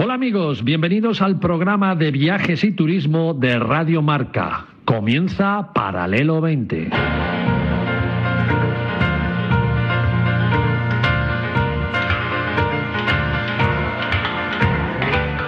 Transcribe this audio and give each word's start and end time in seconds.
Hola 0.00 0.14
amigos, 0.14 0.62
bienvenidos 0.62 1.22
al 1.22 1.40
programa 1.40 1.96
de 1.96 2.12
viajes 2.12 2.62
y 2.62 2.70
turismo 2.70 3.34
de 3.34 3.58
Radio 3.58 4.00
Marca. 4.00 4.66
Comienza 4.84 5.72
Paralelo 5.74 6.40
20. 6.40 6.90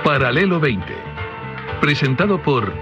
Paralelo 0.02 0.58
20. 0.58 0.84
Presentado 1.80 2.42
por 2.42 2.72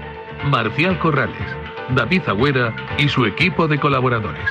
Marcial 0.49 0.97
Corrales, 0.97 1.55
David 1.95 2.23
Agüera 2.25 2.75
y 2.97 3.09
su 3.09 3.27
equipo 3.27 3.67
de 3.67 3.79
colaboradores. 3.79 4.49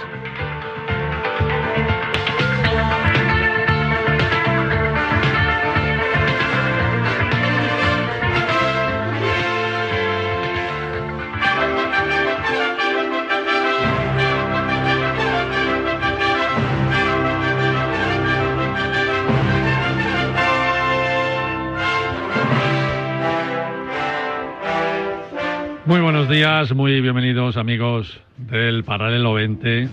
Muy 25.88 26.02
buenos 26.02 26.28
días, 26.28 26.74
muy 26.74 27.00
bienvenidos 27.00 27.56
amigos 27.56 28.20
del 28.36 28.84
Paralelo 28.84 29.32
20. 29.32 29.88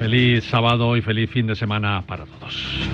Feliz 0.00 0.42
sábado 0.42 0.96
y 0.96 1.00
feliz 1.00 1.30
fin 1.30 1.46
de 1.46 1.54
semana 1.54 2.02
para 2.04 2.24
todos. 2.24 2.88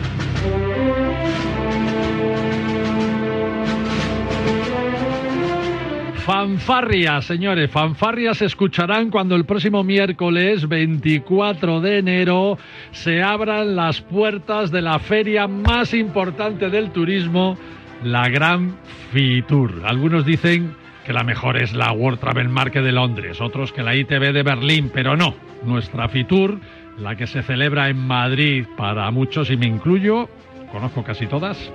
Fanfarrias, 6.16 7.24
señores, 7.24 7.70
fanfarrias 7.70 8.36
se 8.36 8.44
escucharán 8.44 9.10
cuando 9.10 9.34
el 9.34 9.46
próximo 9.46 9.82
miércoles 9.82 10.68
24 10.68 11.80
de 11.80 11.96
enero 11.96 12.58
se 12.90 13.22
abran 13.22 13.74
las 13.74 14.02
puertas 14.02 14.70
de 14.70 14.82
la 14.82 14.98
feria 14.98 15.48
más 15.48 15.94
importante 15.94 16.68
del 16.68 16.90
turismo, 16.90 17.56
la 18.04 18.28
Gran 18.28 18.76
Fitur. 19.12 19.80
Algunos 19.86 20.26
dicen 20.26 20.81
que 21.04 21.12
la 21.12 21.24
mejor 21.24 21.56
es 21.56 21.72
la 21.72 21.92
World 21.92 22.20
Travel 22.20 22.48
Market 22.48 22.84
de 22.84 22.92
Londres, 22.92 23.40
otros 23.40 23.72
que 23.72 23.82
la 23.82 23.94
ITB 23.94 24.32
de 24.32 24.42
Berlín, 24.42 24.90
pero 24.92 25.16
no. 25.16 25.34
Nuestra 25.64 26.08
Fitur, 26.08 26.58
la 26.98 27.16
que 27.16 27.26
se 27.26 27.42
celebra 27.42 27.88
en 27.88 27.98
Madrid 27.98 28.66
para 28.76 29.10
muchos 29.10 29.50
y 29.50 29.56
me 29.56 29.66
incluyo, 29.66 30.28
conozco 30.70 31.02
casi 31.02 31.26
todas, 31.26 31.70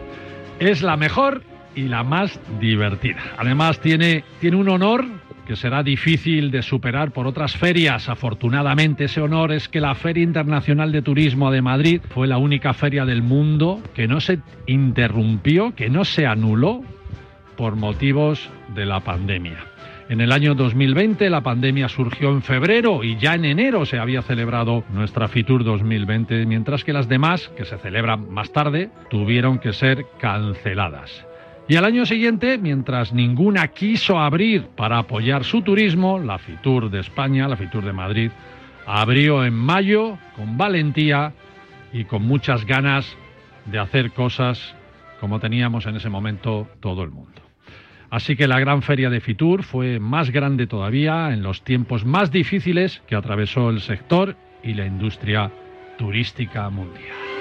es 0.60 0.82
la 0.82 0.98
mejor 0.98 1.44
y 1.76 1.84
la 1.84 2.04
más 2.04 2.40
divertida. 2.60 3.20
Además 3.38 3.80
tiene, 3.80 4.24
tiene 4.40 4.58
un 4.58 4.70
honor 4.70 5.06
que 5.46 5.56
será 5.56 5.82
difícil 5.82 6.52
de 6.52 6.62
superar 6.62 7.12
por 7.12 7.26
otras 7.26 7.56
ferias. 7.56 8.10
Afortunadamente 8.10 9.06
ese 9.06 9.22
honor 9.22 9.54
es 9.54 9.70
que 9.70 9.80
la 9.80 9.96
Feria 9.96 10.24
Internacional 10.24 10.92
de 10.92 11.02
Turismo 11.02 11.52
de 11.52 11.62
Madrid 11.62 12.02
fue 12.10 12.28
la 12.28 12.38
única 12.38 12.74
feria 12.74 13.06
del 13.06 13.22
mundo 13.22 13.82
que 13.94 14.08
no 14.08 14.20
se 14.20 14.40
interrumpió, 14.66 15.74
que 15.74 15.90
no 15.90 16.04
se 16.04 16.26
anuló 16.26 16.84
por 17.58 17.76
motivos 17.76 18.50
de 18.74 18.86
la 18.86 19.02
pandemia. 19.02 19.58
En 20.10 20.22
el 20.22 20.32
año 20.32 20.56
2020 20.56 21.30
la 21.30 21.42
pandemia 21.42 21.90
surgió 21.90 22.30
en 22.30 22.42
febrero 22.42 23.04
y 23.04 23.18
ya 23.18 23.34
en 23.36 23.44
enero 23.44 23.86
se 23.86 24.00
había 24.00 24.22
celebrado 24.22 24.86
nuestra 24.90 25.28
Fitur 25.28 25.66
2020, 25.66 26.46
mientras 26.46 26.86
que 26.86 26.94
las 26.94 27.10
demás, 27.10 27.50
que 27.58 27.66
se 27.66 27.78
celebran 27.78 28.32
más 28.32 28.54
tarde, 28.54 28.90
tuvieron 29.10 29.60
que 29.60 29.74
ser 29.74 30.06
canceladas. 30.18 31.26
Y 31.68 31.76
al 31.76 31.84
año 31.84 32.06
siguiente, 32.06 32.58
mientras 32.58 33.12
ninguna 33.12 33.68
quiso 33.68 34.18
abrir 34.18 34.68
para 34.78 35.00
apoyar 35.00 35.44
su 35.44 35.62
turismo, 35.62 36.20
la 36.20 36.38
Fitur 36.38 36.90
de 36.90 37.02
España, 37.02 37.50
la 37.50 37.58
Fitur 37.58 37.84
de 37.84 37.92
Madrid, 37.92 38.32
abrió 38.86 39.44
en 39.44 39.54
mayo 39.54 40.18
con 40.38 40.58
valentía 40.58 41.34
y 41.92 42.06
con 42.06 42.24
muchas 42.24 42.66
ganas 42.66 43.18
de 43.66 43.80
hacer 43.80 44.12
cosas 44.12 44.74
como 45.20 45.42
teníamos 45.42 45.86
en 45.86 45.98
ese 45.98 46.10
momento 46.10 46.70
todo 46.80 47.04
el 47.04 47.12
mundo. 47.12 47.47
Así 48.10 48.36
que 48.36 48.48
la 48.48 48.60
gran 48.60 48.82
feria 48.82 49.10
de 49.10 49.20
Fitur 49.20 49.64
fue 49.64 50.00
más 50.00 50.32
grande 50.32 50.68
todavía 50.68 51.34
en 51.34 51.44
los 51.44 51.64
tiempos 51.64 52.06
más 52.06 52.32
difíciles 52.32 53.02
que 53.08 53.16
atravesó 53.16 53.70
el 53.70 53.82
sector 53.82 54.36
y 54.64 54.74
la 54.74 54.86
industria 54.86 55.52
turística 55.98 56.70
mundial. 56.70 57.37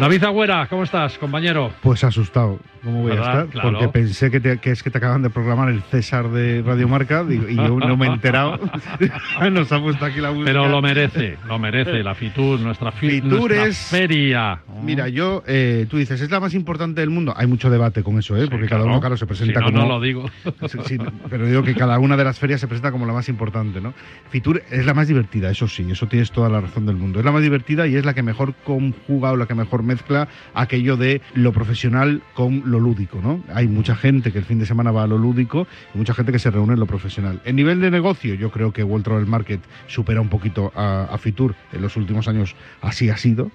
David 0.00 0.24
Agüera, 0.24 0.66
¿cómo 0.68 0.82
estás, 0.84 1.18
compañero? 1.18 1.70
Pues 1.82 2.02
asustado, 2.04 2.58
¿cómo 2.82 3.02
voy 3.02 3.12
a 3.12 3.14
¿Verdad? 3.16 3.30
estar? 3.44 3.46
Claro. 3.48 3.70
Porque 3.72 3.88
pensé 3.88 4.30
que, 4.30 4.40
te- 4.40 4.58
que 4.58 4.70
es 4.70 4.82
que 4.82 4.90
te 4.90 4.96
acaban 4.98 5.20
de 5.22 5.28
programar 5.30 5.68
el 5.68 5.82
César 5.82 6.30
de 6.30 6.62
Radio 6.62 6.88
Marca 6.88 7.22
digo, 7.22 7.48
y 7.48 7.56
yo 7.56 7.78
no 7.78 7.96
me 7.98 8.06
he 8.06 8.10
enterado. 8.10 8.58
Nos 9.50 9.70
ha 9.72 9.80
puesto 9.80 10.04
aquí 10.04 10.20
la 10.20 10.30
música. 10.30 10.46
Pero 10.46 10.68
lo 10.68 10.80
merece, 10.80 11.36
lo 11.46 11.58
merece 11.58 12.02
la 12.02 12.14
Fitur, 12.14 12.58
nuestra, 12.60 12.90
fi- 12.92 13.10
Fitur 13.10 13.50
nuestra 13.50 13.66
es- 13.66 13.76
feria. 13.78 14.60
Mira, 14.82 15.08
yo, 15.08 15.42
eh, 15.46 15.86
tú 15.90 15.98
dices, 15.98 16.20
es 16.22 16.30
la 16.30 16.40
más 16.40 16.54
importante 16.54 17.02
del 17.02 17.10
mundo. 17.10 17.34
Hay 17.36 17.46
mucho 17.46 17.68
debate 17.68 18.02
con 18.02 18.18
eso, 18.18 18.36
¿eh? 18.36 18.44
Sí, 18.44 18.48
Porque 18.50 18.66
claro. 18.66 18.84
cada 18.84 18.92
uno, 18.92 19.00
claro, 19.00 19.16
se 19.18 19.26
presenta 19.26 19.60
Si 19.60 19.66
no, 19.66 19.72
como. 19.72 19.82
no 19.82 19.88
lo 19.94 20.00
digo. 20.00 20.24
Sí, 20.86 20.96
pero 21.28 21.46
digo 21.46 21.62
que 21.62 21.74
cada 21.74 21.98
una 21.98 22.16
de 22.16 22.24
las 22.24 22.38
ferias 22.38 22.60
se 22.60 22.66
presenta 22.66 22.90
como 22.90 23.04
la 23.04 23.12
más 23.12 23.28
importante, 23.28 23.80
¿no? 23.82 23.92
Fitur 24.30 24.62
es 24.70 24.86
la 24.86 24.94
más 24.94 25.08
divertida, 25.08 25.50
eso 25.50 25.68
sí, 25.68 25.86
eso 25.90 26.06
tienes 26.06 26.30
toda 26.30 26.48
la 26.48 26.60
razón 26.62 26.86
del 26.86 26.96
mundo. 26.96 27.18
Es 27.18 27.24
la 27.24 27.32
más 27.32 27.42
divertida 27.42 27.86
y 27.86 27.96
es 27.96 28.04
la 28.06 28.14
que 28.14 28.22
mejor 28.22 28.54
conjuga 28.64 29.32
o 29.32 29.36
la 29.36 29.46
que 29.46 29.54
mejor 29.54 29.82
mezcla 29.90 30.28
aquello 30.54 30.96
de 30.96 31.20
lo 31.34 31.52
profesional 31.52 32.22
con 32.34 32.62
lo 32.66 32.78
lúdico, 32.78 33.20
¿no? 33.22 33.42
Hay 33.52 33.66
mucha 33.66 33.96
gente 33.96 34.30
que 34.30 34.38
el 34.38 34.44
fin 34.44 34.58
de 34.60 34.66
semana 34.66 34.92
va 34.92 35.02
a 35.02 35.06
lo 35.06 35.18
lúdico 35.18 35.66
y 35.94 35.98
mucha 35.98 36.14
gente 36.14 36.30
que 36.30 36.38
se 36.38 36.50
reúne 36.50 36.74
en 36.74 36.80
lo 36.80 36.86
profesional. 36.86 37.40
En 37.44 37.56
nivel 37.56 37.80
de 37.80 37.90
negocio, 37.90 38.34
yo 38.34 38.50
creo 38.50 38.72
que 38.72 38.84
World 38.84 39.04
Travel 39.04 39.26
Market 39.26 39.60
supera 39.88 40.20
un 40.20 40.28
poquito 40.28 40.72
a, 40.76 41.16
Fitur. 41.18 41.54
En 41.72 41.82
los 41.82 41.96
últimos 41.96 42.28
años 42.28 42.54
así 42.80 43.10
ha 43.10 43.16
sido. 43.16 43.50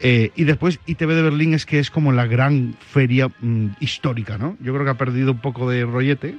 Eh, 0.00 0.30
y 0.34 0.44
después 0.44 0.80
ITV 0.86 1.14
de 1.14 1.22
Berlín 1.22 1.54
es 1.54 1.66
que 1.66 1.78
es 1.78 1.90
como 1.90 2.12
la 2.12 2.26
gran 2.26 2.74
feria 2.80 3.28
mm, 3.28 3.76
histórica, 3.80 4.38
¿no? 4.38 4.56
Yo 4.60 4.72
creo 4.72 4.84
que 4.84 4.90
ha 4.90 4.98
perdido 4.98 5.32
un 5.32 5.38
poco 5.38 5.70
de 5.70 5.84
rollete, 5.84 6.36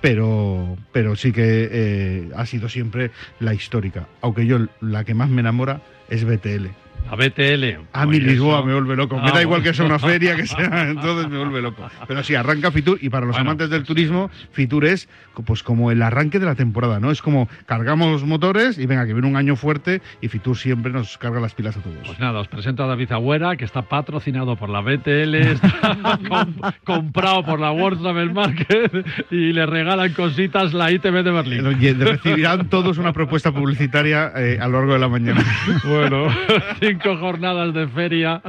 pero, 0.00 0.76
pero 0.92 1.16
sí 1.16 1.32
que 1.32 1.68
eh, 1.72 2.30
ha 2.36 2.44
sido 2.46 2.68
siempre 2.68 3.10
la 3.40 3.54
histórica. 3.54 4.06
Aunque 4.20 4.46
yo 4.46 4.58
la 4.80 5.04
que 5.04 5.14
más 5.14 5.30
me 5.30 5.40
enamora 5.40 5.80
es 6.10 6.24
BTL. 6.24 6.83
La 7.10 7.16
BTL. 7.16 7.64
A 7.92 8.06
mí 8.06 8.16
Pues 8.18 8.22
Lisboa 8.32 8.58
eso. 8.58 8.66
me 8.66 8.72
vuelve 8.72 8.96
loco. 8.96 9.16
me 9.20 9.28
Ah, 9.28 9.32
da 9.34 9.42
igual 9.42 9.62
que 9.62 9.74
sea 9.74 9.84
una 9.84 9.98
feria, 9.98 10.34
que 10.36 10.46
sea, 10.46 10.88
entonces 10.88 11.28
me 11.30 11.38
vuelve 11.38 11.60
loco. 11.62 11.88
Pero 12.08 12.22
sí, 12.24 12.34
arranca 12.34 12.70
Fitur 12.70 12.98
y 13.00 13.08
para 13.10 13.26
los 13.26 13.34
Bueno, 13.36 13.50
amantes 13.50 13.70
del 13.70 13.84
turismo, 13.84 14.30
Fitur 14.52 14.84
es 14.86 15.08
pues 15.44 15.62
como 15.62 15.90
el 15.90 16.00
arranque 16.02 16.38
de 16.38 16.46
la 16.46 16.54
temporada, 16.54 17.00
¿no? 17.00 17.10
Es 17.10 17.20
como 17.20 17.48
cargamos 17.66 18.24
motores 18.24 18.78
y 18.78 18.86
venga, 18.86 19.06
que 19.06 19.12
viene 19.12 19.28
un 19.28 19.36
año 19.36 19.54
fuerte 19.56 20.00
y 20.20 20.28
Fitur 20.28 20.56
siempre 20.56 20.92
nos 20.92 21.18
carga 21.18 21.40
las 21.40 21.54
pilas 21.54 21.76
a 21.76 21.80
todos. 21.80 21.96
Pues 22.06 22.18
nada, 22.20 22.40
os 22.40 22.48
presento 22.48 22.84
a 22.84 22.86
David 22.86 23.12
Agüera, 23.12 23.56
que 23.56 23.64
está 23.64 23.82
patrocinado 23.82 24.56
por 24.56 24.68
la 24.70 24.80
BTL, 24.80 25.34
está 25.34 26.18
com- 26.28 26.54
comprado 26.84 27.44
por 27.44 27.60
la 27.60 27.70
World 27.72 28.00
Travel 28.00 28.32
Market 28.32 29.06
y 29.30 29.52
le 29.52 29.66
regalan 29.66 30.12
cositas 30.14 30.72
la 30.72 30.90
ITV 30.90 31.22
de 31.22 31.30
Berlín. 31.30 31.76
Y 31.80 31.92
recibirán 31.92 32.68
todos 32.68 32.98
una 32.98 33.12
propuesta 33.12 33.52
publicitaria 33.52 34.32
eh, 34.36 34.58
a 34.60 34.66
lo 34.68 34.78
largo 34.78 34.94
de 34.94 34.98
la 35.00 35.08
mañana. 35.08 35.44
Bueno, 35.84 36.28
cinco 36.94 37.16
jornadas 37.16 37.74
de 37.74 37.88
feria, 37.88 38.40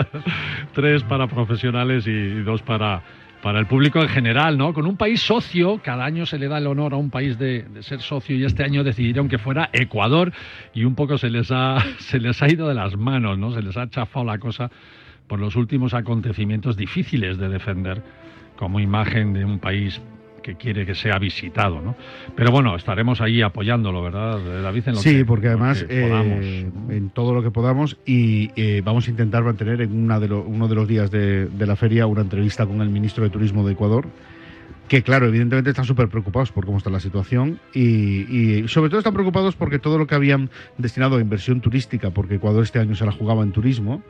tres 0.73 1.03
para 1.03 1.25
profesionales 1.27 2.05
y 2.05 2.41
dos 2.43 2.61
para, 2.61 3.01
para 3.41 3.59
el 3.59 3.65
público 3.65 3.99
en 4.01 4.09
general, 4.09 4.55
¿no? 4.57 4.71
Con 4.73 4.85
un 4.85 4.97
país 4.97 5.21
socio, 5.21 5.79
cada 5.83 6.05
año 6.05 6.27
se 6.27 6.37
le 6.37 6.47
da 6.47 6.59
el 6.59 6.67
honor 6.67 6.93
a 6.93 6.97
un 6.97 7.09
país 7.09 7.39
de, 7.39 7.63
de 7.63 7.81
ser 7.81 8.01
socio 8.01 8.35
y 8.35 8.45
este 8.45 8.63
año 8.63 8.83
decidieron 8.83 9.29
que 9.29 9.39
fuera 9.39 9.69
Ecuador 9.73 10.31
y 10.75 10.83
un 10.83 10.93
poco 10.93 11.17
se 11.17 11.29
les 11.29 11.51
ha, 11.51 11.77
se 11.97 12.19
les 12.19 12.41
ha 12.43 12.47
ido 12.47 12.67
de 12.67 12.75
las 12.75 12.95
manos, 12.95 13.37
¿no? 13.39 13.51
Se 13.51 13.63
les 13.63 13.77
ha 13.77 13.89
chafado 13.89 14.25
la 14.25 14.37
cosa 14.37 14.69
por 15.27 15.39
los 15.39 15.55
últimos 15.55 15.95
acontecimientos 15.95 16.77
difíciles 16.77 17.39
de 17.39 17.49
defender 17.49 18.03
como 18.57 18.79
imagen 18.79 19.33
de 19.33 19.43
un 19.43 19.57
país 19.57 19.99
que 20.45 20.53
quiere 20.55 20.85
que 20.85 20.93
sea 20.93 21.17
visitado, 21.17 21.81
¿no? 21.81 21.95
Pero 22.35 22.51
bueno, 22.51 22.75
estaremos 22.75 23.19
ahí 23.19 23.41
apoyándolo, 23.41 24.03
¿verdad, 24.03 24.39
David? 24.61 24.83
En 24.89 24.93
lo 24.93 24.99
Sí, 25.01 25.15
que- 25.17 25.25
porque 25.25 25.47
además 25.47 25.81
lo 25.81 25.87
que 25.87 25.95
eh, 26.05 26.69
en 26.89 27.09
todo 27.09 27.33
lo 27.33 27.41
que 27.41 27.49
podamos 27.49 27.97
y 28.05 28.51
eh, 28.55 28.83
vamos 28.85 29.07
a 29.07 29.09
intentar 29.09 29.43
mantener 29.43 29.81
en 29.81 29.91
una 30.03 30.19
de 30.19 30.27
lo- 30.27 30.43
uno 30.43 30.67
de 30.67 30.75
los 30.75 30.87
días 30.87 31.09
de, 31.09 31.47
de 31.47 31.65
la 31.65 31.75
feria 31.75 32.05
una 32.05 32.21
entrevista 32.21 32.67
con 32.67 32.79
el 32.81 32.89
ministro 32.89 33.23
de 33.23 33.31
Turismo 33.31 33.65
de 33.65 33.73
Ecuador 33.73 34.05
que 34.87 35.01
claro, 35.01 35.25
evidentemente 35.25 35.71
están 35.71 35.85
súper 35.85 36.09
preocupados 36.09 36.51
por 36.51 36.63
cómo 36.67 36.77
está 36.77 36.91
la 36.91 36.99
situación 36.99 37.59
y, 37.73 38.59
y 38.61 38.67
sobre 38.67 38.89
todo 38.91 38.99
están 38.99 39.15
preocupados 39.15 39.55
porque 39.55 39.79
todo 39.79 39.97
lo 39.97 40.05
que 40.05 40.13
habían 40.13 40.51
destinado 40.77 41.17
a 41.17 41.21
inversión 41.21 41.59
turística, 41.59 42.11
porque 42.11 42.35
Ecuador 42.35 42.61
este 42.61 42.77
año 42.77 42.93
se 42.93 43.03
la 43.03 43.11
jugaba 43.11 43.41
en 43.41 43.51
turismo, 43.51 44.03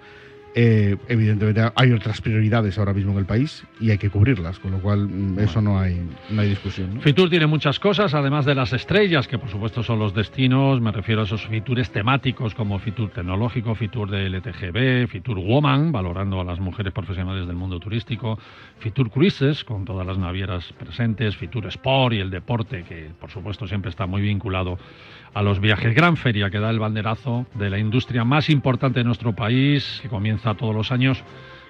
eh, 0.57 0.95
evidentemente 1.09 1.69
hay 1.75 1.91
otras 1.91 2.21
prioridades 2.21 2.77
ahora 2.77 2.93
mismo 2.93 3.11
en 3.11 3.17
el 3.17 3.25
país 3.25 3.65
y 3.81 3.91
hay 3.91 3.97
que 3.97 4.09
cubrirlas, 4.09 4.57
con 4.57 4.71
lo 4.71 4.79
cual 4.79 5.09
mm, 5.09 5.39
eso 5.39 5.61
no 5.61 5.77
hay, 5.77 6.01
no 6.29 6.41
hay 6.41 6.47
discusión. 6.47 7.01
Fitur 7.01 7.29
tiene 7.29 7.45
muchas 7.45 7.77
cosas, 7.77 8.13
además 8.13 8.45
de 8.45 8.55
las 8.55 8.71
estrellas, 8.71 9.27
que 9.27 9.37
por 9.37 9.49
supuesto 9.49 9.83
son 9.83 9.99
los 9.99 10.13
destinos, 10.13 10.79
me 10.79 10.93
refiero 10.93 11.19
a 11.19 11.23
esos 11.25 11.45
Fitures 11.45 11.91
temáticos 11.91 12.55
como 12.55 12.79
Fitur 12.79 13.09
tecnológico, 13.09 13.75
Fitur 13.75 14.09
de 14.09 14.29
LTGB, 14.29 15.09
Fitur 15.09 15.39
Woman, 15.39 15.91
valorando 15.91 16.39
a 16.39 16.45
las 16.45 16.61
mujeres 16.61 16.93
profesionales 16.93 17.47
del 17.47 17.57
mundo 17.57 17.77
turístico, 17.77 18.39
Fitur 18.79 19.11
Cruises, 19.11 19.65
con 19.65 19.83
todas 19.83 20.07
las 20.07 20.17
navieras 20.17 20.71
presentes, 20.79 21.35
Fitur 21.35 21.65
Sport 21.67 22.13
y 22.13 22.19
el 22.19 22.29
deporte, 22.29 22.83
que 22.83 23.09
por 23.19 23.29
supuesto 23.29 23.67
siempre 23.67 23.89
está 23.89 24.05
muy 24.05 24.21
vinculado 24.21 24.77
a 25.35 25.43
los 25.43 25.59
viajes. 25.59 25.93
Gran 25.93 26.15
feria 26.15 26.49
que 26.49 26.59
da 26.59 26.69
el 26.69 26.79
banderazo 26.79 27.45
de 27.53 27.69
la 27.69 27.77
industria 27.77 28.23
más 28.23 28.49
importante 28.49 29.01
de 29.01 29.03
nuestro 29.03 29.35
país, 29.35 29.99
que 30.01 30.07
comienza 30.07 30.55
todos 30.55 30.73
los 30.73 30.91
años 30.91 31.23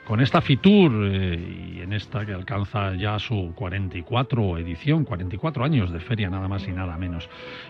con 0.06 0.22
esta 0.22 0.40
Fitur 0.40 0.92
eh, 1.12 1.74
y 1.78 1.82
en 1.82 1.92
esta 1.92 2.26
que 2.26 2.34
alcanza 2.34 2.94
ya 2.96 3.18
su 3.18 3.54
44 3.56 4.60
edición, 4.60 5.04
44 5.04 5.66
años 5.66 5.92
de 5.92 6.00
feria 6.00 6.30
nada 6.30 6.48
más 6.48 6.68
y 6.68 6.72
nada 6.72 6.98
menos. 6.98 7.28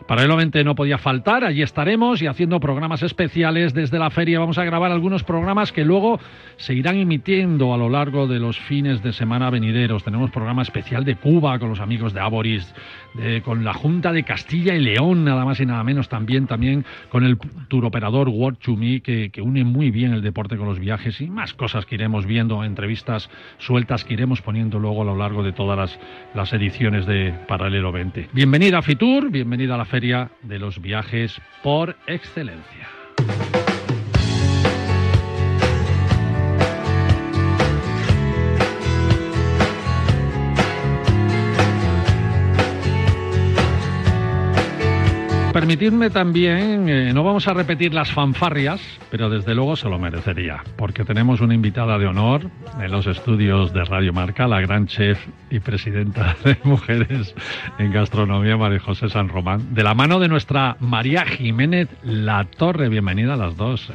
Para 0.07 0.23
el 0.23 0.35
20 0.35 0.63
no 0.63 0.75
podía 0.75 0.97
faltar, 0.97 1.45
allí 1.45 1.61
estaremos 1.61 2.21
y 2.21 2.27
haciendo 2.27 2.59
programas 2.59 3.03
especiales 3.03 3.73
desde 3.73 3.99
la 3.99 4.09
feria. 4.09 4.39
Vamos 4.39 4.57
a 4.57 4.65
grabar 4.65 4.91
algunos 4.91 5.23
programas 5.23 5.71
que 5.71 5.85
luego 5.85 6.19
se 6.57 6.73
irán 6.73 6.97
emitiendo 6.97 7.73
a 7.73 7.77
lo 7.77 7.89
largo 7.89 8.27
de 8.27 8.39
los 8.39 8.59
fines 8.59 9.01
de 9.01 9.13
semana 9.13 9.49
venideros. 9.49 10.03
Tenemos 10.03 10.29
programa 10.31 10.61
especial 10.61 11.05
de 11.05 11.15
Cuba 11.15 11.57
con 11.59 11.69
los 11.69 11.79
amigos 11.79 12.13
de 12.13 12.19
Aboris, 12.19 12.73
con 13.43 13.63
la 13.63 13.73
Junta 13.73 14.11
de 14.11 14.23
Castilla 14.23 14.75
y 14.75 14.81
León, 14.81 15.23
nada 15.23 15.45
más 15.45 15.59
y 15.61 15.65
nada 15.65 15.83
menos 15.83 16.09
también, 16.09 16.47
también 16.47 16.85
con 17.09 17.23
el 17.23 17.37
turoperador 17.69 18.27
World 18.27 18.57
to 18.59 18.75
Me, 18.75 18.99
que, 18.99 19.29
que 19.29 19.41
une 19.41 19.63
muy 19.63 19.89
bien 19.89 20.13
el 20.13 20.21
deporte 20.21 20.57
con 20.57 20.67
los 20.67 20.79
viajes 20.79 21.21
y 21.21 21.29
más 21.29 21.53
cosas 21.53 21.85
que 21.85 21.95
iremos 21.95 22.24
viendo, 22.25 22.63
entrevistas 22.63 23.29
sueltas 23.57 24.03
que 24.03 24.13
iremos 24.13 24.41
poniendo 24.41 24.79
luego 24.79 25.01
a 25.01 25.05
lo 25.05 25.15
largo 25.15 25.43
de 25.43 25.53
todas 25.53 25.77
las, 25.77 25.99
las 26.33 26.53
ediciones 26.53 27.05
de 27.05 27.33
Paralelo 27.47 27.91
20. 27.91 28.29
Bienvenida 28.33 28.79
a 28.79 28.81
Fitur, 28.81 29.29
bienvenida 29.29 29.75
a 29.75 29.77
la 29.77 29.85
Feria 29.85 30.29
de 30.41 30.59
los 30.59 30.81
Viajes 30.81 31.39
por 31.63 31.95
Excelencia. 32.07 33.64
Permitidme 45.55 46.09
también, 46.09 46.89
eh, 46.89 47.13
no 47.13 47.23
vamos 47.23 47.47
a 47.47 47.53
repetir 47.53 47.93
las 47.93 48.11
fanfarrias, 48.11 48.81
pero 49.09 49.29
desde 49.29 49.55
luego 49.55 49.77
se 49.77 49.87
lo 49.87 49.97
merecería, 49.97 50.61
porque 50.75 51.05
tenemos 51.05 51.39
una 51.39 51.53
invitada 51.53 51.97
de 51.97 52.07
honor 52.07 52.49
en 52.77 52.91
los 52.91 53.07
estudios 53.07 53.71
de 53.71 53.85
Radio 53.85 54.11
Marca, 54.11 54.49
la 54.49 54.59
gran 54.59 54.85
chef 54.87 55.17
y 55.49 55.61
presidenta 55.61 56.35
de 56.43 56.57
Mujeres 56.65 57.33
en 57.79 57.93
Gastronomía, 57.93 58.57
María 58.57 58.81
José 58.81 59.07
San 59.07 59.29
Román, 59.29 59.73
de 59.73 59.83
la 59.83 59.93
mano 59.93 60.19
de 60.19 60.27
nuestra 60.27 60.75
María 60.81 61.25
Jiménez 61.25 61.87
La 62.03 62.43
Torre. 62.43 62.89
Bienvenida 62.89 63.35
a 63.35 63.37
las 63.37 63.55
dos. 63.55 63.89
¿eh? 63.91 63.93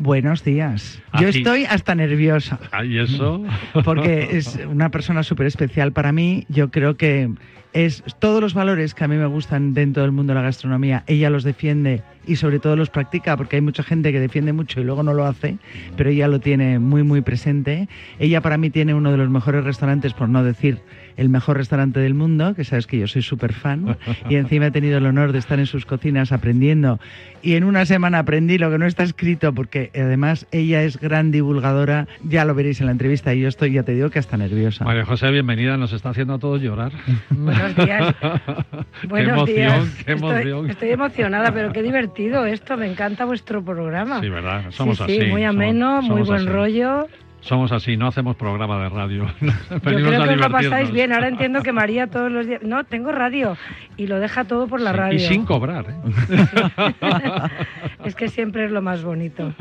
Buenos 0.00 0.42
días. 0.42 1.00
Yo 1.20 1.28
estoy 1.28 1.66
hasta 1.66 1.94
nerviosa. 1.94 2.58
¿Y 2.84 2.98
eso? 2.98 3.44
Porque 3.84 4.36
es 4.36 4.58
una 4.68 4.90
persona 4.90 5.22
súper 5.22 5.46
especial 5.46 5.92
para 5.92 6.10
mí. 6.10 6.46
Yo 6.48 6.72
creo 6.72 6.96
que 6.96 7.30
es 7.76 8.02
todos 8.18 8.40
los 8.40 8.54
valores 8.54 8.94
que 8.94 9.04
a 9.04 9.08
mí 9.08 9.16
me 9.16 9.26
gustan 9.26 9.74
dentro 9.74 10.02
del 10.02 10.10
mundo 10.10 10.32
de 10.32 10.36
la 10.38 10.44
gastronomía, 10.44 11.04
ella 11.06 11.28
los 11.28 11.44
defiende 11.44 12.02
y 12.26 12.36
sobre 12.36 12.58
todo 12.58 12.74
los 12.74 12.88
practica, 12.88 13.36
porque 13.36 13.56
hay 13.56 13.62
mucha 13.62 13.82
gente 13.82 14.12
que 14.12 14.18
defiende 14.18 14.54
mucho 14.54 14.80
y 14.80 14.84
luego 14.84 15.02
no 15.02 15.12
lo 15.12 15.26
hace, 15.26 15.58
pero 15.94 16.08
ella 16.08 16.26
lo 16.26 16.40
tiene 16.40 16.78
muy, 16.78 17.02
muy 17.02 17.20
presente. 17.20 17.86
Ella 18.18 18.40
para 18.40 18.56
mí 18.56 18.70
tiene 18.70 18.94
uno 18.94 19.12
de 19.12 19.18
los 19.18 19.28
mejores 19.28 19.62
restaurantes, 19.62 20.14
por 20.14 20.30
no 20.30 20.42
decir 20.42 20.80
el 21.16 21.28
mejor 21.28 21.56
restaurante 21.56 22.00
del 22.00 22.14
mundo, 22.14 22.54
que 22.54 22.64
sabes 22.64 22.86
que 22.86 22.98
yo 22.98 23.06
soy 23.06 23.22
súper 23.22 23.52
fan, 23.52 23.96
y 24.28 24.36
encima 24.36 24.66
he 24.66 24.70
tenido 24.70 24.98
el 24.98 25.06
honor 25.06 25.32
de 25.32 25.38
estar 25.38 25.58
en 25.58 25.66
sus 25.66 25.86
cocinas 25.86 26.32
aprendiendo. 26.32 26.98
Y 27.42 27.54
en 27.54 27.64
una 27.64 27.86
semana 27.86 28.18
aprendí 28.18 28.58
lo 28.58 28.70
que 28.70 28.78
no 28.78 28.86
está 28.86 29.02
escrito, 29.02 29.52
porque 29.52 29.90
además 29.94 30.46
ella 30.50 30.82
es 30.82 30.98
gran 30.98 31.30
divulgadora, 31.30 32.08
ya 32.24 32.44
lo 32.44 32.54
veréis 32.54 32.80
en 32.80 32.86
la 32.86 32.92
entrevista, 32.92 33.34
y 33.34 33.40
yo 33.40 33.48
estoy, 33.48 33.72
ya 33.72 33.82
te 33.82 33.92
digo 33.92 34.10
que 34.10 34.18
hasta 34.18 34.36
nerviosa. 34.36 34.84
María 34.84 35.04
José, 35.04 35.30
bienvenida, 35.30 35.76
nos 35.76 35.92
está 35.92 36.10
haciendo 36.10 36.34
a 36.34 36.38
todos 36.38 36.60
llorar. 36.60 36.92
Buenos 37.30 37.76
días. 37.76 38.14
Buenos 39.08 39.44
qué 39.46 39.64
emoción, 39.64 39.92
Qué 40.04 40.12
emoción. 40.12 40.70
Estoy, 40.70 40.90
emocionada, 40.90 41.52
pero 41.52 41.72
qué 41.72 41.82
divertido 41.82 42.46
esto, 42.46 42.76
me 42.76 42.90
encanta 42.90 43.24
vuestro 43.24 43.64
programa. 43.64 44.20
Sí, 44.20 44.28
¿verdad? 44.28 44.70
Somos 44.70 44.98
sí, 44.98 45.04
así. 45.04 45.20
Sí, 45.20 45.26
muy 45.26 45.44
ameno, 45.44 46.02
muy 46.02 46.22
buen 46.22 46.46
rollo. 46.46 47.06
Somos 47.40 47.70
así, 47.70 47.96
no 47.96 48.08
hacemos 48.08 48.34
programa 48.34 48.82
de 48.82 48.88
radio. 48.88 49.26
Yo 49.40 49.80
creo 49.80 50.24
que 50.24 50.36
lo 50.36 50.50
pasáis 50.50 50.90
bien. 50.90 51.12
Ahora 51.12 51.28
entiendo 51.28 51.62
que 51.62 51.72
María 51.72 52.08
todos 52.08 52.30
los 52.30 52.46
días. 52.46 52.62
No, 52.62 52.84
tengo 52.84 53.12
radio 53.12 53.56
y 53.96 54.06
lo 54.08 54.18
deja 54.18 54.44
todo 54.44 54.66
por 54.66 54.80
la 54.80 54.92
radio. 54.92 55.16
Y 55.16 55.20
sin 55.20 55.44
cobrar. 55.44 55.86
¿eh? 55.88 57.48
es 58.04 58.14
que 58.16 58.28
siempre 58.28 58.64
es 58.64 58.72
lo 58.72 58.82
más 58.82 59.04
bonito. 59.04 59.54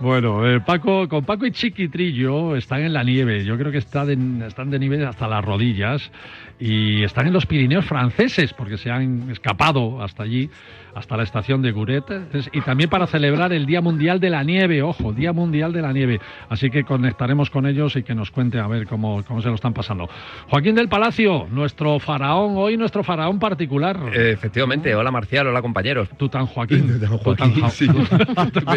Bueno, 0.00 0.48
eh, 0.48 0.60
Paco, 0.60 1.08
con 1.08 1.24
Paco 1.24 1.44
y 1.46 1.52
Chiquitrillo 1.52 2.56
están 2.56 2.80
en 2.80 2.94
la 2.94 3.04
nieve. 3.04 3.44
Yo 3.44 3.58
creo 3.58 3.70
que 3.70 3.78
están 3.78 4.06
de 4.06 4.78
nieve 4.78 5.04
hasta 5.04 5.28
las 5.28 5.44
rodillas 5.44 6.10
y 6.58 7.02
están 7.02 7.26
en 7.26 7.34
los 7.34 7.44
Pirineos 7.44 7.84
franceses 7.84 8.54
porque 8.54 8.78
se 8.78 8.90
han 8.90 9.30
escapado 9.30 10.02
hasta 10.02 10.22
allí 10.22 10.48
hasta 10.96 11.14
la 11.16 11.24
estación 11.24 11.60
de 11.60 11.72
Guret 11.72 12.04
y 12.52 12.62
también 12.62 12.88
para 12.88 13.06
celebrar 13.06 13.52
el 13.52 13.66
Día 13.66 13.82
Mundial 13.82 14.18
de 14.18 14.30
la 14.30 14.42
Nieve, 14.42 14.82
ojo, 14.82 15.12
Día 15.12 15.34
Mundial 15.34 15.74
de 15.74 15.82
la 15.82 15.92
Nieve. 15.92 16.20
Así 16.48 16.70
que 16.70 16.84
conectaremos 16.84 17.50
con 17.50 17.66
ellos 17.66 17.96
y 17.96 18.02
que 18.02 18.14
nos 18.14 18.30
cuente 18.30 18.58
a 18.58 18.66
ver 18.66 18.86
cómo, 18.86 19.22
cómo 19.24 19.42
se 19.42 19.48
lo 19.48 19.56
están 19.56 19.74
pasando. 19.74 20.08
Joaquín 20.48 20.74
del 20.74 20.88
Palacio, 20.88 21.48
nuestro 21.50 21.98
faraón, 21.98 22.54
hoy 22.56 22.78
nuestro 22.78 23.04
faraón 23.04 23.38
particular. 23.38 24.00
efectivamente, 24.14 24.94
hola 24.94 25.10
Marcial, 25.10 25.46
hola 25.48 25.60
compañeros. 25.60 26.08
Tutan 26.16 26.46
Joaquín. 26.46 26.98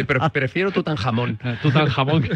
Pero 0.06 0.30
prefiero 0.30 0.72
Tutanjamón. 0.72 1.40
Tutanjamón. 1.62 2.28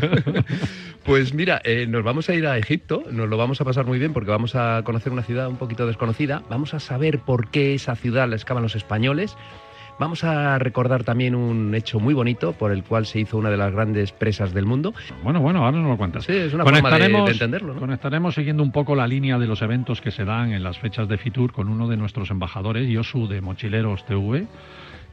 pues 1.04 1.34
mira, 1.34 1.62
eh, 1.66 1.88
nos 1.90 2.06
vamos 2.06 2.30
a 2.30 2.36
ir 2.36 2.48
a 2.48 2.58
Egipto, 2.58 3.04
nos 3.12 3.28
lo 3.28 3.36
vamos 3.36 3.60
a 3.60 3.66
pasar 3.66 3.86
muy 3.86 4.00
bien 4.00 4.14
porque 4.14 4.32
vamos 4.32 4.56
a 4.56 4.82
conocer 4.86 5.12
una 5.12 5.24
ciudad 5.24 5.50
un 5.50 5.58
poquito 5.58 5.86
desconocida, 5.86 6.42
vamos 6.50 6.74
a 6.74 6.80
saber 6.80 7.20
por 7.20 7.50
qué 7.50 7.74
esa 7.74 7.98
ciudad 7.98 8.30
la 8.30 8.36
excavan 8.36 8.64
los 8.64 8.78
españoles 8.78 9.36
Vamos 10.00 10.24
a 10.24 10.58
recordar 10.60 11.04
también 11.04 11.36
un 11.36 11.74
hecho 11.76 12.00
muy 12.00 12.14
bonito 12.14 12.54
por 12.54 12.72
el 12.72 12.84
cual 12.84 13.06
se 13.06 13.20
hizo 13.20 13.38
una 13.38 13.50
de 13.50 13.58
las 13.58 13.72
grandes 13.72 14.12
presas 14.12 14.54
del 14.54 14.66
mundo. 14.66 14.94
Bueno, 15.24 15.40
bueno, 15.40 15.66
ahora 15.66 15.78
nos 15.80 15.90
lo 15.90 15.98
cuentas. 15.98 16.26
Sí, 16.26 16.34
es 16.34 16.54
una 16.54 16.64
forma 16.64 16.98
de, 16.98 17.06
entenderlo. 17.06 17.76
Conectaremos 17.76 18.36
siguiendo 18.36 18.64
un 18.64 18.72
poco 18.72 18.96
la 18.96 19.08
línea 19.08 19.38
de 19.38 19.48
los 19.48 19.62
eventos 19.62 20.02
que 20.02 20.12
se 20.12 20.26
dan 20.26 20.52
en 20.52 20.64
las 20.64 20.80
fechas 20.80 21.08
de 21.08 21.18
Fitur 21.18 21.54
con 21.54 21.70
uno 21.70 21.88
de 21.88 21.98
nuestros 21.98 22.32
embajadores, 22.32 22.90
Yosu 22.90 23.28
de 23.28 23.42
Mochileros 23.42 24.06
TV 24.06 24.48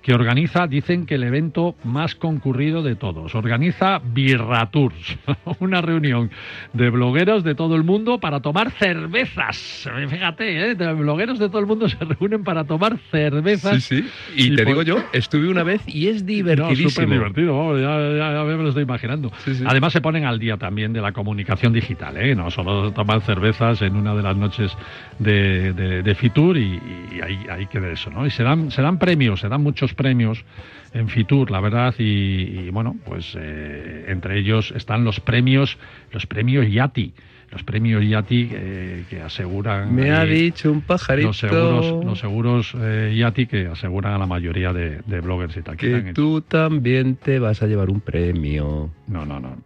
que 0.02 0.14
organiza, 0.14 0.66
dicen 0.66 1.06
que 1.06 1.16
el 1.16 1.24
evento 1.24 1.74
más 1.84 2.14
concurrido 2.14 2.82
de 2.82 2.96
todos. 2.96 3.34
Organiza 3.34 4.00
Birratours, 4.02 5.18
una 5.60 5.80
reunión 5.80 6.30
de 6.72 6.90
blogueros 6.90 7.44
de 7.44 7.54
todo 7.54 7.76
el 7.76 7.84
mundo 7.84 8.18
para 8.18 8.40
tomar 8.40 8.70
cervezas. 8.72 9.88
Fíjate, 10.08 10.70
¿eh? 10.70 10.74
de 10.74 10.92
blogueros 10.94 11.38
de 11.38 11.48
todo 11.48 11.58
el 11.58 11.66
mundo 11.66 11.88
se 11.88 11.98
reúnen 12.04 12.44
para 12.44 12.64
tomar 12.64 12.98
cervezas. 13.10 13.82
Sí, 13.84 14.02
sí. 14.02 14.08
Y, 14.36 14.56
te 14.56 14.64
digo 14.64 14.82
yo, 14.82 15.02
estuve 15.12 15.48
una 15.48 15.62
vez 15.62 15.82
y 15.86 16.08
es 16.08 16.24
divertidísimo. 16.30 17.06
No, 17.06 17.12
divertido, 17.12 17.78
ya, 17.78 18.34
ya, 18.34 18.44
me 18.44 18.62
lo 18.62 18.68
estoy 18.68 18.84
imaginando. 18.84 19.30
Además 19.66 19.92
se 19.92 20.00
ponen 20.00 20.24
al 20.24 20.38
día 20.38 20.56
también 20.56 20.92
de 20.92 21.00
la 21.00 21.12
comunicación 21.12 21.72
digital, 21.72 22.16
¿eh? 22.16 22.34
no 22.34 22.50
solo 22.50 22.92
tomar 22.92 23.20
cervezas 23.22 23.82
en 23.82 23.96
una 23.96 24.14
de 24.14 24.22
las 24.22 24.36
noches 24.36 24.76
de, 25.18 25.72
de, 25.72 26.14
Fitur 26.14 26.56
y, 26.56 26.80
ahí, 27.22 27.46
ahí 27.50 27.66
queda 27.66 27.90
eso, 27.90 28.10
¿no? 28.10 28.26
Y 28.26 28.30
se 28.30 28.42
dan, 28.42 28.70
se 28.70 28.82
dan 28.82 28.98
premios, 28.98 29.40
se 29.40 29.48
dan 29.48 29.62
muchos 29.62 29.89
premios 29.94 30.44
en 30.92 31.08
Fitur, 31.08 31.50
la 31.50 31.60
verdad, 31.60 31.94
y, 31.98 32.68
bueno, 32.70 32.96
pues 33.04 33.36
eh, 33.38 34.06
entre 34.08 34.38
ellos 34.38 34.72
están 34.74 35.04
los 35.04 35.20
premios, 35.20 35.78
los 36.12 36.26
premios 36.26 36.70
Yati 36.70 37.14
los 37.50 37.64
premios 37.64 38.06
Yati 38.06 38.48
eh, 38.52 39.04
que 39.10 39.20
aseguran. 39.20 39.94
Me 39.94 40.12
ha 40.12 40.24
dicho 40.24 40.70
un 40.70 40.82
pajarito. 40.82 41.28
Los 41.28 41.38
seguros, 41.38 42.04
los 42.04 42.18
seguros 42.18 42.74
eh, 42.78 43.14
Yati 43.18 43.46
que 43.46 43.66
aseguran 43.66 44.12
a 44.14 44.18
la 44.18 44.26
mayoría 44.26 44.72
de, 44.72 45.20
bloggers 45.20 45.56
y 45.56 45.62
tal. 45.62 45.76
Que 45.76 46.12
tú 46.14 46.42
también 46.42 47.16
te 47.16 47.38
vas 47.38 47.62
a 47.62 47.66
llevar 47.66 47.90
un 47.90 48.00
premio. 48.00 48.90
No, 49.08 49.26
no, 49.26 49.40
no. 49.40 49.56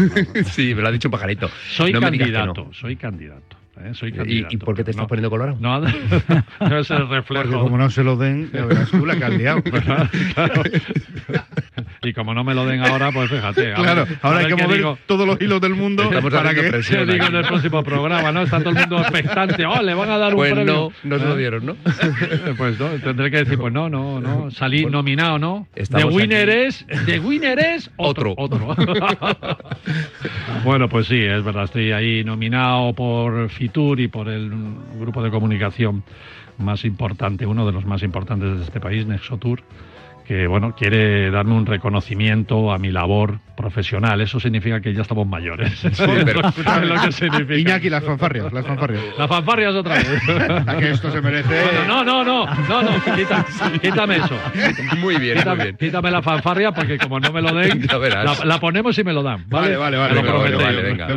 sí, 0.46 0.74
me 0.74 0.82
lo 0.82 0.88
ha 0.88 0.92
dicho 0.92 1.08
un 1.08 1.12
pajarito. 1.12 1.48
Soy 1.68 1.92
candidato, 1.92 2.70
soy 2.72 2.96
candidato. 2.96 3.63
¿Eh? 3.80 4.46
¿Y, 4.50 4.56
por 4.56 4.74
qué 4.74 4.84
te 4.84 4.90
estás 4.92 5.06
poniendo 5.06 5.30
colorado? 5.30 5.56
No, 5.60 5.80
no 6.60 6.78
es 6.78 6.90
el 6.90 7.08
reflejo. 7.08 7.44
Porque 7.44 7.58
como 7.58 7.78
no 7.78 7.90
se 7.90 8.04
lo 8.04 8.16
den, 8.16 8.50
ya 8.52 8.64
verás 8.64 8.90
tú 8.90 9.04
la 9.04 9.16
que 9.16 9.24
has 9.24 9.34
liado. 9.34 9.62
Y 12.02 12.12
como 12.12 12.34
no 12.34 12.44
me 12.44 12.54
lo 12.54 12.66
den 12.66 12.84
ahora, 12.84 13.10
pues 13.12 13.30
fíjate. 13.30 13.72
claro, 13.72 14.06
ahora 14.20 14.40
hay 14.40 14.46
que 14.46 14.56
mover 14.56 14.84
todos 15.06 15.26
los 15.26 15.40
hilos 15.40 15.60
del 15.60 15.74
mundo 15.74 16.10
para 16.30 16.54
que 16.54 16.82
se 16.82 17.06
diga 17.06 17.28
en 17.28 17.36
el 17.36 17.46
próximo 17.46 17.82
programa, 17.82 18.30
¿no? 18.30 18.42
Está 18.42 18.58
todo 18.58 18.70
el 18.70 18.76
mundo 18.76 18.98
expectante. 18.98 19.64
Oh, 19.64 19.82
le 19.82 19.94
van 19.94 20.10
a 20.10 20.18
dar 20.18 20.34
un 20.34 20.36
pues 20.36 20.52
premio. 20.52 20.92
no, 21.02 21.16
nos 21.16 21.22
lo 21.22 21.36
dieron, 21.36 21.64
¿no? 21.64 21.76
pues 22.58 22.78
no, 22.78 22.88
tendré 23.02 23.30
que 23.30 23.38
decir, 23.38 23.58
pues 23.58 23.72
no, 23.72 23.88
no, 23.88 24.20
no. 24.20 24.50
Salí 24.50 24.84
nominado, 24.84 25.38
¿no? 25.38 25.66
De 25.74 26.04
winner 26.04 26.50
es, 26.50 26.86
de 27.06 27.18
winner 27.18 27.58
es 27.58 27.90
otro. 27.96 28.34
Otro. 28.36 28.76
bueno, 30.64 30.88
pues 30.88 31.06
sí, 31.06 31.20
es 31.20 31.42
verdad. 31.42 31.64
Estoy 31.64 31.92
ahí 31.92 32.22
nominado 32.22 32.92
por 32.92 33.48
Y 33.64 34.08
por 34.08 34.28
el 34.28 34.50
grupo 34.98 35.22
de 35.22 35.30
comunicación 35.30 36.02
más 36.58 36.84
importante, 36.84 37.46
uno 37.46 37.64
de 37.64 37.72
los 37.72 37.84
más 37.86 38.02
importantes 38.02 38.58
de 38.58 38.64
este 38.64 38.80
país, 38.80 39.06
Nexotur 39.06 39.62
que 40.26 40.46
bueno, 40.46 40.74
quiere 40.74 41.30
darme 41.30 41.54
un 41.54 41.66
reconocimiento 41.66 42.72
a 42.72 42.78
mi 42.78 42.90
labor 42.90 43.40
profesional. 43.56 44.20
Eso 44.20 44.40
significa 44.40 44.80
que 44.80 44.94
ya 44.94 45.02
estamos 45.02 45.26
mayores. 45.26 45.78
Sí, 45.78 46.04
pero, 46.24 46.40
lo 46.42 47.00
que 47.02 47.12
significa? 47.12 47.56
Iñaki, 47.56 47.90
las 47.90 48.04
fanfarrias, 48.04 48.52
las 48.52 48.66
fanfarrias. 48.66 49.02
Las 49.18 49.28
fanfarrias 49.28 49.74
otra 49.74 49.94
vez. 49.96 50.28
a 50.66 50.76
que 50.78 50.90
esto 50.90 51.10
se 51.10 51.20
merece. 51.20 51.62
no, 51.86 52.04
no, 52.04 52.24
no, 52.24 52.46
no, 52.46 52.82
no, 52.82 52.90
quítame 53.80 54.16
eso. 54.16 54.38
Muy 54.98 55.16
bien, 55.18 55.38
quítame, 55.38 55.56
muy 55.56 55.64
bien. 55.64 55.76
Quítame 55.76 56.10
la 56.10 56.22
fanfarria 56.22 56.72
porque 56.72 56.98
como 56.98 57.20
no 57.20 57.32
me 57.32 57.42
lo 57.42 57.54
den, 57.54 57.86
la, 58.44 58.60
ponemos 58.60 58.98
y 58.98 59.04
me 59.04 59.12
lo 59.12 59.22
dan. 59.22 59.44
Vale, 59.48 59.76
vale, 59.76 59.96
vale. 59.96 60.22
vale, 60.22 60.56
vale, 60.56 60.82
venga. 60.82 61.08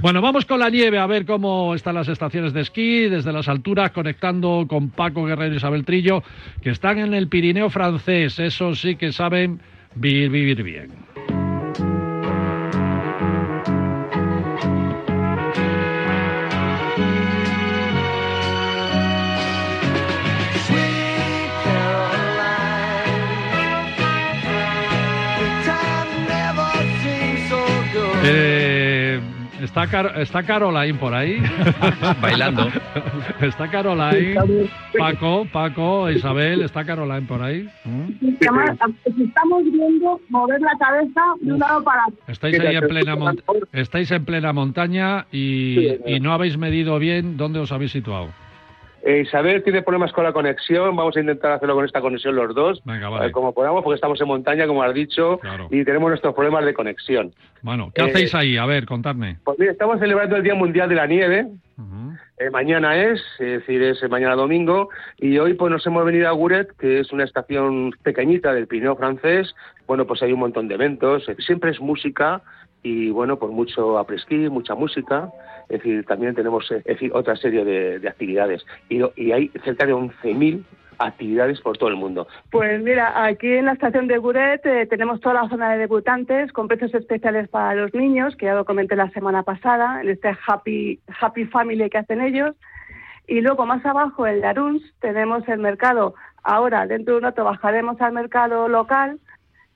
Bueno, 0.00 0.20
vamos 0.20 0.44
con 0.44 0.58
la 0.58 0.68
nieve 0.68 0.98
a 0.98 1.06
ver 1.06 1.24
cómo 1.24 1.74
están 1.74 1.94
las 1.94 2.08
estaciones 2.08 2.52
de 2.52 2.62
esquí 2.62 3.08
desde 3.08 3.32
las 3.32 3.48
alturas, 3.48 3.92
conectando 3.92 4.66
con 4.68 4.90
Paco 4.90 5.24
Guerrero 5.24 5.54
y 5.54 5.56
Isabel 5.56 5.84
Trillo, 5.84 6.22
que 6.60 6.70
están 6.70 6.98
en 6.98 7.14
el 7.14 7.28
Pirineo 7.28 7.70
francés. 7.70 8.31
Eso 8.38 8.74
sí 8.74 8.96
que 8.96 9.12
saben 9.12 9.60
vivir, 9.94 10.30
vivir 10.30 10.62
bien. 10.62 10.90
Eh, 28.24 28.61
está, 29.62 29.84
está 30.20 30.42
Caroline 30.42 30.98
por 30.98 31.14
ahí. 31.14 31.42
Bailando. 32.20 32.68
Está 33.40 33.68
Caroline. 33.68 34.68
Paco, 34.98 35.46
Paco, 35.52 36.10
Isabel, 36.10 36.62
¿está 36.62 36.84
Caroline 36.84 37.26
por 37.26 37.42
ahí? 37.42 37.68
Estamos 38.20 39.62
viendo 39.64 40.20
mover 40.28 40.60
la 40.60 40.76
cabeza 40.78 41.20
de 41.40 41.52
un 41.52 41.58
lado 41.58 41.82
para 41.82 42.06
otro. 42.06 42.18
Estáis 42.28 42.60
ahí 42.60 42.76
en 42.76 42.88
plena, 42.88 43.16
estáis 43.72 44.10
en 44.10 44.24
plena 44.24 44.52
montaña 44.52 45.26
y, 45.32 45.88
y 46.06 46.20
no 46.20 46.32
habéis 46.32 46.58
medido 46.58 46.98
bien 46.98 47.36
dónde 47.36 47.60
os 47.60 47.72
habéis 47.72 47.92
situado. 47.92 48.41
Eh, 49.04 49.22
Isabel 49.26 49.64
tiene 49.64 49.82
problemas 49.82 50.12
con 50.12 50.22
la 50.22 50.32
conexión, 50.32 50.94
vamos 50.94 51.16
a 51.16 51.20
intentar 51.20 51.52
hacerlo 51.52 51.74
con 51.74 51.84
esta 51.84 52.00
conexión 52.00 52.36
los 52.36 52.54
dos, 52.54 52.80
Venga, 52.84 53.32
como 53.32 53.52
podamos, 53.52 53.82
porque 53.82 53.96
estamos 53.96 54.20
en 54.20 54.28
montaña, 54.28 54.66
como 54.68 54.82
has 54.84 54.94
dicho, 54.94 55.40
y 55.70 55.84
tenemos 55.84 56.08
nuestros 56.08 56.34
problemas 56.34 56.64
de 56.64 56.72
conexión. 56.72 57.34
Bueno, 57.62 57.90
¿qué 57.92 58.02
hacéis 58.02 58.32
eh, 58.34 58.36
ahí? 58.38 58.56
A 58.56 58.66
ver, 58.66 58.86
contadme. 58.86 59.38
Pues 59.44 59.58
mira, 59.58 59.72
estamos 59.72 59.98
celebrando 59.98 60.36
el 60.36 60.44
Día 60.44 60.54
Mundial 60.54 60.88
de 60.88 60.94
la 60.94 61.06
Nieve. 61.06 61.48
Eh, 62.38 62.50
mañana 62.50 62.96
es, 62.96 63.20
es 63.40 63.60
decir, 63.60 63.82
es 63.82 64.08
mañana 64.08 64.36
domingo, 64.36 64.88
y 65.18 65.36
hoy 65.38 65.54
pues 65.54 65.72
nos 65.72 65.84
hemos 65.84 66.04
venido 66.04 66.28
a 66.28 66.32
Guret, 66.32 66.70
que 66.78 67.00
es 67.00 67.12
una 67.12 67.24
estación 67.24 67.92
pequeñita 68.04 68.54
del 68.54 68.68
Pirineo 68.68 68.94
francés. 68.94 69.52
Bueno, 69.88 70.06
pues 70.06 70.22
hay 70.22 70.32
un 70.32 70.40
montón 70.40 70.68
de 70.68 70.74
eventos, 70.74 71.24
siempre 71.44 71.72
es 71.72 71.80
música, 71.80 72.40
y 72.82 73.10
bueno, 73.10 73.38
pues 73.38 73.52
mucho 73.52 73.98
apresquí, 73.98 74.48
mucha 74.48 74.74
música, 74.74 75.30
es 75.68 75.78
decir, 75.78 76.04
también 76.04 76.34
tenemos 76.34 76.70
es 76.70 76.84
decir, 76.84 77.12
otra 77.14 77.36
serie 77.36 77.64
de, 77.64 78.08
actividades 78.08 78.64
y, 78.88 79.00
y, 79.16 79.32
hay 79.32 79.50
cerca 79.64 79.86
de 79.86 79.94
11.000 79.94 80.64
actividades 80.98 81.60
por 81.60 81.78
todo 81.78 81.88
el 81.88 81.96
mundo. 81.96 82.26
Pues 82.50 82.82
mira, 82.82 83.24
aquí 83.24 83.52
en 83.52 83.66
la 83.66 83.72
estación 83.72 84.06
de 84.06 84.18
Guret 84.18 84.64
eh, 84.66 84.86
tenemos 84.86 85.20
toda 85.20 85.42
la 85.42 85.48
zona 85.48 85.72
de 85.72 85.78
debutantes 85.78 86.52
con 86.52 86.68
precios 86.68 86.94
especiales 86.94 87.48
para 87.48 87.74
los 87.74 87.94
niños, 87.94 88.36
que 88.36 88.46
ya 88.46 88.54
lo 88.54 88.64
comenté 88.64 88.96
la 88.96 89.10
semana 89.10 89.42
pasada, 89.42 90.00
en 90.00 90.08
este 90.08 90.36
Happy, 90.46 91.00
happy 91.20 91.44
Family 91.46 91.88
que 91.90 91.98
hacen 91.98 92.20
ellos. 92.20 92.54
Y 93.26 93.40
luego 93.40 93.66
más 93.66 93.84
abajo, 93.86 94.26
en 94.26 94.40
Laruns, 94.40 94.82
tenemos 95.00 95.46
el 95.48 95.58
mercado. 95.58 96.14
Ahora, 96.42 96.86
dentro 96.86 97.14
de 97.14 97.18
un 97.18 97.24
rato, 97.24 97.44
bajaremos 97.44 98.00
al 98.00 98.12
mercado 98.12 98.68
local 98.68 99.20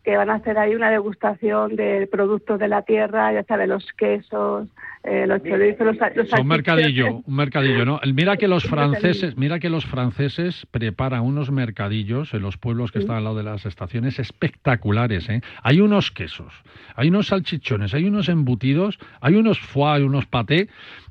que 0.06 0.16
van 0.16 0.30
a 0.30 0.34
hacer 0.34 0.56
ahí 0.56 0.72
una 0.72 0.88
degustación 0.88 1.74
de 1.74 2.06
productos 2.06 2.60
de 2.60 2.68
la 2.68 2.82
tierra, 2.82 3.32
ya 3.32 3.42
sabes, 3.42 3.68
los 3.68 3.92
quesos, 3.94 4.68
eh, 5.02 5.26
los 5.26 5.42
chorizos, 5.42 5.84
los, 5.84 5.96
los 6.14 6.32
Un 6.38 6.46
mercadillo, 6.46 7.22
un 7.26 7.34
mercadillo, 7.34 7.84
¿no? 7.84 7.98
Mira 8.14 8.36
que 8.36 8.46
los 8.46 8.62
franceses, 8.62 9.36
mira 9.36 9.58
que 9.58 9.68
los 9.68 9.84
franceses 9.84 10.64
preparan 10.70 11.22
unos 11.22 11.50
mercadillos 11.50 12.34
en 12.34 12.42
los 12.42 12.56
pueblos 12.56 12.92
que 12.92 13.00
están 13.00 13.16
al 13.16 13.24
lado 13.24 13.36
de 13.36 13.42
las 13.42 13.66
estaciones 13.66 14.20
espectaculares, 14.20 15.28
¿eh? 15.28 15.40
Hay 15.64 15.80
unos 15.80 16.12
quesos, 16.12 16.54
hay 16.94 17.08
unos 17.08 17.26
salchichones, 17.26 17.92
hay 17.92 18.04
unos 18.04 18.28
embutidos, 18.28 19.00
hay 19.20 19.34
unos 19.34 19.58
foie, 19.58 20.04
unos 20.04 20.26
paté 20.26 20.68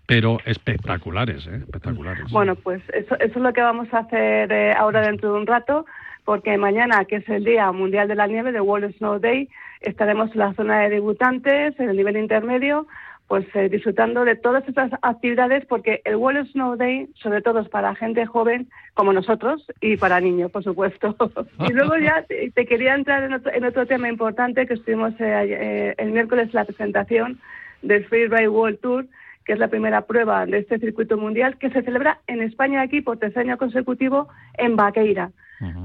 pero 0.07 0.37
espectaculares, 0.45 1.47
¿eh? 1.47 1.57
espectaculares. 1.57 2.31
Bueno, 2.31 2.55
pues 2.55 2.81
eso, 2.93 3.15
eso 3.15 3.25
es 3.25 3.35
lo 3.35 3.51
que 3.51 3.61
vamos 3.61 3.93
a 3.93 3.99
hacer 3.99 4.51
eh, 4.53 4.71
ahora 4.71 5.01
dentro 5.01 5.33
de 5.33 5.39
un 5.39 5.47
rato 5.47 5.85
porque 6.25 6.58
mañana, 6.58 7.05
que 7.05 7.17
es 7.17 7.29
el 7.29 7.46
Día 7.46 7.72
Mundial 7.72 8.08
de 8.08 8.15
la 8.15 8.27
Nieve, 8.27 8.51
de 8.51 8.60
World 8.60 8.98
Snow 8.98 9.20
Day, 9.20 9.48
estaremos 9.82 10.32
en 10.32 10.39
la 10.39 10.53
zona 10.53 10.82
de 10.82 10.89
debutantes, 10.89 11.79
en 11.79 11.89
el 11.89 11.96
nivel 11.96 12.17
intermedio, 12.17 12.88
pues 13.27 13.46
eh, 13.55 13.70
disfrutando 13.70 14.25
de 14.25 14.36
todas 14.36 14.67
estas 14.67 14.91
actividades, 15.01 15.65
porque 15.65 16.01
el 16.03 16.15
World 16.15 16.51
Snow 16.51 16.75
Day, 16.75 17.08
sobre 17.15 17.41
todo, 17.41 17.60
es 17.60 17.70
para 17.70 17.96
gente 17.96 18.25
joven 18.25 18.67
como 18.94 19.13
nosotros 19.13 19.65
y 19.82 19.98
para 19.98 20.20
niños, 20.20 20.51
por 20.51 20.63
supuesto. 20.63 21.15
y 21.67 21.74
luego 21.74 21.98
ya 21.98 22.24
te, 22.24 22.65
quería 22.65 22.96
entrar 22.96 23.24
en 23.24 23.63
otro, 23.65 23.86
tema 23.86 24.10
importante, 24.10 24.65
que 24.65 24.75
estuvimos 24.75 25.13
eh, 25.20 25.24
eh, 25.24 25.96
el 25.98 26.12
miércoles 26.12 26.53
la 26.53 26.65
presentación 26.65 27.39
del 27.82 28.05
Freeride 28.05 28.50
World 28.50 28.79
Tour, 28.79 29.05
que 29.45 29.53
es 29.53 29.59
la 29.59 29.67
primera 29.67 30.01
prueba 30.01 30.45
de 30.45 30.57
este 30.59 30.79
circuito 30.79 31.17
mundial, 31.17 31.57
que 31.57 31.69
se 31.69 31.83
celebra 31.83 32.19
en 32.27 32.41
España 32.41 32.81
aquí 32.81 33.01
por 33.01 33.17
tercer 33.17 33.43
año 33.43 33.57
consecutivo 33.57 34.27
en 34.57 34.75
Vaqueira 34.75 35.31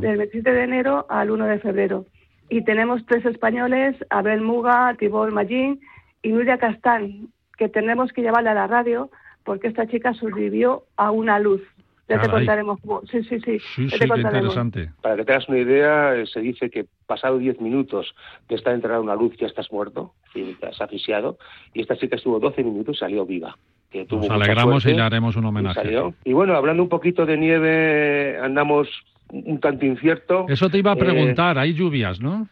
del 0.01 0.17
27 0.17 0.51
de 0.53 0.65
enero 0.65 1.07
al 1.09 1.31
1 1.31 1.45
de 1.45 1.59
febrero. 1.61 2.07
Y 2.49 2.65
tenemos 2.65 3.05
tres 3.07 3.25
españoles, 3.25 3.95
Abel 4.11 4.41
Muga, 4.41 4.95
Tibor 4.99 5.31
Magín 5.31 5.81
y 6.23 6.31
Nuria 6.31 6.59
Castán, 6.59 7.29
que 7.57 7.69
tenemos 7.69 8.13
que 8.13 8.23
llevarle 8.23 8.51
a 8.51 8.55
la 8.55 8.67
radio 8.67 9.11
porque 9.45 9.69
esta 9.69 9.87
chica 9.87 10.15
sobrevivió 10.15 10.85
a 10.97 11.11
una 11.11 11.39
luz. 11.39 11.63
Ya 12.11 12.21
te 12.21 12.29
contaremos. 12.29 12.81
Sí, 13.11 13.23
sí, 13.23 13.41
sí. 13.41 13.59
Sí, 13.59 13.89
sí, 13.89 14.05
interesante. 14.05 14.91
Para 15.01 15.17
que 15.17 15.25
te 15.25 15.33
hagas 15.33 15.49
una 15.49 15.59
idea, 15.59 16.17
eh, 16.17 16.27
se 16.27 16.41
dice 16.41 16.69
que 16.69 16.87
pasado 17.07 17.39
10 17.39 17.61
minutos 17.61 18.15
de 18.49 18.57
estar 18.57 18.75
entrada 18.75 19.01
una 19.01 19.15
luz 19.15 19.37
ya 19.39 19.47
estás 19.47 19.71
muerto, 19.71 20.13
te 20.35 20.57
has 20.67 20.81
asfixiado, 20.81 21.39
y 21.73 21.83
esta 21.83 21.97
chica 21.97 22.17
estuvo 22.17 22.41
12 22.41 22.65
minutos 22.65 22.97
y 22.97 22.99
salió 22.99 23.25
viva. 23.25 23.57
Que 23.91 24.07
Nos 24.11 24.29
alegramos 24.29 24.85
y 24.87 24.93
le 24.95 25.03
haremos 25.03 25.37
un 25.37 25.45
homenaje. 25.45 25.93
Y, 26.25 26.31
y 26.31 26.33
bueno, 26.33 26.55
hablando 26.55 26.83
un 26.83 26.89
poquito 26.89 27.27
de 27.27 27.37
nieve, 27.37 28.39
andamos 28.41 28.89
un 29.33 29.61
tanto 29.61 29.87
incierto. 29.87 30.47
Eso 30.49 30.69
te 30.69 30.79
iba 30.79 30.93
a 30.93 30.95
eh, 30.95 30.99
preguntar, 30.99 31.59
hay 31.59 31.75
lluvias, 31.75 32.21
¿no? 32.21 32.49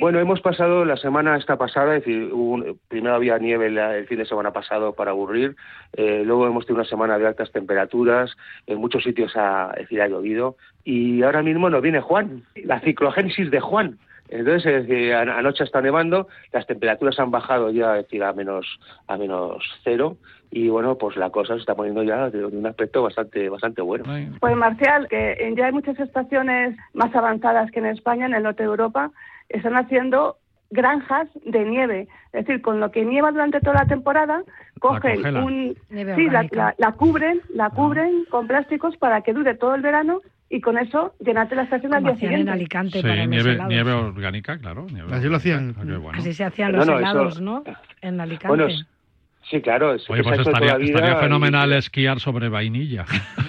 Bueno, 0.00 0.18
hemos 0.18 0.40
pasado 0.40 0.86
la 0.86 0.96
semana 0.96 1.36
esta 1.36 1.58
pasada, 1.58 1.94
es 1.96 2.04
decir, 2.04 2.32
primero 2.88 3.14
había 3.14 3.36
nieve 3.38 3.66
el, 3.66 4.06
fin 4.06 4.16
de 4.16 4.24
semana 4.24 4.50
pasado 4.50 4.94
para 4.94 5.10
aburrir, 5.10 5.56
eh, 5.92 6.22
luego 6.24 6.46
hemos 6.46 6.64
tenido 6.64 6.80
una 6.80 6.88
semana 6.88 7.18
de 7.18 7.26
altas 7.26 7.52
temperaturas, 7.52 8.34
en 8.66 8.78
muchos 8.78 9.04
sitios 9.04 9.32
ha, 9.36 9.74
decir, 9.76 10.00
ha 10.00 10.08
llovido, 10.08 10.56
y 10.84 11.22
ahora 11.22 11.42
mismo 11.42 11.68
nos 11.68 11.82
viene 11.82 12.00
Juan, 12.00 12.44
la 12.64 12.80
ciclogénesis 12.80 13.50
de 13.50 13.60
Juan. 13.60 13.98
Entonces, 14.30 14.88
es 14.88 15.12
anoche 15.12 15.64
está 15.64 15.82
nevando, 15.82 16.28
las 16.52 16.66
temperaturas 16.66 17.18
han 17.18 17.32
bajado 17.32 17.70
ya 17.70 17.94
decir, 17.94 18.22
a 18.22 18.32
menos 18.32 18.78
a 19.08 19.18
menos 19.18 19.62
cero 19.82 20.16
y 20.52 20.68
bueno, 20.68 20.96
pues 20.96 21.16
la 21.16 21.30
cosa 21.30 21.54
se 21.54 21.60
está 21.60 21.74
poniendo 21.74 22.02
ya 22.02 22.30
de, 22.30 22.44
un 22.44 22.66
aspecto 22.66 23.02
bastante 23.02 23.48
bastante 23.48 23.82
bueno. 23.82 24.04
Pues 24.40 24.56
Marcial, 24.56 25.08
que 25.08 25.52
ya 25.56 25.66
hay 25.66 25.72
muchas 25.72 25.98
estaciones 25.98 26.76
más 26.92 27.14
avanzadas 27.14 27.70
que 27.70 27.80
en 27.80 27.86
España, 27.86 28.26
en 28.26 28.34
el 28.34 28.42
norte 28.42 28.62
de 28.62 28.68
Europa, 28.68 29.10
están 29.50 29.76
haciendo 29.76 30.36
granjas 30.70 31.28
de 31.44 31.64
nieve, 31.64 32.08
es 32.32 32.46
decir, 32.46 32.62
con 32.62 32.80
lo 32.80 32.90
que 32.90 33.04
nieva 33.04 33.32
durante 33.32 33.60
toda 33.60 33.82
la 33.82 33.86
temporada, 33.86 34.42
cogen 34.78 35.36
un 35.36 35.76
sí, 35.88 36.30
la, 36.30 36.92
cubren, 36.92 37.40
la 37.52 37.66
ah. 37.66 37.70
cubren 37.70 38.24
con 38.30 38.46
plásticos 38.46 38.96
para 38.96 39.22
que 39.22 39.32
dure 39.32 39.54
todo 39.54 39.74
el 39.74 39.82
verano 39.82 40.20
y 40.48 40.60
con 40.60 40.78
eso 40.78 41.14
llenarte 41.20 41.54
la 41.54 41.62
estación 41.62 41.94
al 41.94 42.04
día 42.04 42.14
siguiente. 42.14 42.40
en 42.40 42.48
Alicante 42.48 43.00
sí, 43.00 43.06
nieve, 43.28 43.58
nieve, 43.68 43.92
orgánica, 43.92 44.58
claro. 44.58 44.86
Así 45.10 45.28
lo 45.28 45.36
hacían. 45.36 45.74
Ah, 45.78 46.10
Así 46.14 46.32
se 46.34 46.44
hacían 46.44 46.72
los 46.72 46.88
helados, 46.88 47.40
¿no? 47.40 47.62
En 48.00 48.20
Alicante. 48.20 48.86
Sí, 49.50 49.60
claro. 49.60 49.94
Es, 49.94 50.08
Oye, 50.08 50.22
pues 50.22 50.38
estaría, 50.38 50.76
estaría 50.76 51.16
fenomenal 51.16 51.72
esquiar 51.72 52.20
sobre 52.20 52.48
vainilla. 52.48 53.04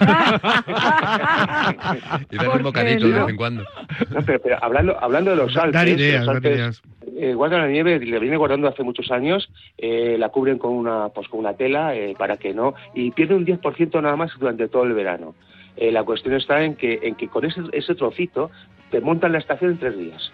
y 2.30 2.36
dar 2.36 2.56
un 2.56 2.62
bocadito 2.64 3.06
de 3.06 3.12
vez 3.12 3.28
en 3.28 3.36
cuando. 3.36 3.62
No, 4.10 4.20
pero, 4.24 4.58
hablando, 4.60 4.96
hablando 5.00 5.30
de 5.30 5.36
los 5.36 5.52
saltos... 5.52 5.74
Dar 5.74 5.86
ideas, 5.86 6.26
dar 6.26 6.44
ideas. 6.44 6.82
Eh, 7.16 7.34
guarda 7.34 7.58
la 7.58 7.68
nieve, 7.68 8.00
le 8.00 8.18
viene 8.18 8.36
guardando 8.36 8.66
hace 8.66 8.82
muchos 8.82 9.12
años, 9.12 9.48
eh, 9.78 10.16
la 10.18 10.30
cubren 10.30 10.58
con 10.58 10.72
una, 10.72 11.10
pues, 11.10 11.28
con 11.28 11.38
una 11.38 11.54
tela 11.54 11.94
eh, 11.94 12.16
para 12.18 12.36
que 12.36 12.52
no... 12.52 12.74
Y 12.94 13.12
pierde 13.12 13.36
un 13.36 13.46
10% 13.46 14.02
nada 14.02 14.16
más 14.16 14.32
durante 14.40 14.66
todo 14.66 14.82
el 14.82 14.94
verano. 14.94 15.36
Eh, 15.76 15.92
la 15.92 16.02
cuestión 16.02 16.34
está 16.34 16.64
en 16.64 16.74
que, 16.74 16.98
en 17.02 17.14
que 17.14 17.28
con 17.28 17.44
ese, 17.44 17.60
ese 17.72 17.94
trocito 17.94 18.50
te 18.90 19.00
montan 19.00 19.30
la 19.30 19.38
estación 19.38 19.70
en 19.70 19.78
tres 19.78 19.96
días. 19.96 20.32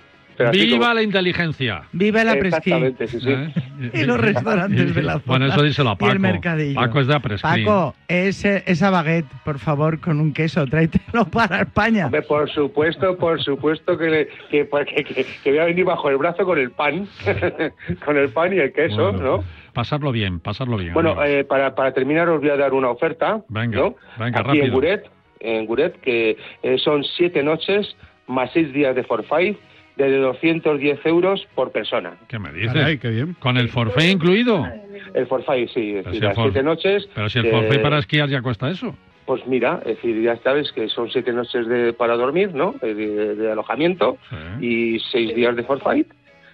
¡Viva 0.53 0.95
la 0.95 1.03
inteligencia! 1.03 1.83
¡Viva 1.93 2.25
la 2.25 2.37
presquí! 2.39 2.73
Sí, 3.07 3.21
sí. 3.21 3.31
¿Eh? 3.31 3.53
Y 3.95 4.05
los 4.05 4.21
restaurantes 4.21 4.95
de 4.95 5.03
la 5.03 5.13
zona. 5.15 5.23
Bueno, 5.27 5.47
eso 5.47 5.63
díselo 5.63 5.91
a 5.91 5.97
Paco. 5.97 6.11
Y 6.11 6.13
el 6.13 6.21
mercadillo. 6.21 6.75
Paco 6.81 7.01
es 7.01 7.07
de 7.07 7.15
Apresquí. 7.15 7.65
Paco, 7.65 7.95
ese, 8.09 8.63
esa 8.67 8.91
baguette, 8.91 9.29
por 9.45 9.59
favor, 9.59 10.01
con 10.01 10.21
un 10.21 10.33
queso, 10.33 10.67
tráetelo 10.67 11.25
para 11.31 11.63
España. 11.63 12.07
Hombre, 12.07 12.23
por 12.23 12.49
supuesto, 12.51 13.17
por 13.17 13.43
supuesto 13.43 13.97
que, 13.97 14.29
que, 14.51 14.69
que, 14.69 15.05
que, 15.05 15.27
que 15.45 15.51
voy 15.51 15.59
a 15.59 15.65
venir 15.65 15.85
bajo 15.85 16.09
el 16.11 16.17
brazo 16.17 16.45
con 16.45 16.59
el 16.59 16.71
pan, 16.71 17.07
con 18.05 18.17
el 18.17 18.29
pan 18.31 18.53
y 18.53 18.59
el 18.59 18.73
queso, 18.73 19.13
Bueno, 19.13 19.39
¿no? 19.39 19.45
Pasarlo 19.73 20.11
bien, 20.11 20.41
pasarlo 20.41 20.77
bien. 20.77 20.93
Bueno, 20.93 21.23
eh, 21.25 21.45
para, 21.45 21.75
para 21.75 21.93
terminar 21.93 22.29
os 22.29 22.41
voy 22.41 22.51
a 22.51 22.57
dar 22.57 22.73
una 22.73 22.91
oferta, 22.91 23.43
Venga, 23.49 23.79
¿no? 23.79 23.97
venga, 24.19 24.41
Aquí 24.41 24.51
en 24.51 24.57
rápido. 24.59 24.75
Guret, 24.75 25.11
en 25.41 25.67
Guret, 25.67 26.01
que 26.01 26.37
eh, 26.63 26.79
son 26.79 27.05
siete 27.05 27.43
noches 27.45 27.97
más 28.27 28.51
seis 28.53 28.73
días 28.73 28.95
de 28.97 29.05
forfait 29.05 29.57
de 29.99 30.17
210 30.19 31.05
euros 31.07 31.47
por 31.55 31.73
persona. 31.73 32.15
¿Qué 32.29 32.39
me 32.39 32.53
dices? 32.53 32.73
Caray, 32.73 32.99
qué 32.99 33.11
bien. 33.11 33.35
¿Con 33.41 33.57
el 33.57 33.69
forfait 33.69 34.13
incluido? 34.13 34.67
El 35.13 35.27
forfait, 35.27 35.69
sí, 35.71 35.97
es 35.97 36.05
decir, 36.05 36.13
si 36.13 36.17
el 36.19 36.25
las 36.25 36.35
for- 36.35 36.45
siete 36.45 36.63
noches. 36.63 37.09
Pero 37.15 37.29
si 37.29 37.39
el 37.41 37.47
eh, 37.47 37.51
forfait 37.51 37.83
para 37.83 37.99
esquiar 37.99 38.29
ya 38.29 38.41
cuesta 38.41 38.71
eso. 38.71 38.95
Pues 39.27 39.47
mira, 39.47 39.81
es 39.85 39.97
decir, 39.97 40.23
ya 40.23 40.37
sabes 40.39 40.73
que 40.73 40.89
son 40.89 41.11
siete 41.11 41.33
noches 41.33 41.67
de, 41.67 41.93
para 41.93 42.17
dormir, 42.17 42.55
¿no? 42.55 42.75
De, 42.81 42.95
de- 42.95 43.35
de 43.35 43.53
alojamiento 43.53 44.17
Sí. 44.31 44.67
y 44.67 45.01
seis 45.11 45.35
días 45.35 45.55
de 45.57 45.65
forfait. 45.65 46.07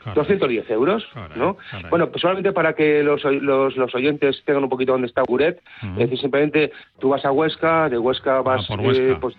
Caray. 0.03 0.17
210 0.17 0.71
euros, 0.71 1.07
Caray, 1.15 1.39
¿no? 1.39 1.57
caray. 1.71 1.89
Bueno, 1.89 2.11
pues 2.11 2.21
solamente 2.21 2.53
para 2.53 2.75
que 2.75 3.03
los, 3.03 3.25
los, 3.25 3.75
los 3.77 3.95
oyentes 3.95 4.43
tengan 4.45 4.63
un 4.65 4.69
poquito 4.69 4.93
dónde 4.93 5.07
está 5.07 5.23
Guret, 5.23 5.63
es 5.83 5.97
decir, 5.97 6.19
simplemente 6.19 6.73
tú 6.99 7.09
vas 7.09 7.25
a 7.25 7.33
Huesca, 7.33 7.89
de 7.89 7.97
Huesca 7.99 8.43
vas 8.43 8.67
por 8.67 8.81
Huesca. 8.81 9.03
eh, 9.03 9.17
pues, 9.19 9.35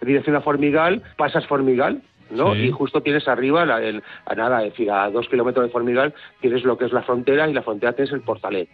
dirección 0.00 0.34
a 0.36 0.40
Formigal, 0.40 1.02
pasas 1.18 1.46
Formigal, 1.46 2.00
¿no? 2.30 2.54
Sí. 2.54 2.60
Y 2.66 2.70
justo 2.70 3.00
tienes 3.02 3.26
arriba, 3.28 3.64
la- 3.64 3.82
el- 3.82 4.02
a 4.24 4.34
nada, 4.34 4.62
es 4.64 4.72
decir, 4.72 4.90
a 4.90 5.10
dos 5.10 5.28
kilómetros 5.28 5.66
de 5.66 5.72
Formigal 5.72 6.14
tienes 6.40 6.64
lo 6.64 6.76
que 6.76 6.86
es 6.86 6.92
la 6.92 7.02
frontera 7.02 7.48
y 7.48 7.52
la 7.52 7.62
frontera 7.62 7.92
tienes 7.92 8.12
el 8.12 8.20
Portalet, 8.22 8.68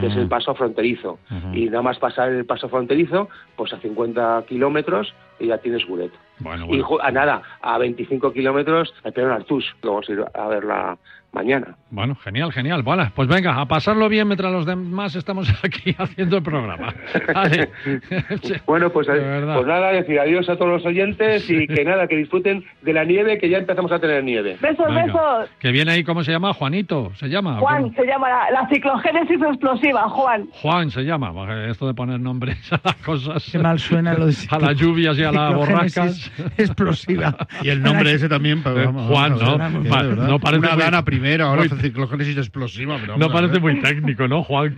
que 0.00 0.06
es 0.06 0.16
el 0.16 0.26
Mm. 0.26 0.28
paso 0.28 0.54
fronterizo. 0.54 1.18
Y 1.52 1.66
nada 1.66 1.82
más 1.82 1.98
pasar 1.98 2.30
el 2.30 2.44
paso 2.44 2.68
fronterizo, 2.68 3.28
pues 3.56 3.72
a 3.72 3.78
50 3.78 4.44
kilómetros 4.48 5.14
y 5.38 5.46
ya 5.48 5.58
tienes 5.58 5.86
Guret. 5.86 6.12
Bueno, 6.38 6.64
Y 6.64 6.68
bueno. 6.68 6.84
ju- 6.88 6.98
a 7.02 7.10
nada, 7.10 7.42
a 7.62 7.78
25 7.78 8.32
kilómetros, 8.32 8.92
el 9.04 9.12
Pedro 9.12 9.34
Artús, 9.34 9.64
que 9.80 9.88
vamos 9.88 10.08
a 10.08 10.12
ir 10.12 10.24
a 10.34 10.48
verla 10.48 10.98
mañana. 11.32 11.76
Bueno, 11.90 12.14
genial, 12.16 12.52
genial. 12.52 12.82
Bueno, 12.82 13.10
pues 13.14 13.28
venga, 13.28 13.60
a 13.60 13.66
pasarlo 13.66 14.08
bien 14.08 14.26
mientras 14.26 14.52
los 14.52 14.66
demás 14.66 15.14
estamos 15.16 15.48
aquí 15.62 15.94
haciendo 15.98 16.36
el 16.38 16.42
programa. 16.42 16.94
Vale. 17.34 17.70
Bueno, 18.66 18.90
pues, 18.90 19.06
verdad. 19.06 19.54
pues 19.56 19.66
nada, 19.66 19.92
decir 19.92 20.18
adiós 20.18 20.48
a 20.48 20.56
todos 20.56 20.70
los 20.70 20.86
oyentes 20.86 21.48
y 21.48 21.66
que 21.66 21.84
nada, 21.84 22.06
que 22.06 22.16
disfruten 22.16 22.64
de 22.82 22.92
la 22.92 23.04
nieve, 23.04 23.38
que 23.38 23.48
ya 23.48 23.58
empezamos 23.58 23.92
a 23.92 23.98
tener 23.98 24.22
nieve. 24.24 24.56
Besos, 24.60 24.86
Venga. 24.86 25.04
besos. 25.04 25.50
Que 25.58 25.70
viene 25.72 25.92
ahí, 25.92 26.04
¿cómo 26.04 26.22
se 26.24 26.32
llama? 26.32 26.52
Juanito, 26.52 27.12
¿se 27.14 27.28
llama? 27.28 27.58
¿O 27.58 27.60
Juan, 27.60 27.82
cómo? 27.84 27.94
se 27.94 28.06
llama 28.06 28.28
la, 28.28 28.50
la 28.50 28.68
ciclogénesis 28.68 29.40
explosiva, 29.42 30.08
Juan. 30.08 30.48
Juan 30.52 30.90
se 30.90 31.02
llama. 31.02 31.32
Porque 31.32 31.70
Esto 31.70 31.86
de 31.86 31.94
poner 31.94 32.20
nombres 32.20 32.72
a 32.72 32.80
las 32.82 32.96
cosas. 32.96 33.48
Qué 33.50 33.58
mal 33.58 33.78
suena 33.78 34.14
lo 34.14 34.26
de 34.26 34.34
A 34.50 34.58
las 34.58 34.76
lluvias 34.76 35.18
y 35.18 35.24
a 35.24 35.32
las 35.32 35.54
borrascas. 35.54 36.30
explosiva. 36.56 37.36
Y 37.62 37.68
el 37.68 37.82
nombre 37.82 38.12
ese 38.12 38.28
también. 38.28 38.62
pero 38.62 38.80
Eh, 38.80 38.86
vamos, 38.86 39.06
Juan, 39.08 39.32
vamos, 39.38 39.42
¿no? 39.42 39.58
vamos, 39.58 39.82
verdad. 39.88 40.28
no 40.28 40.38
parece 40.38 40.58
Una 40.58 40.68
ahora 41.40 41.64
muy- 41.68 41.80
ciclogénesis 41.80 42.36
explosiva. 42.36 42.96
Pero 43.00 43.16
No 43.18 43.30
parece 43.30 43.58
muy 43.60 43.80
técnico, 43.80 44.26
¿no, 44.28 44.42
Juan? 44.44 44.76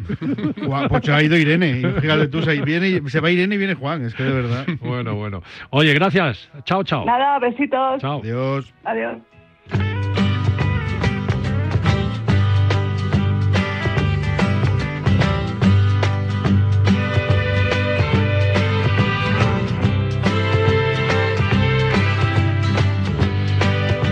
Juan, 0.65 0.89
pues 0.89 1.05
se 1.05 1.13
ha 1.13 1.23
ido 1.23 1.37
Irene. 1.37 1.81
Y 1.81 2.01
fíjate 2.01 2.29
tú, 2.29 2.43
se, 2.43 2.61
viene, 2.63 3.03
se 3.09 3.21
va 3.21 3.31
Irene 3.31 3.55
y 3.55 3.59
viene 3.59 3.75
Juan. 3.75 4.05
Es 4.05 4.15
que 4.15 4.23
de 4.25 4.33
verdad. 4.33 4.67
Bueno, 4.81 5.15
bueno. 5.15 5.43
Oye, 5.71 5.93
gracias. 5.95 6.51
Chao, 6.65 6.83
chao. 6.85 7.05
Nada, 7.05 7.39
besitos. 7.39 8.01
Chao. 8.01 8.21
Adiós. 8.21 8.73
Adiós. 8.85 10.18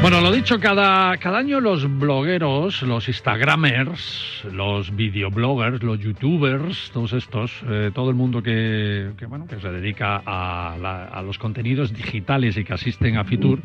Bueno, 0.08 0.20
lo 0.20 0.30
dicho, 0.30 0.60
cada, 0.60 1.16
cada 1.16 1.38
año 1.38 1.58
los 1.58 1.98
blogueros, 1.98 2.80
los 2.82 3.08
instagramers, 3.08 4.44
los 4.52 4.94
videobloggers, 4.94 5.82
los 5.82 5.98
youtubers, 5.98 6.92
todos 6.92 7.12
estos, 7.12 7.50
eh, 7.68 7.90
todo 7.92 8.10
el 8.10 8.14
mundo 8.14 8.40
que, 8.40 9.10
bueno, 9.28 9.48
que 9.48 9.58
se 9.58 9.68
dedica 9.68 10.22
a, 10.24 11.08
a 11.12 11.22
los 11.22 11.38
contenidos 11.38 11.92
digitales 11.92 12.56
y 12.56 12.62
que 12.62 12.74
asisten 12.74 13.16
a 13.16 13.24
Fitur, 13.24 13.58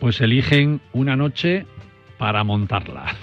pues 0.00 0.20
eligen 0.20 0.80
una 0.92 1.14
noche 1.14 1.66
para 2.18 2.42
montarla. 2.42 3.14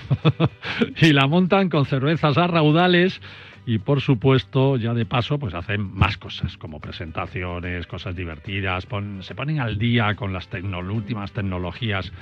y 1.02 1.12
la 1.12 1.28
montan 1.28 1.68
con 1.68 1.86
cervezas 1.86 2.38
a 2.38 2.48
raudales 2.48 3.20
y 3.68 3.80
por 3.80 4.00
supuesto, 4.00 4.78
ya 4.78 4.94
de 4.94 5.06
paso, 5.06 5.38
pues 5.38 5.54
hacen 5.54 5.94
más 5.94 6.18
cosas, 6.18 6.56
como 6.58 6.80
presentaciones, 6.80 7.86
cosas 7.86 8.16
divertidas, 8.16 8.86
pon- 8.86 9.22
se 9.24 9.36
ponen 9.36 9.60
al 9.60 9.78
día 9.78 10.16
con 10.16 10.32
las 10.32 10.48
últimas 10.90 11.34
tecnologías 11.34 12.14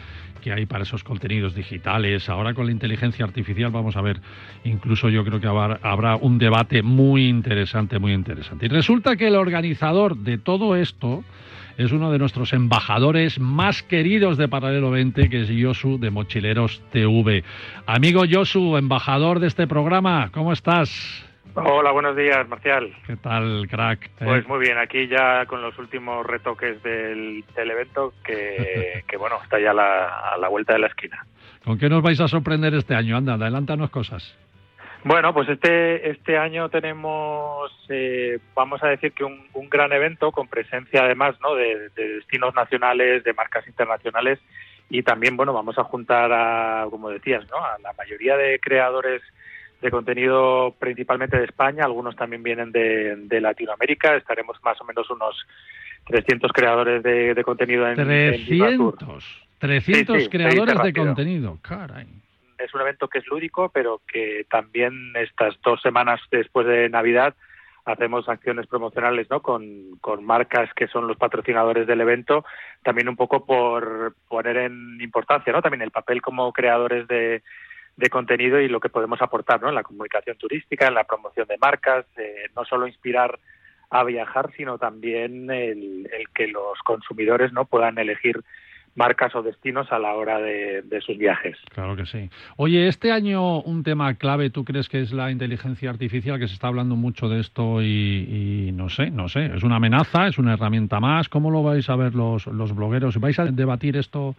que 0.41 0.51
hay 0.51 0.65
para 0.65 0.84
esos 0.84 1.03
contenidos 1.03 1.53
digitales. 1.53 2.29
Ahora 2.29 2.55
con 2.55 2.65
la 2.65 2.71
inteligencia 2.71 3.25
artificial 3.25 3.69
vamos 3.69 3.95
a 3.95 4.01
ver, 4.01 4.19
incluso 4.63 5.08
yo 5.10 5.23
creo 5.23 5.39
que 5.39 5.45
habrá, 5.45 5.79
habrá 5.84 6.15
un 6.15 6.39
debate 6.39 6.81
muy 6.81 7.27
interesante, 7.27 7.99
muy 7.99 8.13
interesante. 8.13 8.65
Y 8.65 8.69
resulta 8.69 9.15
que 9.15 9.27
el 9.27 9.36
organizador 9.36 10.17
de 10.17 10.39
todo 10.39 10.75
esto 10.75 11.23
es 11.77 11.91
uno 11.91 12.12
de 12.12 12.17
nuestros 12.17 12.53
embajadores 12.53 13.39
más 13.39 13.84
queridos 13.84 14.38
de 14.38 14.47
Paralelo 14.47 14.89
20, 14.89 15.29
que 15.29 15.41
es 15.43 15.49
Yosu 15.49 15.99
de 15.99 16.10
Mochileros 16.10 16.81
TV. 16.91 17.43
Amigo 17.86 18.25
Yosu, 18.25 18.77
embajador 18.77 19.39
de 19.39 19.45
este 19.47 19.67
programa, 19.67 20.29
¿cómo 20.31 20.51
estás? 20.51 21.23
Hola, 21.56 21.91
buenos 21.91 22.18
días, 22.18 22.48
Marcial. 22.50 22.94
¿Qué 23.08 23.15
tal, 23.15 23.65
crack? 23.70 24.10
Pues 24.20 24.44
Eh, 24.44 24.48
muy 24.48 24.60
bien, 24.60 24.78
aquí 24.78 25.08
ya 25.08 25.46
con 25.46 25.62
los 25.62 25.78
últimos 25.80 26.26
retoques 26.26 26.84
del, 26.84 27.46
del 27.56 27.72
evento, 27.72 28.13
que, 28.26 29.04
que, 29.08 29.15
bueno, 29.18 29.38
está 29.41 29.58
ya 29.60 29.72
a 29.72 29.74
la, 29.74 30.20
a 30.34 30.38
la 30.38 30.50
vuelta 30.50 30.74
de 30.74 30.80
la 30.80 30.88
esquina. 30.88 31.26
¿Con 31.63 31.78
qué 31.78 31.88
nos 31.88 32.04
vais 32.04 32.20
a 32.20 32.28
sorprender 32.28 32.74
este 32.74 32.94
año? 32.94 33.15
Anda, 33.15 33.36
adelántanos 33.36 33.89
cosas. 33.89 34.38
Bueno, 35.06 35.34
pues 35.34 35.48
este, 35.48 36.10
este 36.10 36.38
año 36.38 36.68
tenemos, 36.70 37.72
eh, 37.89 38.39
vamos 38.54 38.84
a 38.84 38.88
decir 38.88 39.13
que 39.13 39.24
un, 39.24 39.48
un 39.54 39.70
gran 39.70 39.94
evento 39.94 40.32
con 40.32 40.48
presencia 40.48 41.04
además 41.04 41.36
¿no? 41.41 41.56
de, 41.56 41.89
de 41.96 42.15
destinos 42.15 42.54
nacionales, 42.54 43.24
de 43.24 43.34
marcas 43.34 43.65
internacionales 43.68 44.39
y 44.89 45.04
también, 45.04 45.38
bueno, 45.38 45.54
vamos 45.54 45.78
a 45.78 45.84
juntar 45.84 46.32
a, 46.34 46.88
como 46.89 47.10
decías, 47.10 47.46
¿no? 47.50 47.58
a 47.58 47.78
la 47.84 47.94
mayoría 47.94 48.36
de 48.36 48.60
creadores 48.60 49.22
de 49.82 49.92
contenido 49.92 50.76
principalmente 50.80 51.38
de 51.38 51.46
España, 51.46 51.84
algunos 51.84 52.16
también 52.16 52.44
vienen 52.44 52.72
de, 52.72 53.16
de 53.16 53.42
Latinoamérica, 53.42 54.16
estaremos 54.16 54.58
más 54.64 54.80
o 54.82 54.86
menos 54.86 55.10
unos 55.10 55.46
300 56.06 56.52
creadores 56.52 57.04
de, 57.04 57.34
de 57.34 57.44
contenido 57.44 57.88
en, 57.88 58.00
en 58.00 58.46
Viva 58.46 58.76
Tour. 58.76 58.96
300. 58.98 59.46
300 59.60 60.16
Sí, 60.18 60.24
sí, 60.24 60.30
creadores 60.30 60.82
de 60.84 60.94
contenido. 60.94 61.58
Caray. 61.62 62.08
es 62.58 62.74
un 62.74 62.82
evento 62.82 63.08
que 63.08 63.20
es 63.20 63.28
lúdico, 63.28 63.70
pero 63.70 64.02
que 64.08 64.46
también 64.50 65.14
estas 65.16 65.56
dos 65.64 65.82
semanas 65.82 66.20
después 66.32 66.68
de 66.68 66.90
Navidad 66.90 67.34
hacemos 67.86 68.28
acciones 68.28 68.66
promocionales 68.68 69.30
¿no? 69.30 69.42
con, 69.42 69.98
con 70.02 70.26
marcas 70.26 70.74
que 70.74 70.88
son 70.88 71.08
los 71.08 71.18
patrocinadores 71.18 71.86
del 71.86 72.02
evento, 72.02 72.44
también 72.84 73.08
un 73.08 73.16
poco 73.16 73.46
por 73.46 74.16
poner 74.28 74.58
en 74.58 75.00
importancia 75.02 75.54
¿no? 75.54 75.62
también 75.62 75.84
el 75.84 75.92
papel 75.92 76.22
como 76.22 76.52
creadores 76.52 77.08
de, 77.08 77.44
de 77.97 78.10
contenido 78.10 78.60
y 78.60 78.67
lo 78.67 78.79
que 78.79 78.89
podemos 78.89 79.21
aportar 79.21 79.62
¿no? 79.62 79.69
en 79.69 79.75
la 79.75 79.84
comunicación 79.84 80.38
turística, 80.38 80.88
en 80.88 80.95
la 80.95 81.05
promoción 81.05 81.47
de 81.47 81.58
marcas, 81.58 82.05
eh, 82.17 82.49
no 82.55 82.65
solo 82.65 82.88
inspirar 82.88 83.39
a 83.89 84.03
viajar, 84.03 84.51
sino 84.58 84.77
también 84.77 85.49
el, 85.49 86.10
el 86.12 86.29
que 86.34 86.47
los 86.47 86.79
consumidores 86.79 87.53
no 87.53 87.65
puedan 87.65 87.97
elegir 87.97 88.43
marcas 88.95 89.36
o 89.36 89.43
destinos 89.43 89.91
a 89.91 89.99
la 89.99 90.13
hora 90.15 90.39
de, 90.39 90.84
sus 91.05 91.17
viajes. 91.17 91.58
Claro 91.73 91.95
que 91.95 92.05
sí. 92.05 92.29
Oye, 92.55 92.88
este 92.88 93.12
año 93.12 93.60
un 93.62 93.84
tema 93.84 94.13
clave, 94.15 94.49
¿tú 94.49 94.63
crees 94.63 94.89
que 94.89 95.01
es 95.01 95.12
la 95.12 95.31
inteligencia 95.31 95.89
artificial? 95.89 96.39
Que 96.39 96.47
se 96.47 96.53
está 96.53 96.67
hablando 96.67 96.95
mucho 96.95 97.27
de 97.27 97.41
esto 97.41 97.81
y, 97.81 98.67
y 98.67 98.71
no 98.71 98.89
sé, 98.89 99.12
no 99.12 99.27
sé, 99.27 99.51
¿es 99.53 99.63
una 99.63 99.75
amenaza? 99.75 100.27
¿Es 100.27 100.38
una 100.38 100.53
herramienta 100.53 100.99
más? 100.99 101.29
¿Cómo 101.29 101.51
lo 101.51 101.62
vais 101.62 101.89
a 101.89 101.95
ver 101.95 102.15
los, 102.15 102.47
los 102.47 102.73
blogueros? 102.73 103.19
¿Vais 103.19 103.38
a 103.38 103.45
debatir 103.45 103.97
esto 103.97 104.36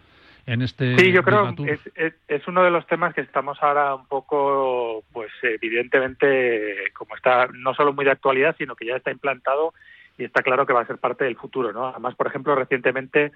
en 0.47 0.61
este. 0.61 0.97
Sí, 0.97 1.11
yo 1.11 1.23
creo 1.23 1.53
que 1.55 1.73
es, 1.73 2.13
es, 2.27 2.47
uno 2.47 2.63
de 2.63 2.71
los 2.71 2.87
temas 2.87 3.13
que 3.13 3.21
estamos 3.21 3.61
ahora 3.61 3.93
un 3.93 4.07
poco, 4.07 5.03
pues 5.11 5.29
evidentemente, 5.43 6.91
como 6.93 7.15
está 7.15 7.47
no 7.53 7.73
solo 7.73 7.93
muy 7.93 8.05
de 8.05 8.11
actualidad, 8.11 8.55
sino 8.57 8.75
que 8.75 8.85
ya 8.85 8.95
está 8.95 9.11
implantado 9.11 9.73
y 10.17 10.23
está 10.23 10.41
claro 10.41 10.65
que 10.65 10.73
va 10.73 10.81
a 10.81 10.87
ser 10.87 10.97
parte 10.97 11.25
del 11.25 11.35
futuro, 11.35 11.73
¿no? 11.73 11.87
Además, 11.87 12.15
por 12.15 12.27
ejemplo, 12.27 12.55
recientemente 12.55 13.33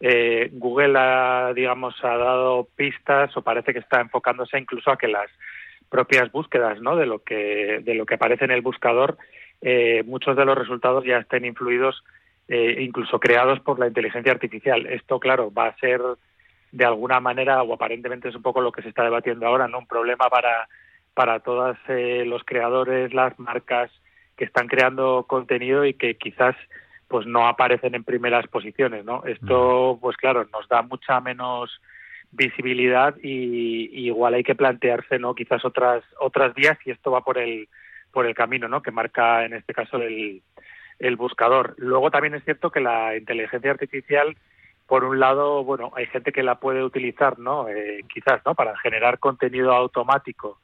eh, 0.00 0.50
Google 0.52 0.98
ha, 0.98 1.52
digamos, 1.54 1.94
ha 2.04 2.16
dado 2.16 2.68
pistas 2.76 3.34
o 3.36 3.42
parece 3.42 3.72
que 3.72 3.80
está 3.80 4.02
enfocándose 4.02 4.58
incluso 4.58 4.90
a 4.90 4.98
que 4.98 5.08
las 5.08 5.30
propias 5.88 6.30
búsquedas, 6.30 6.78
¿no? 6.82 6.94
De 6.94 7.06
lo 7.06 7.20
que 7.24 7.80
de 7.82 7.94
lo 7.94 8.04
que 8.04 8.14
aparece 8.14 8.44
en 8.44 8.50
el 8.50 8.60
buscador, 8.60 9.16
eh, 9.62 10.02
muchos 10.04 10.36
de 10.36 10.44
los 10.44 10.58
resultados 10.58 11.04
ya 11.06 11.16
estén 11.16 11.46
influidos, 11.46 12.04
eh, 12.48 12.76
incluso 12.80 13.18
creados 13.18 13.60
por 13.60 13.78
la 13.78 13.86
inteligencia 13.86 14.32
artificial. 14.32 14.86
Esto, 14.86 15.18
claro, 15.18 15.50
va 15.50 15.68
a 15.68 15.76
ser 15.78 16.02
de 16.72 16.84
alguna 16.84 17.20
manera 17.20 17.62
o 17.62 17.74
aparentemente 17.74 18.28
es 18.28 18.34
un 18.34 18.42
poco 18.42 18.60
lo 18.60 18.72
que 18.72 18.82
se 18.82 18.88
está 18.88 19.02
debatiendo 19.02 19.46
ahora, 19.46 19.68
¿no? 19.68 19.78
Un 19.78 19.86
problema 19.86 20.28
para 20.28 20.68
para 21.14 21.40
todos 21.40 21.76
eh, 21.88 22.24
los 22.26 22.44
creadores, 22.44 23.12
las 23.12 23.38
marcas 23.38 23.90
que 24.36 24.44
están 24.44 24.68
creando 24.68 25.26
contenido 25.28 25.84
y 25.84 25.94
que 25.94 26.16
quizás 26.16 26.56
pues 27.08 27.26
no 27.26 27.48
aparecen 27.48 27.94
en 27.94 28.04
primeras 28.04 28.46
posiciones, 28.46 29.04
¿no? 29.04 29.24
Esto, 29.24 29.98
pues 30.00 30.16
claro, 30.16 30.46
nos 30.52 30.68
da 30.68 30.82
mucha 30.82 31.20
menos 31.20 31.80
visibilidad 32.30 33.16
y, 33.20 34.06
igual 34.06 34.34
hay 34.34 34.44
que 34.44 34.54
plantearse, 34.54 35.18
¿no? 35.18 35.34
Quizás 35.34 35.64
otras 35.64 36.04
otras 36.20 36.54
vías 36.54 36.78
y 36.84 36.92
esto 36.92 37.10
va 37.10 37.22
por 37.22 37.38
el 37.38 37.68
por 38.12 38.26
el 38.26 38.34
camino, 38.34 38.68
¿no? 38.68 38.80
Que 38.80 38.92
marca 38.92 39.44
en 39.44 39.54
este 39.54 39.74
caso 39.74 39.96
el, 39.96 40.42
el 41.00 41.16
buscador. 41.16 41.74
Luego 41.78 42.10
también 42.10 42.34
es 42.34 42.44
cierto 42.44 42.70
que 42.70 42.80
la 42.80 43.16
inteligencia 43.16 43.72
artificial, 43.72 44.36
por 44.90 45.04
un 45.04 45.20
lado, 45.20 45.62
bueno, 45.62 45.92
hay 45.94 46.06
gente 46.06 46.32
que 46.32 46.42
la 46.42 46.56
puede 46.56 46.82
utilizar, 46.82 47.38
¿no? 47.38 47.68
Eh, 47.68 48.04
quizás, 48.12 48.42
¿no? 48.44 48.56
Para 48.56 48.76
generar 48.78 49.20
contenido 49.20 49.72
automático 49.72 50.58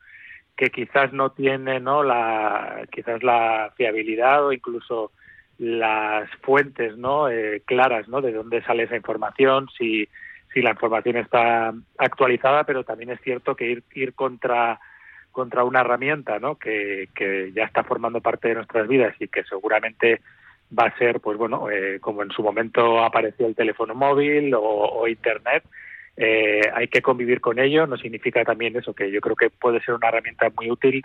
que 0.56 0.70
quizás 0.70 1.12
no 1.12 1.30
tiene 1.30 1.78
no 1.78 2.02
la 2.02 2.88
quizás 2.90 3.22
la 3.22 3.72
fiabilidad 3.76 4.44
o 4.44 4.52
incluso 4.52 5.12
las 5.58 6.28
fuentes 6.42 6.96
no 6.96 7.28
eh, 7.28 7.62
claras 7.66 8.08
no 8.08 8.20
de 8.20 8.32
dónde 8.32 8.62
sale 8.62 8.84
esa 8.84 8.96
información 8.96 9.68
si 9.76 10.08
si 10.52 10.62
la 10.62 10.70
información 10.70 11.18
está 11.18 11.74
actualizada 11.98 12.64
pero 12.64 12.84
también 12.84 13.10
es 13.10 13.20
cierto 13.20 13.54
que 13.54 13.66
ir 13.66 13.84
ir 13.94 14.14
contra 14.14 14.80
contra 15.30 15.62
una 15.64 15.82
herramienta 15.82 16.38
no 16.38 16.56
que, 16.56 17.10
que 17.14 17.52
ya 17.52 17.64
está 17.64 17.84
formando 17.84 18.22
parte 18.22 18.48
de 18.48 18.54
nuestras 18.54 18.88
vidas 18.88 19.14
y 19.20 19.28
que 19.28 19.44
seguramente 19.44 20.22
va 20.76 20.87
a 20.87 20.98
ser 20.98 21.20
pues 21.20 21.38
bueno 21.38 21.70
eh, 21.70 21.98
como 22.00 22.22
en 22.22 22.31
su 22.31 22.42
momento 22.42 23.05
apareció 23.05 23.46
el 23.46 23.55
teléfono 23.55 23.94
móvil 23.94 24.55
o, 24.55 24.61
o 24.61 25.09
internet 25.09 25.62
eh, 26.16 26.62
hay 26.74 26.88
que 26.88 27.02
convivir 27.02 27.40
con 27.40 27.59
ello, 27.59 27.87
no 27.87 27.96
significa 27.98 28.42
también 28.44 28.74
eso, 28.76 28.94
que 28.94 29.11
yo 29.11 29.20
creo 29.20 29.37
que 29.37 29.50
puede 29.50 29.81
ser 29.81 29.94
una 29.94 30.09
herramienta 30.09 30.50
muy 30.57 30.70
útil 30.70 31.05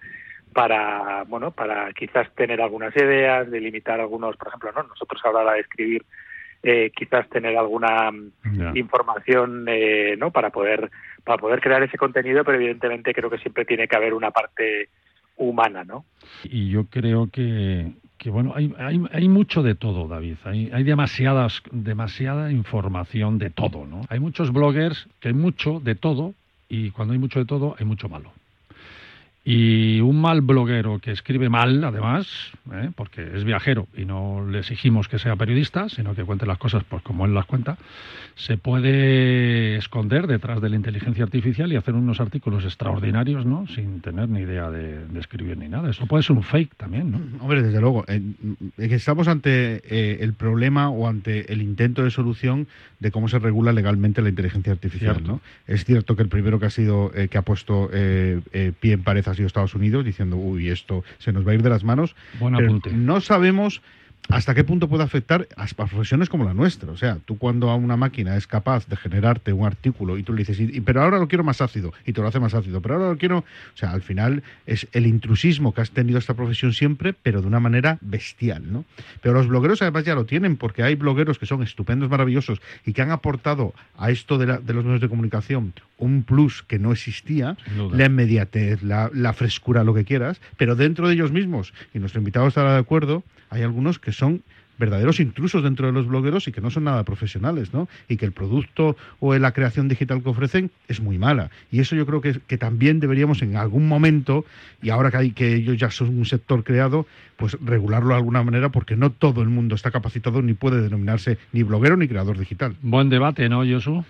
para, 0.54 1.24
bueno, 1.28 1.52
para 1.52 1.92
quizás 1.94 2.34
tener 2.36 2.62
algunas 2.62 2.96
ideas, 2.96 3.52
delimitar 3.52 4.00
algunos, 4.00 4.38
por 4.38 4.48
ejemplo, 4.48 4.72
¿no? 4.72 4.84
nosotros 4.84 5.22
ahora 5.26 5.54
de 5.54 5.60
escribir, 5.60 6.06
eh, 6.64 6.92
quizás 6.96 7.28
tener 7.30 7.58
alguna 7.58 8.12
mm, 8.12 8.78
información, 8.78 9.66
eh, 9.68 10.16
¿no? 10.18 10.32
Para 10.32 10.52
poder, 10.52 10.90
para 11.24 11.40
poder 11.40 11.60
crear 11.60 11.82
ese 11.84 11.98
contenido, 11.98 12.44
pero 12.46 12.58
evidentemente 12.58 13.14
creo 13.14 13.30
que 13.30 13.40
siempre 13.40 13.66
tiene 13.66 13.88
que 13.88 13.96
haber 13.96 14.14
una 14.14 14.32
parte 14.32 14.90
humana, 15.38 15.84
¿no? 15.84 16.06
Y 16.44 16.70
yo 16.70 16.86
creo 16.86 17.30
que, 17.32 17.92
que 18.22 18.30
bueno, 18.30 18.54
hay, 18.56 18.72
hay, 18.78 19.02
hay, 19.12 19.28
mucho 19.28 19.64
de 19.64 19.74
todo, 19.74 20.08
David. 20.08 20.36
Hay, 20.44 20.70
hay 20.72 20.84
demasiadas, 20.84 21.64
demasiada 21.72 22.52
información 22.52 23.40
de 23.40 23.50
todo, 23.50 23.88
¿no? 23.88 24.02
Hay 24.10 24.20
muchos 24.20 24.54
bloggers 24.54 25.08
que 25.20 25.30
hay 25.30 25.34
mucho 25.34 25.80
de 25.80 25.96
todo 25.96 26.36
y 26.70 26.92
cuando 26.92 27.14
hay 27.14 27.20
mucho 27.20 27.40
de 27.40 27.46
todo 27.46 27.76
hay 27.80 27.86
mucho 27.88 28.10
malo. 28.10 28.32
Y 29.44 30.00
un 30.02 30.22
mal 30.22 30.42
bloguero 30.42 31.00
que 31.00 31.10
escribe 31.10 31.50
mal, 31.50 31.84
además, 31.84 32.28
¿eh? 32.74 32.92
porque 32.96 33.28
es 33.36 33.44
viajero 33.44 33.88
y 33.98 34.06
no 34.06 34.46
le 34.48 34.60
exigimos 34.60 35.08
que 35.08 35.18
sea 35.18 35.36
periodista, 35.36 35.90
sino 35.90 36.14
que 36.14 36.24
cuente 36.24 36.46
las 36.46 36.60
cosas 36.60 36.84
pues 36.84 37.02
como 37.02 37.26
él 37.26 37.34
las 37.34 37.48
cuenta, 37.48 37.78
se 38.36 38.58
puede 38.58 39.78
esconder 39.78 40.28
detrás 40.28 40.62
de 40.62 40.70
la 40.70 40.76
inteligencia 40.76 41.24
artificial 41.24 41.74
y 41.74 41.76
hacer 41.76 41.96
unos 41.96 42.20
artículos 42.20 42.66
extraordinarios, 42.66 43.46
¿no? 43.46 43.66
Sin 43.68 44.02
tener 44.02 44.30
ni 44.30 44.42
idea 44.42 44.70
de, 44.70 45.02
escribir 45.20 45.58
ni 45.58 45.68
nada. 45.68 45.90
Eso 45.90 46.06
puede 46.06 46.24
ser 46.24 46.36
un 46.36 46.44
fake 46.44 46.76
también, 46.76 47.12
¿no? 47.12 47.20
Hombre, 47.40 47.64
desde 47.64 47.82
luego. 47.82 48.06
Eh, 48.08 48.22
estamos 48.78 49.28
ante 49.28 49.82
eh, 49.86 50.20
el 50.22 50.34
problema 50.34 50.90
o 50.90 51.08
ante 51.08 51.52
el 51.52 51.62
intento 51.62 52.04
de 52.04 52.12
solución 52.12 52.68
de 53.00 53.12
cómo 53.12 53.28
se 53.28 53.40
regula 53.40 53.74
legalmente 53.74 54.22
la 54.22 54.30
inteligencia 54.30 54.72
artificial, 54.72 55.24
¿no? 55.24 55.42
Es 55.66 55.84
cierto 55.84 56.16
que 56.16 56.22
el 56.22 56.30
primero 56.30 56.60
que 56.60 56.68
ha 56.68 56.72
sido 56.72 57.12
que 57.12 57.38
ha 57.38 57.42
puesto 57.42 57.90
pie 57.92 58.94
en 58.94 59.04
pared 59.04 59.28
ha 59.32 59.36
sido 59.36 59.48
Estados 59.48 59.76
Unidos, 59.76 60.06
diciendo, 60.06 60.38
uy, 60.38 60.70
esto 60.70 61.04
se 61.18 61.32
nos 61.32 61.46
va 61.46 61.52
a 61.52 61.56
ir 61.56 61.64
de 61.64 61.70
las 61.70 61.84
manos. 61.84 62.16
Buen 62.40 62.56
apunte. 62.56 62.92
No 62.92 63.22
sabemos 63.22 63.82
hasta 64.30 64.56
qué 64.56 64.64
punto 64.64 64.88
puede 64.88 65.04
afectar 65.04 65.48
a 65.58 65.66
profesiones 65.68 66.30
como 66.30 66.46
la 66.46 66.54
nuestra. 66.54 66.92
O 66.92 66.98
sea, 66.98 67.18
tú 67.26 67.38
cuando 67.38 67.70
a 67.70 67.76
una 67.76 67.98
máquina 67.98 68.38
es 68.38 68.48
capaz 68.48 68.88
de 68.88 68.96
generarte 68.96 69.52
un 69.54 69.66
artículo 69.66 70.18
y 70.18 70.24
tú 70.24 70.34
le 70.34 70.44
dices, 70.44 70.58
pero 70.86 71.02
ahora 71.02 71.20
lo 71.20 71.28
quiero 71.28 71.44
más 71.44 71.62
ácido, 71.62 71.94
y 72.06 72.14
te 72.14 72.22
lo 72.22 72.28
hace 72.28 72.40
más 72.40 72.54
ácido, 72.54 72.82
pero 72.82 72.96
ahora 72.96 73.10
lo 73.10 73.18
quiero... 73.18 73.40
O 73.40 73.78
sea, 73.78 73.92
al 73.92 74.02
final 74.02 74.44
es 74.66 74.88
el 74.94 75.08
intrusismo 75.08 75.74
que 75.74 75.82
has 75.82 75.92
tenido 75.92 76.20
esta 76.20 76.34
profesión 76.34 76.74
siempre, 76.74 77.14
pero 77.14 77.42
de 77.42 77.48
una 77.48 77.60
manera 77.60 77.98
bestial, 78.02 78.72
¿no? 78.72 78.86
Pero 79.22 79.34
los 79.34 79.48
blogueros 79.48 79.82
además 79.82 80.06
ya 80.06 80.16
lo 80.16 80.26
tienen, 80.26 80.58
porque 80.58 80.84
hay 80.84 80.96
blogueros 80.96 81.40
que 81.40 81.46
son 81.46 81.64
estupendos, 81.64 82.10
maravillosos, 82.10 82.62
y 82.86 82.94
que 82.94 83.02
han 83.02 83.12
aportado 83.12 83.74
a 83.98 84.12
esto 84.12 84.38
de, 84.38 84.46
los 84.46 84.86
medios 84.86 85.02
de 85.02 85.10
comunicación 85.10 85.74
un 85.98 86.24
plus 86.24 86.64
que 86.64 86.80
no 86.80 86.92
existía, 86.92 87.58
la 87.94 88.06
inmediatez, 88.06 88.82
la, 88.82 89.12
la 89.14 89.34
frescura, 89.34 89.84
lo 89.84 89.94
que 89.94 90.04
quieras, 90.04 90.42
pero 90.58 90.76
dentro 90.76 91.08
de 91.08 91.14
ellos 91.14 91.32
mismos, 91.32 91.74
y 91.94 92.00
nuestro 92.00 92.20
invitado 92.20 92.48
estará 92.48 92.74
de 92.74 92.80
acuerdo, 92.80 93.24
hay 93.52 93.64
algunos 93.64 94.00
que 94.00 94.11
son 94.12 94.44
verdaderos 94.82 95.20
intrusos 95.20 95.64
dentro 95.64 95.86
de 95.86 95.94
los 95.94 96.08
blogueros 96.08 96.48
y 96.48 96.52
que 96.52 96.60
no 96.60 96.72
son 96.72 96.86
nada 96.86 97.04
profesionales, 97.04 97.74
¿no? 97.74 97.88
Y 98.08 98.18
que 98.18 98.26
el 98.26 98.32
producto 98.32 98.98
o 99.20 99.34
la 99.36 99.54
creación 99.54 99.88
digital 99.88 100.24
que 100.24 100.30
ofrecen 100.30 100.72
es 100.88 101.00
muy 101.00 101.20
mala. 101.20 101.52
Y 101.72 101.80
eso 101.80 101.96
yo 101.96 102.06
creo 102.08 102.20
que, 102.20 102.40
que 102.48 102.58
también 102.58 103.00
deberíamos 103.00 103.44
en 103.44 103.56
algún 103.56 103.88
momento, 103.88 104.44
y 104.82 104.90
ahora 104.90 105.12
que, 105.12 105.18
hay, 105.18 105.32
que 105.32 105.54
ellos 105.54 105.78
ya 105.78 105.92
son 105.92 106.18
un 106.18 106.26
sector 106.26 106.64
creado, 106.64 107.06
pues 107.38 107.58
regularlo 107.64 108.10
de 108.10 108.16
alguna 108.16 108.44
manera 108.44 108.70
porque 108.70 108.96
no 108.96 109.12
todo 109.12 109.44
el 109.44 109.50
mundo 109.50 109.76
está 109.76 109.92
capacitado 109.92 110.42
ni 110.42 110.54
puede 110.54 110.82
denominarse 110.82 111.38
ni 111.52 111.62
bloguero 111.62 111.96
ni 111.96 112.08
creador 112.08 112.38
digital. 112.38 112.76
Buen 112.82 113.10
debate, 113.10 113.48
¿no, 113.50 113.64
Josu? 113.64 114.04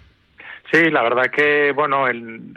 Sí, 0.71 0.89
la 0.89 1.03
verdad 1.03 1.29
que, 1.29 1.73
bueno, 1.73 2.07
el, 2.07 2.53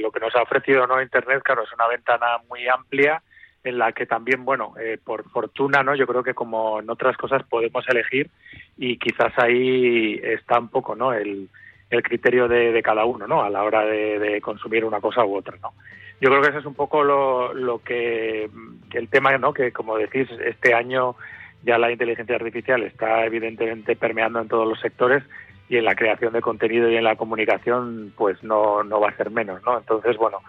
lo 0.00 0.12
que 0.12 0.20
nos 0.20 0.34
ha 0.36 0.42
ofrecido 0.42 0.86
¿no? 0.86 1.02
Internet, 1.02 1.42
claro, 1.42 1.64
es 1.64 1.72
una 1.72 1.88
ventana 1.88 2.26
muy 2.48 2.68
amplia 2.68 3.20
en 3.64 3.78
la 3.78 3.92
que 3.92 4.06
también, 4.06 4.44
bueno, 4.44 4.74
eh, 4.78 4.98
por 5.02 5.28
fortuna, 5.30 5.82
¿no? 5.82 5.94
Yo 5.94 6.06
creo 6.06 6.22
que 6.22 6.34
como 6.34 6.80
en 6.80 6.90
otras 6.90 7.16
cosas 7.16 7.42
podemos 7.44 7.84
elegir 7.88 8.30
y 8.76 8.98
quizás 8.98 9.32
ahí 9.38 10.20
está 10.22 10.58
un 10.58 10.68
poco, 10.68 10.94
¿no? 10.94 11.12
El, 11.14 11.48
el 11.90 12.02
criterio 12.02 12.46
de, 12.46 12.82
cada 12.82 13.04
uno, 13.04 13.26
¿no? 13.26 13.42
A 13.42 13.50
la 13.50 13.62
hora 13.62 13.84
de, 13.84 14.40
consumir 14.42 14.84
una 14.84 15.00
cosa 15.00 15.24
u 15.24 15.36
otra, 15.36 15.56
¿no? 15.62 15.72
Yo 16.20 16.30
creo 16.30 16.42
que 16.42 16.50
ese 16.50 16.58
es 16.58 16.66
un 16.66 16.74
poco 16.74 17.02
lo, 17.02 17.54
lo 17.54 17.78
que, 17.82 18.48
el 18.92 19.08
tema, 19.08 19.36
¿no? 19.38 19.52
Que 19.52 19.72
como 19.72 19.96
decís, 19.96 20.28
este 20.44 20.74
año 20.74 21.16
ya 21.64 21.78
la 21.78 21.90
inteligencia 21.90 22.36
artificial 22.36 22.82
está 22.82 23.24
evidentemente 23.24 23.96
permeando 23.96 24.40
en 24.40 24.48
todos 24.48 24.68
los 24.68 24.78
sectores 24.80 25.22
y 25.68 25.78
en 25.78 25.84
la 25.84 25.94
creación 25.94 26.32
de 26.34 26.42
contenido 26.42 26.90
y 26.90 26.96
en 26.96 27.04
la 27.04 27.16
comunicación, 27.16 28.12
pues 28.16 28.42
no, 28.42 28.84
no 28.84 29.00
va 29.00 29.08
a 29.08 29.16
ser 29.16 29.30
menos, 29.30 29.62
¿no? 29.64 29.78
Entonces, 29.78 30.16
bueno, 30.18 30.40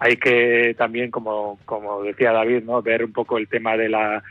hay 0.00 0.16
que 0.16 0.74
también, 0.76 1.10
como, 1.10 1.58
como 1.64 2.02
decía 2.02 2.32
David, 2.32 2.64
¿no? 2.64 2.82
ver 2.82 3.04
un 3.04 3.12
poco 3.12 3.38
el 3.38 3.48
tema 3.48 3.76
de 3.76 3.88
la 3.88 4.22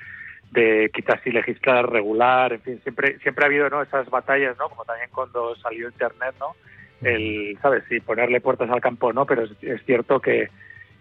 de 0.52 0.90
quizás 0.92 1.22
si 1.24 1.32
legislar, 1.32 1.88
regular, 1.92 2.54
en 2.54 2.62
fin, 2.62 2.80
siempre 2.82 3.20
siempre 3.20 3.46
ha 3.46 3.48
habido 3.48 3.70
¿no? 3.70 3.84
esas 3.84 4.10
batallas, 4.10 4.58
¿no? 4.58 4.68
como 4.68 4.84
también 4.84 5.10
cuando 5.14 5.56
salió 5.58 5.88
Internet, 5.88 6.34
¿no? 6.40 6.56
el, 7.02 7.58
¿sabes? 7.62 7.84
Sí, 7.88 8.00
ponerle 8.00 8.42
puertas 8.42 8.70
al 8.70 8.82
campo, 8.82 9.14
¿no? 9.14 9.26
Pero 9.26 9.44
es, 9.44 9.86
cierto 9.86 10.20
que, 10.20 10.50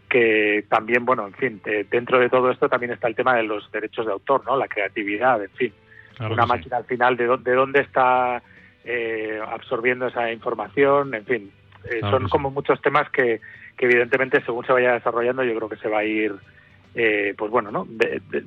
que 0.09 0.64
también, 0.68 1.04
bueno, 1.04 1.26
en 1.26 1.35
fin, 1.35 1.62
dentro 1.90 2.18
de 2.18 2.28
todo 2.28 2.50
esto 2.50 2.68
también 2.68 2.92
está 2.92 3.09
el 3.09 3.16
tema 3.16 3.35
de 3.37 3.42
los 3.42 3.70
derechos 3.72 4.07
de 4.07 4.12
autor, 4.12 4.44
¿no? 4.44 4.57
La 4.57 4.68
creatividad, 4.68 5.42
en 5.42 5.50
fin. 5.50 5.72
Una 6.20 6.46
máquina 6.46 6.78
al 6.78 6.85
final, 6.85 7.16
¿de, 7.16 7.37
de 7.38 7.54
dónde 7.54 7.81
está 7.81 8.42
eh, 8.85 9.40
absorbiendo 9.48 10.09
esa 10.09 10.33
información? 10.33 11.14
En 11.14 11.24
fin, 11.24 11.52
eh, 11.90 12.00
son 12.00 12.28
como 12.28 12.50
muchos 12.50 12.81
temas 12.83 13.09
que, 13.11 13.40
que 13.78 13.86
evidentemente 13.86 14.42
según 14.44 14.66
se 14.66 14.72
vaya 14.72 14.92
desarrollando 14.92 15.44
yo 15.44 15.54
creo 15.54 15.68
que 15.68 15.76
se 15.76 15.88
va 15.88 16.00
a 16.00 16.04
ir 16.04 16.34
eh, 16.94 17.34
pues 17.38 17.50
bueno 17.50 17.70
no 17.70 17.86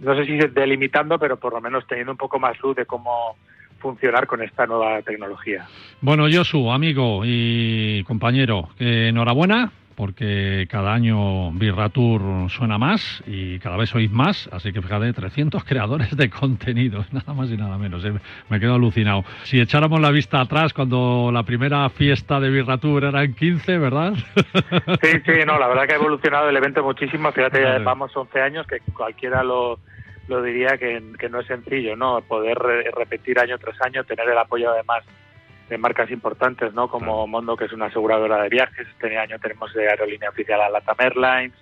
no 0.02 0.16
sé 0.16 0.26
si 0.26 0.38
delimitando 0.38 1.18
pero 1.18 1.38
por 1.38 1.54
lo 1.54 1.62
menos 1.62 1.88
teniendo 1.88 2.12
un 2.12 2.18
poco 2.18 2.38
más 2.38 2.60
luz 2.62 2.76
de 2.76 2.86
cómo 2.86 3.36
funcionar 3.80 4.28
con 4.28 4.44
esta 4.44 4.68
nueva 4.68 5.02
tecnología. 5.02 5.66
Bueno, 6.02 6.28
Josu, 6.32 6.72
amigo 6.72 7.24
y 7.26 8.04
compañero, 8.04 8.70
enhorabuena 8.78 9.72
porque 9.96 10.68
cada 10.70 10.94
año 10.94 11.52
Birratur 11.52 12.50
suena 12.50 12.78
más 12.78 13.24
y 13.26 13.60
cada 13.60 13.78
vez 13.78 13.94
oís 13.96 14.12
más, 14.12 14.50
así 14.52 14.72
que 14.72 14.82
fíjate, 14.82 15.14
300 15.14 15.64
creadores 15.64 16.16
de 16.16 16.30
contenidos, 16.30 17.12
nada 17.14 17.34
más 17.34 17.50
y 17.50 17.58
nada 17.58 17.78
menos, 17.78 18.04
¿eh? 18.06 18.14
me 18.50 18.60
quedo 18.60 18.76
alucinado. 18.76 19.24
Si 19.44 19.60
echáramos 19.60 20.00
la 20.00 20.12
vista 20.12 20.42
atrás 20.42 20.74
cuando 20.74 21.32
la 21.32 21.44
primera 21.44 21.90
fiesta 21.90 22.40
de 22.40 22.50
Birratur 22.50 23.04
era 23.04 23.24
en 23.24 23.34
15, 23.34 23.78
¿verdad? 23.78 24.14
Sí, 25.02 25.12
sí, 25.26 25.32
no, 25.46 25.58
la 25.58 25.68
verdad 25.68 25.88
que 25.88 25.94
ha 25.94 25.98
evolucionado 25.98 26.50
el 26.50 26.58
evento 26.58 26.84
muchísimo, 26.84 27.32
fíjate, 27.32 27.62
ya 27.62 27.80
vamos 27.80 28.16
11 28.16 28.42
años, 28.42 28.68
que 28.68 28.80
cualquiera 28.94 29.44
lo, 29.44 29.80
lo 30.28 30.42
diría 30.42 30.78
que, 30.78 31.02
que 31.20 31.30
no 31.30 31.40
es 31.40 31.48
sencillo, 31.48 31.96
¿no? 31.96 32.22
Poder 32.22 32.58
repetir 32.58 33.40
año 33.40 33.58
tras 33.58 33.80
año, 33.82 34.04
tener 34.04 34.28
el 34.28 34.38
apoyo 34.38 34.72
además 34.72 35.04
de 35.72 35.78
marcas 35.78 36.12
importantes, 36.12 36.74
¿no? 36.74 36.90
Como 36.90 37.26
Mondo, 37.28 37.56
que 37.56 37.64
es 37.64 37.72
una 37.72 37.86
aseguradora 37.86 38.44
de 38.44 38.50
viajes. 38.50 38.86
Este 38.90 39.18
año 39.18 39.40
tenemos 39.40 39.74
de 39.74 39.88
aerolínea 39.88 40.30
oficial 40.30 40.62
a 40.62 40.70
Latam 40.70 40.98
Airlines. 41.00 41.54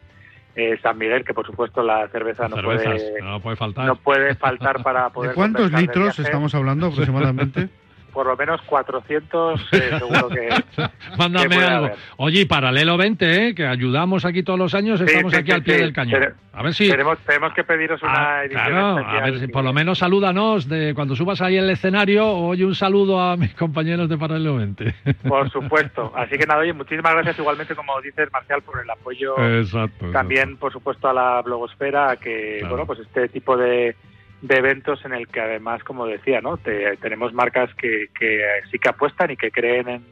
Eh, 0.56 0.80
San 0.82 0.98
Miguel, 0.98 1.24
que 1.24 1.36
por 1.36 1.46
supuesto 1.46 1.84
la 1.84 2.08
cerveza 2.08 2.48
no 2.48 2.60
puede, 2.60 3.22
no 3.22 3.40
puede 3.40 3.56
faltar. 3.56 3.86
No 3.86 3.96
puede 3.98 4.34
faltar 4.34 4.82
para 4.82 5.10
poder. 5.14 5.30
¿De 5.30 5.36
cuántos 5.36 5.72
litros 5.72 6.18
estamos 6.18 6.56
hablando 6.56 6.88
aproximadamente? 6.88 7.70
por 8.14 8.26
lo 8.26 8.36
menos 8.36 8.62
400 8.64 9.62
eh, 9.72 9.90
seguro 9.98 10.30
que. 10.30 10.50
Mándame 11.18 11.56
algo. 11.58 11.96
Oye, 12.18 12.46
paralelo 12.46 12.98
20, 12.98 13.48
¿eh? 13.48 13.56
que 13.56 13.66
ayudamos 13.66 14.26
aquí 14.26 14.44
todos 14.44 14.60
los 14.60 14.76
años, 14.76 15.02
estamos 15.02 15.34
aquí 15.34 15.52
al 15.52 15.64
pie 15.64 15.78
del 15.78 15.94
cañón. 15.94 16.34
a 16.54 16.64
ver 16.64 16.74
si. 16.74 16.90
Tenemos, 16.90 17.18
tenemos 17.20 17.54
que 17.54 17.64
pediros 17.64 18.02
una 18.04 18.40
ah, 18.40 18.46
edición. 18.46 18.66
Claro, 18.66 18.98
a 19.08 19.22
ver 19.22 19.40
si 19.40 19.48
por 19.48 19.64
lo 19.64 19.74
menos 19.74 20.00
salúdanos 20.00 20.68
de 20.68 20.94
cuando 20.94 21.16
subas 21.16 21.42
ahí 21.42 21.58
el 21.58 21.70
escenario. 21.70 22.28
Oye, 22.28 22.66
un 22.66 22.76
saludo 22.76 23.22
a 23.22 23.38
mis 23.38 23.54
compañeros 23.54 24.10
de 24.10 24.18
Paralelo 24.18 24.58
20. 24.58 24.96
Por 25.28 25.50
supuesto. 25.52 26.12
Así 26.16 26.38
que 26.38 26.46
nada, 26.46 26.62
oye, 26.62 26.74
muchísimas 26.74 27.14
gracias 27.14 27.40
igualmente, 27.40 27.76
como 27.76 28.00
dices, 28.02 28.30
Marcial, 28.32 28.62
por 28.62 28.82
el 28.82 28.90
apoyo. 28.90 29.38
Exacto. 29.38 30.12
También, 30.12 30.58
por 30.58 30.72
supuesto, 30.72 31.10
a 31.10 31.14
la 31.14 31.42
blogosfera, 31.42 32.18
que, 32.18 32.66
bueno, 32.68 32.86
pues 32.86 33.00
este 33.00 33.30
tipo 33.30 33.58
de 33.58 33.96
de 34.42 34.56
eventos 34.56 35.04
en 35.06 35.14
el 35.14 35.28
que 35.28 35.42
además, 35.42 35.84
como 35.84 36.06
decía, 36.06 36.42
¿no? 36.42 36.58
tenemos 36.58 37.34
marcas 37.34 37.74
que, 37.76 38.08
que 38.18 38.42
sí 38.72 38.80
que 38.80 38.90
apuestan 38.90 39.32
y 39.32 39.38
que 39.38 39.52
creen 39.52 39.90
en, 39.90 40.04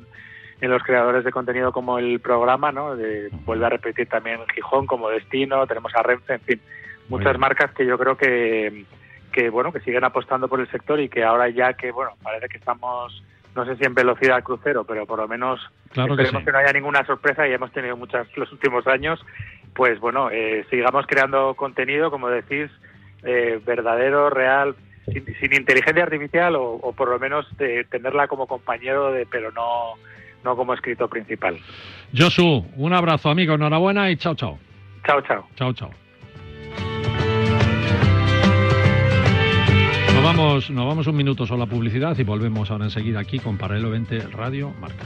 en 0.62 0.72
los 0.72 0.84
creadores 0.84 1.24
de 1.24 1.32
contenido 1.32 1.72
como 1.72 2.00
el 2.00 2.20
programa, 2.20 2.72
¿no? 2.72 2.96
De, 2.96 3.30
vuelve 3.46 3.66
a 3.66 3.70
repetir 3.70 4.08
también 4.08 4.40
Gijón 4.54 4.88
como 4.88 5.10
destino, 5.10 5.66
tenemos 5.68 5.96
a 5.96 6.02
Renfe, 6.02 6.34
en 6.34 6.42
fin, 6.42 6.62
muchas 7.10 7.38
marcas 7.38 7.72
que 7.72 7.86
yo 7.86 7.98
creo 7.98 8.18
que, 8.18 8.86
que, 9.32 9.50
bueno, 9.50 9.72
que 9.72 9.82
siguen 9.82 10.04
apostando 10.04 10.48
por 10.48 10.60
el 10.60 10.70
sector 10.72 11.00
y 11.00 11.10
que 11.10 11.24
ahora 11.24 11.50
ya 11.50 11.74
que, 11.74 11.92
bueno, 11.92 12.12
parece 12.24 12.48
que 12.48 12.58
estamos, 12.58 13.24
no 13.56 13.66
sé 13.66 13.76
si 13.78 13.86
en 13.86 13.94
velocidad 13.94 14.44
crucero, 14.44 14.84
pero 14.84 15.06
por 15.06 15.20
lo 15.20 15.28
menos 15.28 15.60
esperemos 15.90 16.44
que, 16.44 16.52
no 16.52 16.58
haya 16.58 16.74
ninguna 16.74 17.06
sorpresa 17.06 17.48
y 17.48 17.54
hemos 17.54 17.72
tenido 17.72 17.96
muchas 17.96 18.28
los 18.36 18.52
últimos 18.52 18.88
años, 18.88 19.24
pues 19.76 20.00
bueno, 20.00 20.32
eh, 20.32 20.66
sigamos 20.72 21.06
creando 21.06 21.54
contenido, 21.54 22.10
como 22.10 22.30
decís, 22.30 22.72
eh, 23.24 23.60
verdadero, 23.66 24.30
real, 24.30 24.76
sin, 25.06 25.54
inteligencia 25.54 26.04
artificial 26.04 26.56
o, 26.58 26.94
por 26.96 27.10
lo 27.10 27.20
menos 27.20 27.46
de 27.58 27.84
tenerla 27.86 28.28
como 28.28 28.48
compañero, 28.48 29.12
de, 29.12 29.26
pero 29.26 29.52
no, 29.52 29.94
no 30.44 30.56
como 30.56 30.74
escritor 30.74 31.10
principal. 31.10 31.58
Josu, 32.16 32.66
un 32.76 32.94
abrazo 32.94 33.30
amigo, 33.30 33.56
enhorabuena 33.56 34.10
y 34.12 34.18
chao, 34.18 34.36
chao. 34.36 34.58
Chao, 35.06 35.22
chao. 35.22 35.48
Chao, 35.56 35.74
chao. 35.74 35.90
Nos 40.14 40.24
vamos, 40.24 40.70
nos 40.70 40.88
vamos 40.88 41.08
un 41.08 41.16
minuto 41.16 41.46
solo 41.46 41.64
a 41.64 41.68
publicidad 41.68 42.18
y 42.18 42.24
volvemos 42.24 42.70
ahora 42.72 42.86
enseguida 42.86 43.20
aquí 43.20 43.40
con 43.40 43.58
Paralelo 43.58 43.92
20 43.92 44.20
Radio 44.30 44.74
Marca. 44.80 45.06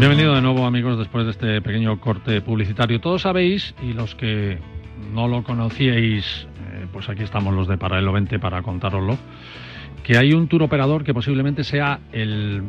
Bienvenido 0.00 0.34
de 0.34 0.40
nuevo 0.40 0.64
amigos 0.64 0.96
después 0.96 1.26
de 1.26 1.32
este 1.32 1.60
pequeño 1.60 2.00
corte 2.00 2.40
publicitario. 2.40 3.02
Todos 3.02 3.20
sabéis, 3.20 3.74
y 3.82 3.92
los 3.92 4.14
que 4.14 4.58
no 5.12 5.28
lo 5.28 5.44
conocíais, 5.44 6.48
eh, 6.72 6.86
pues 6.90 7.10
aquí 7.10 7.22
estamos 7.22 7.52
los 7.52 7.68
de 7.68 7.76
Paralelo 7.76 8.10
20 8.12 8.38
para 8.38 8.62
contároslo, 8.62 9.18
que 10.02 10.16
hay 10.16 10.32
un 10.32 10.48
tour 10.48 10.62
operador 10.62 11.04
que 11.04 11.12
posiblemente 11.12 11.64
sea 11.64 12.00
el 12.12 12.62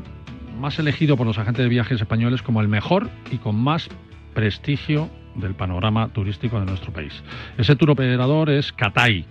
más 0.60 0.78
elegido 0.78 1.16
por 1.16 1.26
los 1.26 1.38
agentes 1.38 1.64
de 1.64 1.70
viajes 1.70 2.02
españoles 2.02 2.42
como 2.42 2.60
el 2.60 2.68
mejor 2.68 3.10
y 3.32 3.38
con 3.38 3.56
más 3.56 3.88
prestigio 4.34 5.10
del 5.36 5.54
panorama 5.54 6.10
turístico 6.10 6.60
de 6.60 6.66
nuestro 6.66 6.92
país. 6.92 7.24
Ese 7.58 7.78
tour 7.78 7.92
operador 7.92 8.50
es 8.50 8.74
Catay, 8.74 9.26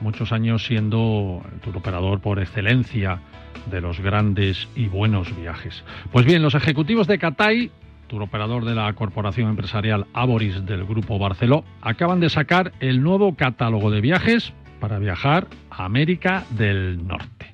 muchos 0.00 0.32
años 0.32 0.64
siendo 0.64 1.42
el 1.52 1.60
tour 1.60 1.76
operador 1.76 2.22
por 2.22 2.38
excelencia 2.38 3.20
de 3.66 3.80
los 3.80 4.00
grandes 4.00 4.68
y 4.74 4.86
buenos 4.86 5.34
viajes. 5.36 5.84
Pues 6.10 6.26
bien, 6.26 6.42
los 6.42 6.54
ejecutivos 6.54 7.06
de 7.06 7.18
Catay, 7.18 7.70
tour 8.08 8.22
operador 8.22 8.64
de 8.64 8.74
la 8.74 8.92
corporación 8.92 9.48
empresarial 9.50 10.06
Aboris 10.12 10.64
del 10.66 10.84
Grupo 10.84 11.18
Barceló, 11.18 11.64
acaban 11.80 12.20
de 12.20 12.30
sacar 12.30 12.72
el 12.80 13.02
nuevo 13.02 13.34
catálogo 13.36 13.90
de 13.90 14.00
viajes 14.00 14.52
para 14.80 14.98
viajar 14.98 15.46
a 15.70 15.84
América 15.84 16.44
del 16.50 17.06
Norte. 17.06 17.52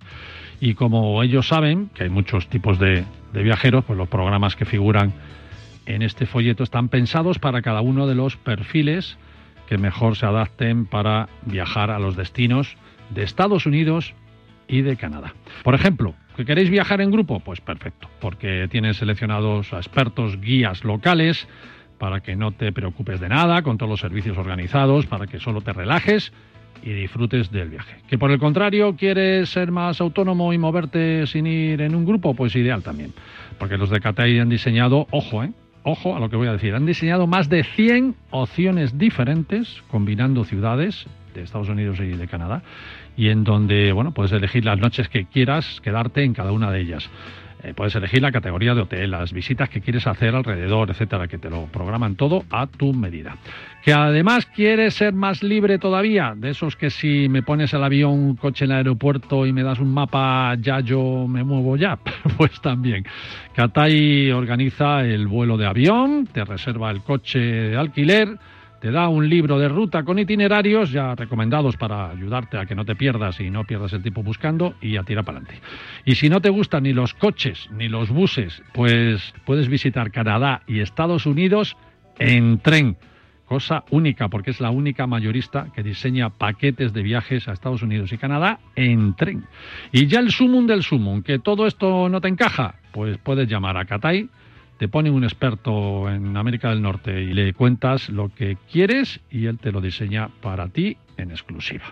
Y 0.61 0.75
como 0.75 1.23
ellos 1.23 1.47
saben 1.47 1.91
que 1.95 2.05
hay 2.05 2.11
muchos 2.11 2.49
tipos 2.49 2.79
de, 2.79 3.05
de 3.33 3.43
viajeros, 3.43 3.85
pues 3.85 3.97
los 3.97 4.09
programas 4.09 4.57
que 4.57 4.65
figuran 4.65 5.13
en 5.87 6.03
este 6.03 6.27
folleto 6.27 6.65
están 6.65 6.89
pensados 6.89 7.39
para 7.39 7.63
cada 7.63 7.81
uno 7.81 8.07
de 8.07 8.15
los 8.15 8.37
perfiles 8.37 9.17
que 9.69 9.79
mejor 9.79 10.17
se 10.17 10.27
adapten 10.27 10.87
para 10.87 11.29
viajar 11.45 11.91
a 11.91 11.99
los 11.99 12.17
destinos 12.17 12.77
de 13.11 13.23
Estados 13.23 13.67
Unidos 13.67 14.15
y 14.69 14.83
de 14.83 14.97
Canadá. 14.97 15.35
Por 15.65 15.75
ejemplo, 15.75 16.15
¿que 16.37 16.45
queréis 16.45 16.71
viajar 16.71 17.01
en 17.01 17.11
grupo? 17.11 17.41
Pues 17.41 17.61
perfecto, 17.61 18.09
porque 18.21 18.69
tienen 18.71 18.95
seleccionados 18.95 19.73
expertos 19.73 20.41
guías 20.41 20.85
locales 20.85 21.49
para 21.99 22.21
que 22.21 22.37
no 22.37 22.53
te 22.53 22.73
preocupes 22.73 23.21
de 23.21 23.29
nada, 23.29 23.63
con 23.63 23.77
todos 23.77 23.91
los 23.91 24.01
servicios 24.01 24.39
organizados, 24.39 25.07
para 25.07 25.27
que 25.27 25.41
solo 25.41 25.61
te 25.61 25.73
relajes 25.73 26.33
y 26.83 26.93
disfrutes 26.93 27.51
del 27.51 27.71
viaje. 27.71 27.97
Que 28.09 28.19
por 28.19 28.31
el 28.31 28.39
contrario, 28.39 28.95
quieres 28.97 29.49
ser 29.51 29.73
más 29.73 30.01
autónomo 30.01 30.53
y 30.53 30.59
moverte 30.59 31.27
sin 31.27 31.47
ir 31.47 31.81
en 31.81 31.95
un 31.95 32.05
grupo, 32.05 32.35
pues 32.35 32.55
ideal 32.55 32.83
también. 32.83 33.13
Porque 33.59 33.77
los 33.77 33.91
de 33.91 34.01
Catay 34.01 34.39
han 34.39 34.49
diseñado, 34.49 35.07
ojo, 35.11 35.43
eh, 35.43 35.53
ojo 35.83 36.17
a 36.17 36.21
lo 36.21 36.31
que 36.31 36.37
voy 36.37 36.49
a 36.49 36.53
decir, 36.53 36.75
han 36.75 36.87
diseñado 36.87 37.27
más 37.27 37.49
de 37.49 37.65
100 37.65 38.15
opciones 38.31 38.97
diferentes, 38.97 39.83
combinando 39.91 40.45
ciudades 40.45 41.07
de 41.35 41.43
Estados 41.43 41.69
Unidos 41.69 41.99
y 42.01 42.09
de 42.09 42.29
Canadá, 42.29 42.63
y 43.19 43.31
en 43.31 43.43
donde, 43.43 43.91
bueno, 43.91 44.15
puedes 44.15 44.31
elegir 44.31 44.65
las 44.65 44.79
noches 44.79 45.09
que 45.09 45.25
quieras 45.25 45.81
quedarte 45.83 46.23
en 46.23 46.33
cada 46.35 46.53
una 46.53 46.71
de 46.71 46.81
ellas. 46.81 47.11
Eh, 47.65 47.75
puedes 47.75 47.93
elegir 47.97 48.23
la 48.23 48.31
categoría 48.31 48.77
de 48.77 48.83
hotel, 48.83 49.11
las 49.11 49.33
visitas 49.33 49.69
que 49.69 49.81
quieres 49.81 50.07
hacer 50.07 50.37
alrededor, 50.37 50.91
etcétera, 50.91 51.27
que 51.27 51.39
te 51.39 51.51
lo 51.51 51.67
programan 51.67 52.15
todo 52.15 52.45
a 52.51 52.69
tu 52.69 52.93
medida. 52.93 53.37
Que 53.83 53.93
además 53.93 54.47
quieres 54.47 54.95
ser 54.95 55.15
más 55.15 55.43
libre 55.43 55.79
todavía, 55.79 56.35
de 56.37 56.51
esos 56.51 56.77
que 56.77 56.91
si 56.91 57.29
me 57.29 57.43
pones 57.43 57.75
el 57.75 57.83
avión, 57.83 58.37
coche 58.37 58.65
en 58.65 58.71
el 58.71 58.77
aeropuerto 58.77 59.45
y 59.45 59.53
me 59.53 59.65
das 59.65 59.81
un 59.81 59.93
mapa, 59.93 60.55
ya 60.61 60.79
yo 60.79 61.27
me 61.27 61.43
muevo 61.43 61.77
ya, 61.77 61.99
pues 62.37 62.61
también. 62.61 63.05
Catay 63.53 64.31
organiza 64.31 65.01
el 65.01 65.27
vuelo 65.27 65.57
de 65.57 65.67
avión, 65.67 66.29
te 66.33 66.45
reserva 66.45 66.93
el 66.93 67.03
coche 67.03 67.41
de 67.41 67.77
alquiler, 67.77 68.39
te 68.81 68.91
da 68.91 69.09
un 69.09 69.29
libro 69.29 69.59
de 69.59 69.69
ruta 69.69 70.05
con 70.05 70.19
itinerarios 70.19 70.93
ya 70.93 71.15
recomendados 71.15 71.77
para 71.77 72.11
ayudarte 72.11 72.59
a 72.59 72.67
que 72.67 72.75
no 72.75 72.85
te 72.85 72.95
pierdas 72.95 73.41
y 73.41 73.51
no 73.51 73.65
pierdas 73.65 73.93
el 73.93 74.03
tiempo 74.03 74.23
buscando 74.23 74.75
y 74.81 74.97
a 74.97 75.03
tirar 75.03 75.25
para 75.25 75.39
adelante. 75.39 75.61
Y 76.05 76.15
si 76.15 76.29
no 76.29 76.41
te 76.41 76.51
gustan 76.51 76.85
ni 76.85 76.93
los 76.93 77.15
coches 77.15 77.69
ni 77.73 77.89
los 77.89 78.11
buses, 78.11 78.63
pues 78.73 79.35
puedes 79.45 79.69
visitar 79.69 80.11
Canadá 80.11 80.63
y 80.67 80.81
Estados 80.81 81.27
Unidos 81.27 81.77
en 82.19 82.59
tren. 82.61 82.97
Cosa 83.47 83.85
única, 83.91 84.29
porque 84.29 84.51
es 84.51 84.61
la 84.61 84.71
única 84.71 85.07
mayorista 85.07 85.69
que 85.75 85.83
diseña 85.83 86.29
paquetes 86.29 86.93
de 86.93 87.03
viajes 87.03 87.49
a 87.49 87.53
Estados 87.53 87.83
Unidos 87.83 88.13
y 88.13 88.19
Canadá 88.19 88.61
en 88.77 89.15
tren. 89.15 89.47
Y 89.91 90.07
ya 90.07 90.21
el 90.21 90.31
sumum 90.31 90.67
del 90.67 90.83
sumum, 90.83 91.23
que 91.23 91.39
todo 91.39 91.67
esto 91.67 92.11
no 92.11 92.21
te 92.21 92.29
encaja, 92.29 92.75
pues 92.93 93.17
puedes 93.17 93.49
llamar 93.49 93.79
a 93.79 93.87
Catay 93.87 94.29
te 94.79 94.89
pone 94.89 95.11
un 95.11 95.25
experto 95.25 96.09
en 96.09 96.37
América 96.37 96.71
del 96.71 96.81
Norte 96.81 97.21
y 97.21 97.35
le 97.35 97.53
cuentas 97.53 98.09
lo 98.09 98.33
que 98.35 98.57
quieres 98.71 99.21
y 99.31 99.47
él 99.47 99.59
te 99.59 99.73
lo 99.73 99.81
diseña 99.81 100.29
para 100.41 100.69
ti 100.69 100.97
en 101.17 101.33
exclusiva. 101.33 101.85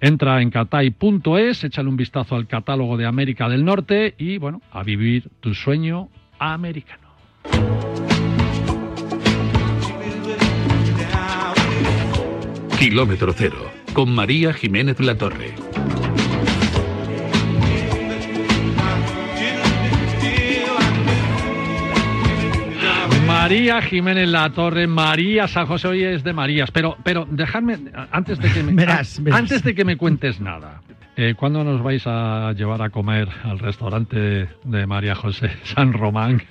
Entra 0.00 0.42
en 0.42 0.50
catay.es, 0.50 1.64
échale 1.64 1.88
un 1.88 1.96
vistazo 1.96 2.34
al 2.34 2.48
catálogo 2.48 2.96
de 2.96 3.06
América 3.06 3.48
del 3.48 3.64
Norte 3.64 4.14
y 4.18 4.38
bueno, 4.38 4.60
a 4.72 4.82
vivir 4.82 5.30
tu 5.40 5.54
sueño 5.54 6.08
americano. 6.38 7.02
Kilómetro 12.78 13.32
Cero, 13.32 13.70
con 13.94 14.12
María 14.12 14.52
Jiménez 14.52 14.98
La 15.00 15.16
Torre. 15.16 15.54
María 23.44 23.82
Jiménez 23.82 24.26
La 24.30 24.48
Torre, 24.48 24.86
María 24.86 25.46
San 25.46 25.66
José, 25.66 25.86
hoy 25.88 26.02
es 26.02 26.24
de 26.24 26.32
Marías, 26.32 26.70
pero, 26.70 26.96
pero 27.04 27.26
dejadme, 27.30 27.76
antes 28.10 28.38
de 28.38 28.50
que 28.50 28.62
me, 28.62 28.82
antes 29.32 29.62
de 29.62 29.74
que 29.74 29.84
me 29.84 29.98
cuentes 29.98 30.40
nada, 30.40 30.80
eh, 31.14 31.34
¿cuándo 31.36 31.62
nos 31.62 31.82
vais 31.82 32.06
a 32.06 32.54
llevar 32.56 32.80
a 32.80 32.88
comer 32.88 33.28
al 33.42 33.58
restaurante 33.58 34.48
de 34.64 34.86
María 34.86 35.14
José 35.14 35.50
San 35.62 35.92
Román? 35.92 36.42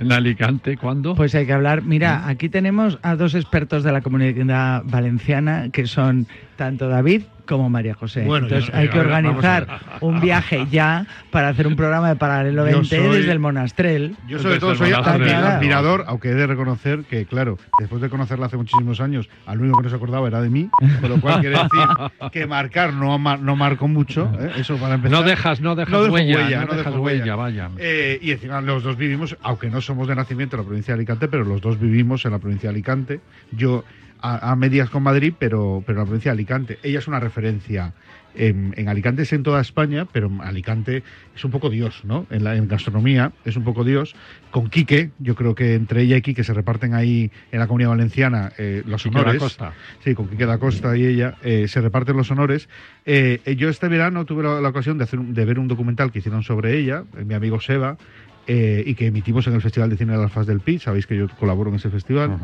En 0.00 0.10
Alicante, 0.10 0.76
¿cuándo? 0.76 1.14
Pues 1.14 1.36
hay 1.36 1.46
que 1.46 1.52
hablar. 1.52 1.82
Mira, 1.82 2.26
aquí 2.26 2.48
tenemos 2.48 2.98
a 3.02 3.14
dos 3.14 3.36
expertos 3.36 3.84
de 3.84 3.92
la 3.92 4.00
comunidad 4.00 4.82
valenciana 4.86 5.68
que 5.70 5.86
son 5.86 6.26
tanto 6.56 6.88
David 6.88 7.22
como 7.46 7.70
María 7.70 7.94
José. 7.94 8.22
Entonces 8.22 8.72
hay 8.72 8.88
que 8.88 8.98
organizar 8.98 9.66
un 10.00 10.20
viaje 10.20 10.66
ya 10.70 11.06
para 11.30 11.48
hacer 11.48 11.66
un 11.66 11.76
programa 11.76 12.08
de 12.08 12.16
Paralelo 12.16 12.64
20 12.64 13.00
desde 13.00 13.32
el 13.32 13.38
Monastrel. 13.38 14.16
Yo 14.28 14.38
sobre 14.38 14.58
todo 14.58 14.74
soy 14.74 14.92
admirador, 14.92 16.04
aunque 16.06 16.30
he 16.30 16.34
de 16.34 16.46
reconocer 16.46 17.04
que, 17.04 17.26
claro, 17.26 17.58
después 17.78 18.00
de 18.02 18.08
conocerla 18.08 18.46
hace 18.46 18.56
muchísimos 18.56 19.00
años, 19.00 19.28
al 19.46 19.60
único 19.60 19.78
que 19.78 19.84
no 19.84 19.90
se 19.90 19.96
acordaba 19.96 20.26
era 20.28 20.40
de 20.40 20.50
mí, 20.50 20.68
con 21.00 21.10
lo 21.10 21.20
cual 21.20 21.40
quiere 21.40 21.56
decir 21.56 22.30
que 22.32 22.46
marcar 22.46 22.92
no, 22.94 23.18
no 23.18 23.56
marco 23.56 23.88
mucho, 23.88 24.30
¿eh? 24.40 24.52
eso 24.56 24.76
para 24.76 24.94
empezar. 24.94 25.18
No 25.18 25.24
dejas, 25.24 25.60
no 25.60 25.74
dejas 25.74 26.08
huella, 26.08 26.64
no, 26.64 26.74
dejas 26.74 26.96
huella, 26.96 27.36
vaya. 27.36 27.70
Eh, 27.78 28.18
y 28.20 28.32
encima 28.32 28.60
los 28.60 28.82
dos 28.82 28.96
vivimos, 28.96 29.36
aunque 29.42 29.70
no 29.70 29.80
somos 29.80 30.08
de 30.08 30.14
nacimiento 30.14 30.56
en 30.56 30.62
la 30.62 30.66
provincia 30.66 30.94
de 30.94 30.98
Alicante, 30.98 31.28
pero 31.28 31.44
los 31.44 31.60
dos 31.60 31.78
vivimos 31.78 32.24
en 32.24 32.32
la 32.32 32.38
provincia 32.38 32.68
de 32.68 32.74
Alicante. 32.74 33.20
Yo 33.52 33.84
a, 34.24 34.56
medias 34.56 34.88
con 34.88 35.02
Madrid, 35.02 35.34
pero, 35.38 35.82
pero 35.86 35.98
la 35.98 36.04
provincia 36.04 36.30
de 36.30 36.36
Alicante. 36.36 36.78
Ella 36.82 36.98
es 36.98 37.06
una 37.06 37.20
referencia. 37.20 37.92
En, 38.36 38.88
Alicante 38.88 39.22
es 39.22 39.32
en 39.32 39.44
toda 39.44 39.60
España, 39.60 40.08
pero 40.10 40.28
Alicante 40.40 41.04
es 41.36 41.44
un 41.44 41.52
poco 41.52 41.70
Dios, 41.70 42.00
¿no? 42.04 42.26
En 42.30 42.42
la 42.42 42.54
gastronomía 42.56 43.32
es 43.44 43.56
un 43.56 43.64
poco 43.64 43.84
Dios. 43.84 44.16
Con 44.50 44.70
Quique, 44.70 45.10
yo 45.18 45.34
creo 45.36 45.54
que 45.54 45.74
entre 45.74 46.02
ella 46.02 46.16
y 46.16 46.22
Quique 46.22 46.42
se 46.42 46.54
reparten 46.54 46.94
ahí 46.94 47.30
en 47.52 47.60
la 47.60 47.68
comunidad 47.68 47.90
valenciana 47.90 48.50
eh, 48.58 48.82
los 48.86 49.04
honores. 49.06 49.38
Costa. 49.38 49.72
Sí, 50.02 50.14
con 50.14 50.26
Quique 50.28 50.46
da 50.46 50.58
Costa 50.58 50.96
y 50.96 51.04
ella 51.04 51.36
eh, 51.42 51.68
se 51.68 51.80
reparten 51.80 52.16
los 52.16 52.30
honores. 52.30 52.68
Eh, 53.04 53.54
yo 53.56 53.68
este 53.68 53.88
verano 53.88 54.24
tuve 54.24 54.42
la, 54.42 54.68
ocasión 54.68 54.98
de, 54.98 55.04
hacer, 55.04 55.20
de 55.20 55.44
ver 55.44 55.58
un 55.58 55.68
documental 55.68 56.10
que 56.10 56.20
hicieron 56.20 56.42
sobre 56.42 56.78
ella, 56.78 57.04
mi 57.24 57.34
amigo 57.34 57.60
Seba, 57.60 57.98
eh, 58.46 58.82
y 58.86 58.94
que 58.94 59.06
emitimos 59.06 59.46
en 59.46 59.54
el 59.54 59.62
Festival 59.62 59.90
de 59.90 59.96
Cine 59.96 60.12
de 60.12 60.18
las 60.18 60.32
Fas 60.32 60.46
del 60.46 60.60
Pi, 60.60 60.78
sabéis 60.78 61.06
que 61.06 61.16
yo 61.16 61.28
colaboro 61.28 61.70
en 61.70 61.76
ese 61.76 61.90
festival, 61.90 62.38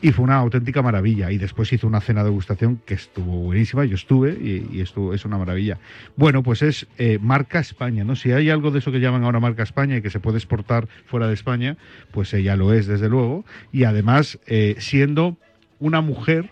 y 0.00 0.12
fue 0.12 0.24
una 0.24 0.36
auténtica 0.36 0.82
maravilla. 0.82 1.30
Y 1.30 1.38
después 1.38 1.72
hizo 1.72 1.86
una 1.86 2.00
cena 2.00 2.22
de 2.22 2.30
degustación 2.30 2.80
que 2.86 2.94
estuvo 2.94 3.40
buenísima, 3.40 3.84
yo 3.84 3.94
estuve 3.94 4.32
y, 4.32 4.80
estuvo, 4.80 5.14
es 5.14 5.24
una 5.24 5.38
maravilla. 5.38 5.78
Bueno, 6.16 6.42
pues 6.42 6.62
es 6.62 6.86
eh, 6.98 7.18
marca 7.20 7.60
España, 7.60 8.04
¿no? 8.04 8.16
Si 8.16 8.32
hay 8.32 8.50
algo 8.50 8.70
de 8.70 8.78
eso 8.78 8.92
que 8.92 9.00
llaman 9.00 9.24
ahora 9.24 9.40
marca 9.40 9.62
España 9.62 9.96
y 9.96 10.02
que 10.02 10.10
se 10.10 10.20
puede 10.20 10.38
exportar 10.38 10.88
fuera 11.06 11.28
de 11.28 11.34
España, 11.34 11.76
pues 12.10 12.32
ella 12.34 12.56
lo 12.56 12.72
es, 12.72 12.86
desde 12.86 13.08
luego, 13.08 13.44
y 13.72 13.84
además 13.84 14.38
eh, 14.46 14.76
siendo 14.78 15.36
una 15.78 16.00
mujer 16.00 16.50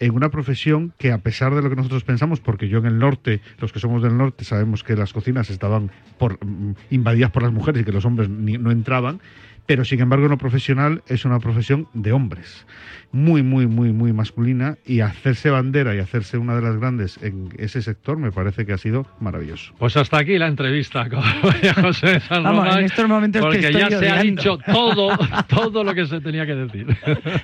en 0.00 0.14
una 0.14 0.30
profesión 0.30 0.92
que 0.98 1.12
a 1.12 1.18
pesar 1.18 1.54
de 1.54 1.62
lo 1.62 1.70
que 1.70 1.76
nosotros 1.76 2.04
pensamos, 2.04 2.40
porque 2.40 2.68
yo 2.68 2.78
en 2.78 2.86
el 2.86 2.98
norte, 2.98 3.40
los 3.58 3.72
que 3.72 3.80
somos 3.80 4.02
del 4.02 4.16
norte, 4.16 4.44
sabemos 4.44 4.82
que 4.82 4.96
las 4.96 5.12
cocinas 5.12 5.50
estaban 5.50 5.90
mm, 6.20 6.72
invadidas 6.90 7.30
por 7.30 7.42
las 7.42 7.52
mujeres 7.52 7.82
y 7.82 7.84
que 7.84 7.92
los 7.92 8.04
hombres 8.04 8.28
no 8.28 8.70
entraban, 8.70 9.20
pero 9.66 9.84
sin 9.84 10.00
embargo 10.00 10.28
no 10.28 10.38
profesional 10.38 11.02
es 11.06 11.24
una 11.24 11.40
profesión 11.40 11.88
de 11.92 12.12
hombres, 12.12 12.66
muy, 13.12 13.42
muy, 13.42 13.66
muy, 13.66 13.92
muy 13.92 14.12
masculina 14.12 14.76
y 14.84 15.00
hacerse 15.00 15.50
bandera 15.50 15.94
y 15.94 15.98
hacerse 15.98 16.38
una 16.38 16.54
de 16.54 16.62
las 16.62 16.76
grandes 16.76 17.18
en 17.22 17.48
ese 17.58 17.82
sector 17.82 18.18
me 18.18 18.30
parece 18.32 18.66
que 18.66 18.72
ha 18.72 18.78
sido 18.78 19.06
maravilloso. 19.20 19.74
Pues 19.78 19.96
hasta 19.96 20.18
aquí 20.18 20.38
la 20.38 20.46
entrevista 20.48 21.08
con 21.08 21.20
María 21.42 21.74
José 21.74 22.20
San 22.20 22.42
Vamos, 22.42 22.76
en 22.76 22.84
estos 22.84 23.08
momentos 23.08 23.42
porque 23.42 23.60
que 23.60 23.72
ya 23.72 23.88
se 23.88 24.08
ha 24.08 24.22
dicho 24.22 24.58
todo, 24.58 25.16
todo 25.48 25.84
lo 25.84 25.94
que 25.94 26.06
se 26.06 26.20
tenía 26.20 26.46
que 26.46 26.54
decir. 26.54 26.86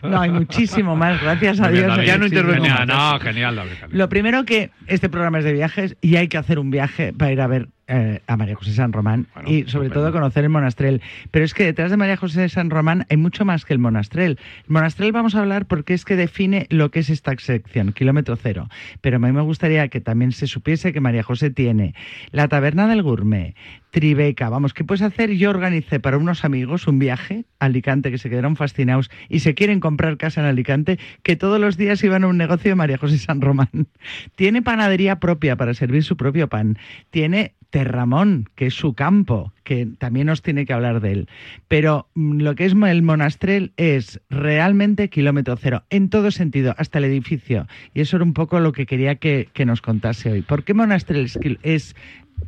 No, 0.03 0.21
hay 0.21 0.31
muchísimo 0.31 0.97
más, 0.97 1.21
gracias 1.23 1.61
a 1.61 1.69
Dios. 1.71 1.97
ya 2.05 2.19
no 2.19 2.27
intervengo. 2.27 2.67
No, 2.87 3.19
genial, 3.21 3.61
Lo 3.91 4.09
primero 4.09 4.45
que 4.45 4.71
este 4.87 5.09
programa 5.09 5.39
es 5.39 5.45
de 5.45 5.53
viajes 5.53 5.97
y 6.01 6.17
hay 6.17 6.29
que 6.29 6.39
hacer 6.39 6.59
un 6.59 6.71
viaje 6.71 7.13
para 7.13 7.33
ir 7.33 7.41
a 7.41 7.47
ver 7.47 7.69
eh, 7.95 8.23
a 8.27 8.39
María 8.39 8.55
José 8.55 8.73
San 8.73 8.91
Román 8.91 9.27
y 9.45 9.65
sobre 9.65 9.91
todo 9.91 10.11
conocer 10.13 10.45
el 10.45 10.51
monastrel. 10.51 11.03
Pero 11.31 11.45
es 11.45 11.53
que 11.53 11.65
detrás 11.65 11.91
de 11.91 11.99
María 11.99 12.17
José 12.17 12.49
San 12.49 12.71
Román 12.71 13.05
hay 13.11 13.19
mucho 13.19 13.45
más 13.45 13.67
que 13.67 13.75
el 13.75 13.79
monastrel. 13.79 14.39
El 14.67 14.73
monastrel 14.73 15.13
vamos 15.13 15.35
a 15.35 15.41
hablar 15.41 15.67
porque 15.67 15.93
es 15.93 16.07
que 16.07 16.17
define 16.17 16.67
lo 16.71 16.91
que 16.91 17.01
es 17.01 17.11
esta 17.11 17.37
sección, 17.37 17.93
kilómetro 17.93 18.37
cero. 18.37 18.71
Pero 19.03 19.17
a 19.17 19.19
mí 19.19 19.31
me 19.31 19.43
gustaría 19.43 19.89
que 19.89 20.01
también 20.01 20.33
se 20.33 20.47
supiese 20.47 20.95
que 20.95 21.01
María 21.01 21.23
José 21.23 21.51
tiene 21.51 21.95
la 22.31 22.49
taberna 22.49 22.89
del 22.89 23.03
gourmet, 23.03 23.55
Tribeca. 23.91 24.49
Vamos, 24.49 24.73
¿qué 24.73 24.85
puedes 24.85 25.03
hacer? 25.03 25.33
Yo 25.33 25.51
organicé 25.51 26.01
para 26.01 26.17
unos 26.17 26.47
amigos 26.47 26.87
un 26.87 26.99
viaje 26.99 27.45
a 27.59 27.67
Alicante 27.67 28.11
que 28.11 28.17
se 28.17 28.31
quedaron 28.31 28.57
fascinados 28.57 29.11
y 29.29 29.41
se 29.41 29.55
quieren 29.55 29.81
comprar 29.81 30.17
casa 30.17 30.41
en 30.41 30.47
Alicante, 30.47 30.99
que 31.23 31.37
todos 31.37 31.61
los 31.61 31.77
días 31.77 32.03
iban 32.03 32.25
a 32.25 32.29
un 32.29 32.39
negocio 32.39 32.71
de 32.71 32.75
María 32.75 32.97
José 32.97 33.19
San 33.19 33.43
Román. 33.43 33.69
Tiene 34.35 34.63
panadería 34.63 35.21
propia 35.21 35.57
para 35.57 35.75
servir 35.75 36.05
su 36.05 36.17
propio 36.17 36.49
pan. 36.49 36.79
Tiene 37.11 37.53
Terramón, 37.83 38.49
que 38.55 38.67
es 38.67 38.75
su 38.75 38.95
campo, 38.95 39.53
que 39.65 39.89
también 39.99 40.29
nos 40.29 40.41
tiene 40.41 40.67
que 40.67 40.73
hablar 40.73 41.01
de 41.01 41.13
él. 41.13 41.29
Pero 41.67 42.07
mm, 42.15 42.41
lo 42.41 42.55
que 42.55 42.65
es 42.65 42.75
el 42.75 43.03
monastrel 43.03 43.73
es 43.77 44.21
realmente 44.31 45.09
kilómetro 45.09 45.57
cero, 45.57 45.83
en 45.91 46.09
todo 46.09 46.31
sentido, 46.31 46.77
hasta 46.79 46.99
el 46.99 47.07
edificio. 47.07 47.67
Y 47.93 48.03
eso 48.03 48.17
era 48.17 48.25
un 48.25 48.35
poco 48.35 48.61
lo 48.61 48.71
que 48.71 48.87
quería 48.87 49.17
que, 49.17 49.49
nos 49.67 49.83
contase 49.83 50.31
hoy. 50.31 50.43
¿Por 50.43 50.63
qué 50.63 50.75
monastrel 50.75 51.29
es 51.63 51.97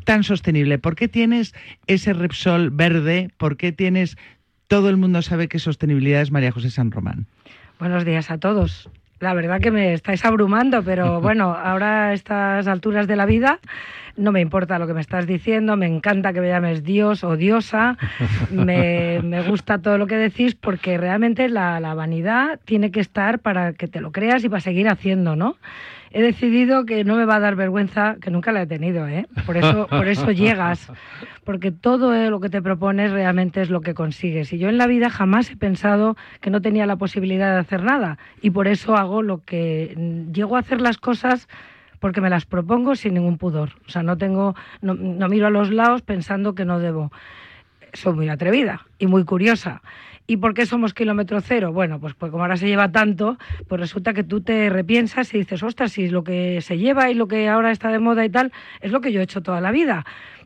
tan 0.05 0.23
sostenible? 0.23 0.79
¿Por 0.79 0.94
qué 0.94 1.09
tienes 1.09 1.53
ese 1.88 2.12
Repsol 2.12 2.70
verde? 2.70 3.31
¿Por 3.37 3.57
qué 3.57 3.73
tienes... 3.73 4.16
Todo 4.68 4.88
el 4.88 4.97
mundo 4.97 5.20
sabe 5.23 5.49
que 5.49 5.59
sostenibilidad 5.59 6.23
es 6.23 6.31
María 6.31 6.53
José 6.53 6.70
San 6.70 6.92
Román. 6.92 7.27
Buenos 7.81 8.05
días 8.05 8.31
a 8.31 8.38
todos. 8.38 8.88
La 9.18 9.35
verdad 9.35 9.61
que 9.61 9.73
me 9.73 9.94
estáis 9.94 10.25
abrumando, 10.25 10.85
pero 10.85 11.20
bueno, 11.23 11.55
ahora 11.55 12.09
a 12.09 12.12
estas 12.12 12.68
alturas 12.68 13.09
de 13.09 13.16
la 13.16 13.27
vida 13.27 13.59
no 14.16 14.33
me 14.33 14.40
importa 14.40 14.79
lo 14.79 14.87
que 14.87 14.94
me 14.94 15.00
estás 15.00 15.27
diciendo, 15.27 15.77
me 15.77 15.87
encanta 15.87 16.33
que 16.33 16.40
me 16.40 16.48
llames 16.48 16.85
Dios 16.85 17.24
o 17.24 17.37
diosa, 17.37 17.96
me, 18.50 19.20
gusta 19.48 19.79
todo 19.79 19.98
lo 19.98 20.07
que 20.07 20.16
decís 20.16 20.55
porque 20.55 20.98
realmente 20.98 21.48
la, 21.48 21.81
la, 21.81 21.94
vanidad 21.94 22.61
tiene 22.64 22.90
que 22.90 23.00
estar 23.00 23.38
para 23.40 23.72
que 23.72 23.88
te 23.88 24.00
lo 24.00 24.12
creas 24.12 24.44
y 24.44 24.48
para 24.48 24.61
seguir 24.61 24.88
haciendo, 24.88 25.37
¿no? 25.37 25.57
He 26.14 26.22
decidido 26.22 26.87
que 26.87 27.03
no 27.03 27.16
me 27.16 27.24
va 27.24 27.37
a 27.37 27.40
dar 27.40 27.57
vergüenza, 27.57 28.16
que 28.20 28.31
nunca 28.31 28.53
la 28.53 28.62
he 28.62 28.66
tenido, 28.68 29.09
¿eh? 29.09 29.27
Por 29.46 29.57
eso, 29.57 29.88
por 29.88 30.07
eso 30.07 30.31
llegas, 30.31 30.88
porque 31.42 31.72
todo 31.72 32.31
lo 32.31 32.38
que 32.38 32.48
te 32.48 32.62
propones 32.62 33.11
realmente 33.11 33.61
es 33.61 33.68
lo 33.68 33.81
que 33.81 33.94
consigues. 33.94 34.53
Y 34.53 34.59
yo 34.59 34.68
en 34.68 34.79
la 34.79 34.87
vida 34.87 35.11
jamás 35.11 35.50
he 35.50 35.57
pensado 35.57 36.16
que 36.40 36.50
no 36.50 36.62
tenía 36.62 36.87
la 36.87 36.94
posibilidad 36.94 37.53
de 37.53 37.59
hacer 37.59 37.83
nada 37.83 38.18
y 38.40 38.50
por 38.50 38.68
eso 38.68 38.96
hago 38.96 39.22
lo 39.22 39.38
que 39.38 40.29
llego 40.33 40.55
a 40.55 40.61
hacer 40.61 40.81
las 40.81 40.98
cosas 40.98 41.48
porque 42.04 42.20
me 42.20 42.28
las 42.28 42.44
propongo 42.44 42.96
sin 42.96 43.14
ningún 43.14 43.38
pudor. 43.38 43.70
O 43.86 43.90
sea, 43.90 44.02
no 44.02 44.18
tengo, 44.18 44.54
no, 44.82 44.94
miro 44.94 45.46
a 45.46 45.50
los 45.50 45.70
lados 45.70 46.02
pensando 46.02 46.54
que 46.54 46.66
no 46.66 46.78
debo. 46.78 47.10
Soy 47.94 48.12
muy 48.12 48.28
atrevida 48.28 48.86
y 48.98 49.06
muy 49.06 49.24
curiosa. 49.24 49.80
¿Y 50.26 50.36
por 50.36 50.52
qué 50.52 50.66
somos 50.66 50.92
kilómetro 50.92 51.40
cero? 51.40 51.72
Bueno, 51.72 52.00
pues, 52.00 52.12
pues 52.12 52.30
como 52.30 52.44
ahora 52.44 52.58
se 52.58 52.66
lleva 52.66 52.92
tanto, 52.92 53.38
pues 53.68 53.80
resulta 53.80 54.12
que 54.12 54.22
tú 54.22 54.42
te 54.42 54.68
repiensas 54.68 55.32
y 55.32 55.38
dices, 55.38 55.62
ostras, 55.62 55.92
si 55.92 56.10
lo 56.10 56.24
que 56.24 56.60
se 56.60 56.76
lleva 56.76 57.10
y 57.10 57.14
lo 57.14 57.26
que 57.26 57.48
ahora 57.48 57.70
está 57.70 57.88
de 57.88 58.00
moda 58.00 58.22
y 58.22 58.28
tal, 58.28 58.52
es 58.82 58.92
lo 58.92 59.00
que 59.00 59.10
yo 59.10 59.20
he 59.20 59.24
hecho 59.24 59.40
toda 59.40 59.62
la 59.62 59.70
vida 59.70 60.04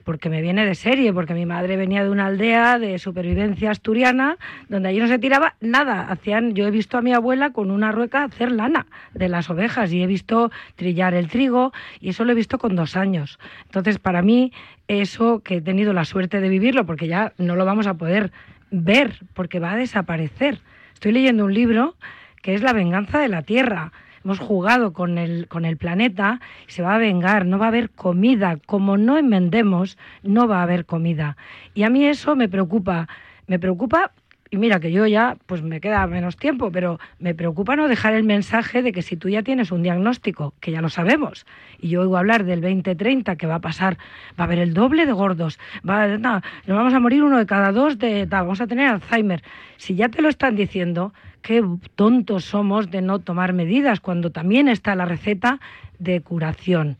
porque 0.08 0.30
me 0.30 0.40
viene 0.40 0.64
de 0.64 0.74
serie, 0.74 1.12
porque 1.12 1.34
mi 1.34 1.44
madre 1.44 1.76
venía 1.76 2.02
de 2.02 2.08
una 2.08 2.28
aldea 2.28 2.78
de 2.78 2.98
supervivencia 2.98 3.70
asturiana, 3.70 4.38
donde 4.70 4.88
allí 4.88 5.00
no 5.00 5.06
se 5.06 5.18
tiraba 5.18 5.56
nada. 5.60 6.06
Hacían, 6.08 6.54
yo 6.54 6.66
he 6.66 6.70
visto 6.70 6.96
a 6.96 7.02
mi 7.02 7.12
abuela 7.12 7.52
con 7.52 7.70
una 7.70 7.92
rueca 7.92 8.24
hacer 8.24 8.50
lana 8.50 8.86
de 9.12 9.28
las 9.28 9.50
ovejas 9.50 9.92
y 9.92 10.02
he 10.02 10.06
visto 10.06 10.50
trillar 10.76 11.12
el 11.12 11.28
trigo 11.28 11.74
y 12.00 12.08
eso 12.08 12.24
lo 12.24 12.32
he 12.32 12.34
visto 12.34 12.56
con 12.56 12.74
dos 12.74 12.96
años. 12.96 13.38
Entonces, 13.66 13.98
para 13.98 14.22
mí, 14.22 14.50
eso 14.86 15.40
que 15.40 15.56
he 15.56 15.60
tenido 15.60 15.92
la 15.92 16.06
suerte 16.06 16.40
de 16.40 16.48
vivirlo, 16.48 16.86
porque 16.86 17.06
ya 17.06 17.34
no 17.36 17.54
lo 17.54 17.66
vamos 17.66 17.86
a 17.86 17.92
poder 17.92 18.32
ver, 18.70 19.20
porque 19.34 19.60
va 19.60 19.72
a 19.72 19.76
desaparecer. 19.76 20.62
Estoy 20.94 21.12
leyendo 21.12 21.44
un 21.44 21.52
libro 21.52 21.96
que 22.40 22.54
es 22.54 22.62
La 22.62 22.72
venganza 22.72 23.18
de 23.18 23.28
la 23.28 23.42
tierra 23.42 23.92
hemos 24.24 24.38
jugado 24.38 24.92
con 24.92 25.18
el, 25.18 25.48
con 25.48 25.64
el 25.64 25.76
planeta 25.76 26.40
se 26.66 26.82
va 26.82 26.94
a 26.94 26.98
vengar, 26.98 27.46
no 27.46 27.58
va 27.58 27.66
a 27.66 27.68
haber 27.68 27.90
comida. 27.90 28.58
Como 28.66 28.96
no 28.96 29.18
enmendemos, 29.18 29.98
no 30.22 30.48
va 30.48 30.60
a 30.60 30.62
haber 30.62 30.84
comida. 30.84 31.36
Y 31.74 31.82
a 31.82 31.90
mí 31.90 32.04
eso 32.04 32.36
me 32.36 32.48
preocupa. 32.48 33.08
Me 33.46 33.58
preocupa 33.58 34.12
y 34.50 34.56
mira 34.56 34.80
que 34.80 34.92
yo 34.92 35.06
ya, 35.06 35.36
pues 35.46 35.62
me 35.62 35.80
queda 35.80 36.06
menos 36.06 36.36
tiempo, 36.36 36.70
pero 36.72 36.98
me 37.18 37.34
preocupa 37.34 37.76
no 37.76 37.88
dejar 37.88 38.14
el 38.14 38.24
mensaje 38.24 38.82
de 38.82 38.92
que 38.92 39.02
si 39.02 39.16
tú 39.16 39.28
ya 39.28 39.42
tienes 39.42 39.70
un 39.70 39.82
diagnóstico, 39.82 40.54
que 40.60 40.70
ya 40.70 40.80
lo 40.80 40.88
sabemos, 40.88 41.44
y 41.78 41.90
yo 41.90 42.00
oigo 42.00 42.16
hablar 42.16 42.44
del 42.44 42.60
2030, 42.60 43.36
que 43.36 43.46
va 43.46 43.56
a 43.56 43.60
pasar, 43.60 43.98
va 44.38 44.44
a 44.44 44.46
haber 44.46 44.58
el 44.58 44.72
doble 44.72 45.04
de 45.04 45.12
gordos, 45.12 45.58
va, 45.88 46.06
nos 46.08 46.42
vamos 46.66 46.94
a 46.94 47.00
morir 47.00 47.22
uno 47.22 47.38
de 47.38 47.46
cada 47.46 47.72
dos, 47.72 47.98
de, 47.98 48.24
vamos 48.26 48.60
a 48.60 48.66
tener 48.66 48.88
Alzheimer. 48.88 49.42
Si 49.76 49.94
ya 49.94 50.08
te 50.08 50.22
lo 50.22 50.28
están 50.28 50.56
diciendo, 50.56 51.12
qué 51.42 51.64
tontos 51.94 52.44
somos 52.44 52.90
de 52.90 53.02
no 53.02 53.18
tomar 53.18 53.52
medidas, 53.52 54.00
cuando 54.00 54.30
también 54.30 54.68
está 54.68 54.94
la 54.94 55.04
receta 55.04 55.60
de 55.98 56.20
curación. 56.20 56.98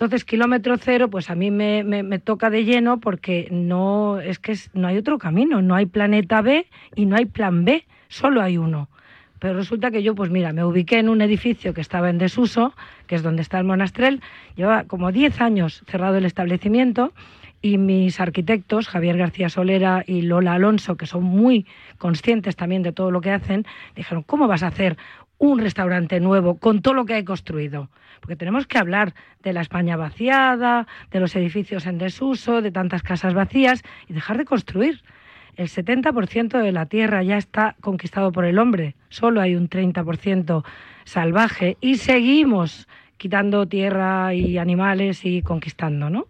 Entonces, 0.00 0.24
kilómetro 0.24 0.78
cero, 0.78 1.10
pues 1.10 1.28
a 1.28 1.34
mí 1.34 1.50
me, 1.50 2.18
toca 2.20 2.48
de 2.48 2.64
lleno 2.64 3.00
porque 3.00 3.48
no 3.50 4.18
es 4.18 4.38
que 4.38 4.56
no 4.72 4.88
hay 4.88 4.96
otro 4.96 5.18
camino, 5.18 5.60
no 5.60 5.74
hay 5.74 5.84
planeta 5.84 6.40
B 6.40 6.66
y 6.96 7.04
no 7.04 7.16
hay 7.16 7.26
plan 7.26 7.66
B, 7.66 7.84
solo 8.08 8.40
hay 8.40 8.56
uno. 8.56 8.88
Pero 9.40 9.58
resulta 9.58 9.90
que 9.90 10.02
yo, 10.02 10.14
pues 10.14 10.30
mira, 10.30 10.54
me 10.54 10.64
ubiqué 10.64 10.98
en 10.98 11.10
un 11.10 11.20
edificio 11.20 11.74
que 11.74 11.82
estaba 11.82 12.08
en 12.08 12.16
desuso, 12.16 12.74
que 13.06 13.14
es 13.14 13.22
donde 13.22 13.42
está 13.42 13.58
el 13.58 13.64
monastrel, 13.64 14.22
lleva 14.56 14.84
como 14.84 15.12
10 15.12 15.38
años 15.42 15.82
cerrado 15.86 16.16
el 16.16 16.24
establecimiento 16.24 17.12
y 17.62 17.78
mis 17.78 18.20
arquitectos, 18.20 18.88
Javier 18.88 19.16
García 19.16 19.48
Solera 19.48 20.04
y 20.06 20.22
Lola 20.22 20.54
Alonso, 20.54 20.96
que 20.96 21.06
son 21.06 21.24
muy 21.24 21.66
conscientes 21.98 22.56
también 22.56 22.82
de 22.82 22.92
todo 22.92 23.10
lo 23.10 23.20
que 23.20 23.30
hacen, 23.30 23.66
dijeron, 23.94 24.22
¿cómo 24.22 24.48
vas 24.48 24.62
a 24.62 24.68
hacer 24.68 24.96
un 25.38 25.58
restaurante 25.58 26.20
nuevo 26.20 26.58
con 26.58 26.82
todo 26.82 26.94
lo 26.94 27.04
que 27.04 27.14
hay 27.14 27.24
construido? 27.24 27.88
porque 28.20 28.36
tenemos 28.36 28.66
que 28.66 28.78
hablar 28.78 29.14
de 29.42 29.52
la 29.52 29.62
España 29.62 29.96
vaciada, 29.96 30.86
de 31.10 31.20
los 31.20 31.34
edificios 31.34 31.86
en 31.86 31.98
desuso, 31.98 32.62
de 32.62 32.70
tantas 32.70 33.02
casas 33.02 33.34
vacías 33.34 33.82
y 34.08 34.12
dejar 34.12 34.38
de 34.38 34.44
construir. 34.44 35.02
El 35.56 35.68
70% 35.68 36.62
de 36.62 36.72
la 36.72 36.86
tierra 36.86 37.22
ya 37.22 37.36
está 37.36 37.76
conquistado 37.80 38.30
por 38.30 38.44
el 38.44 38.58
hombre, 38.58 38.94
solo 39.08 39.40
hay 39.40 39.56
un 39.56 39.68
30% 39.68 40.64
salvaje 41.04 41.76
y 41.80 41.96
seguimos 41.96 42.86
quitando 43.16 43.66
tierra 43.66 44.32
y 44.32 44.56
animales 44.58 45.24
y 45.24 45.42
conquistando, 45.42 46.08
¿no? 46.08 46.28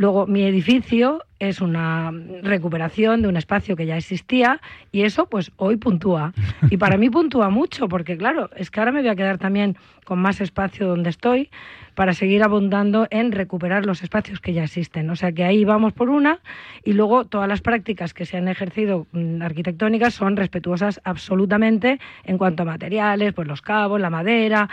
Luego, 0.00 0.26
mi 0.26 0.44
edificio 0.44 1.24
es 1.38 1.60
una 1.60 2.10
recuperación 2.40 3.20
de 3.20 3.28
un 3.28 3.36
espacio 3.36 3.76
que 3.76 3.84
ya 3.84 3.98
existía 3.98 4.58
y 4.92 5.02
eso 5.02 5.26
pues 5.26 5.52
hoy 5.56 5.76
puntúa. 5.76 6.32
Y 6.70 6.78
para 6.78 6.96
mí 6.96 7.10
puntúa 7.10 7.50
mucho 7.50 7.86
porque 7.86 8.16
claro, 8.16 8.48
es 8.56 8.70
que 8.70 8.80
ahora 8.80 8.92
me 8.92 9.00
voy 9.00 9.10
a 9.10 9.14
quedar 9.14 9.36
también 9.36 9.76
con 10.06 10.18
más 10.18 10.40
espacio 10.40 10.86
donde 10.86 11.10
estoy 11.10 11.50
para 11.94 12.14
seguir 12.14 12.42
abundando 12.42 13.08
en 13.10 13.30
recuperar 13.30 13.84
los 13.84 14.02
espacios 14.02 14.40
que 14.40 14.54
ya 14.54 14.64
existen. 14.64 15.10
O 15.10 15.16
sea 15.16 15.32
que 15.32 15.44
ahí 15.44 15.66
vamos 15.66 15.92
por 15.92 16.08
una 16.08 16.38
y 16.82 16.94
luego 16.94 17.26
todas 17.26 17.46
las 17.46 17.60
prácticas 17.60 18.14
que 18.14 18.24
se 18.24 18.38
han 18.38 18.48
ejercido 18.48 19.06
mm, 19.12 19.42
arquitectónicas 19.42 20.14
son 20.14 20.38
respetuosas 20.38 21.02
absolutamente 21.04 22.00
en 22.24 22.38
cuanto 22.38 22.62
a 22.62 22.66
materiales, 22.66 23.34
pues 23.34 23.46
los 23.46 23.60
cabos, 23.60 24.00
la 24.00 24.08
madera, 24.08 24.70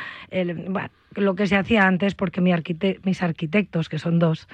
lo 1.15 1.35
que 1.35 1.47
se 1.47 1.55
hacía 1.55 1.87
antes 1.87 2.15
porque 2.15 2.41
mis 2.41 3.23
arquitectos, 3.23 3.89
que 3.89 3.99
son 3.99 4.19
dos, 4.19 4.47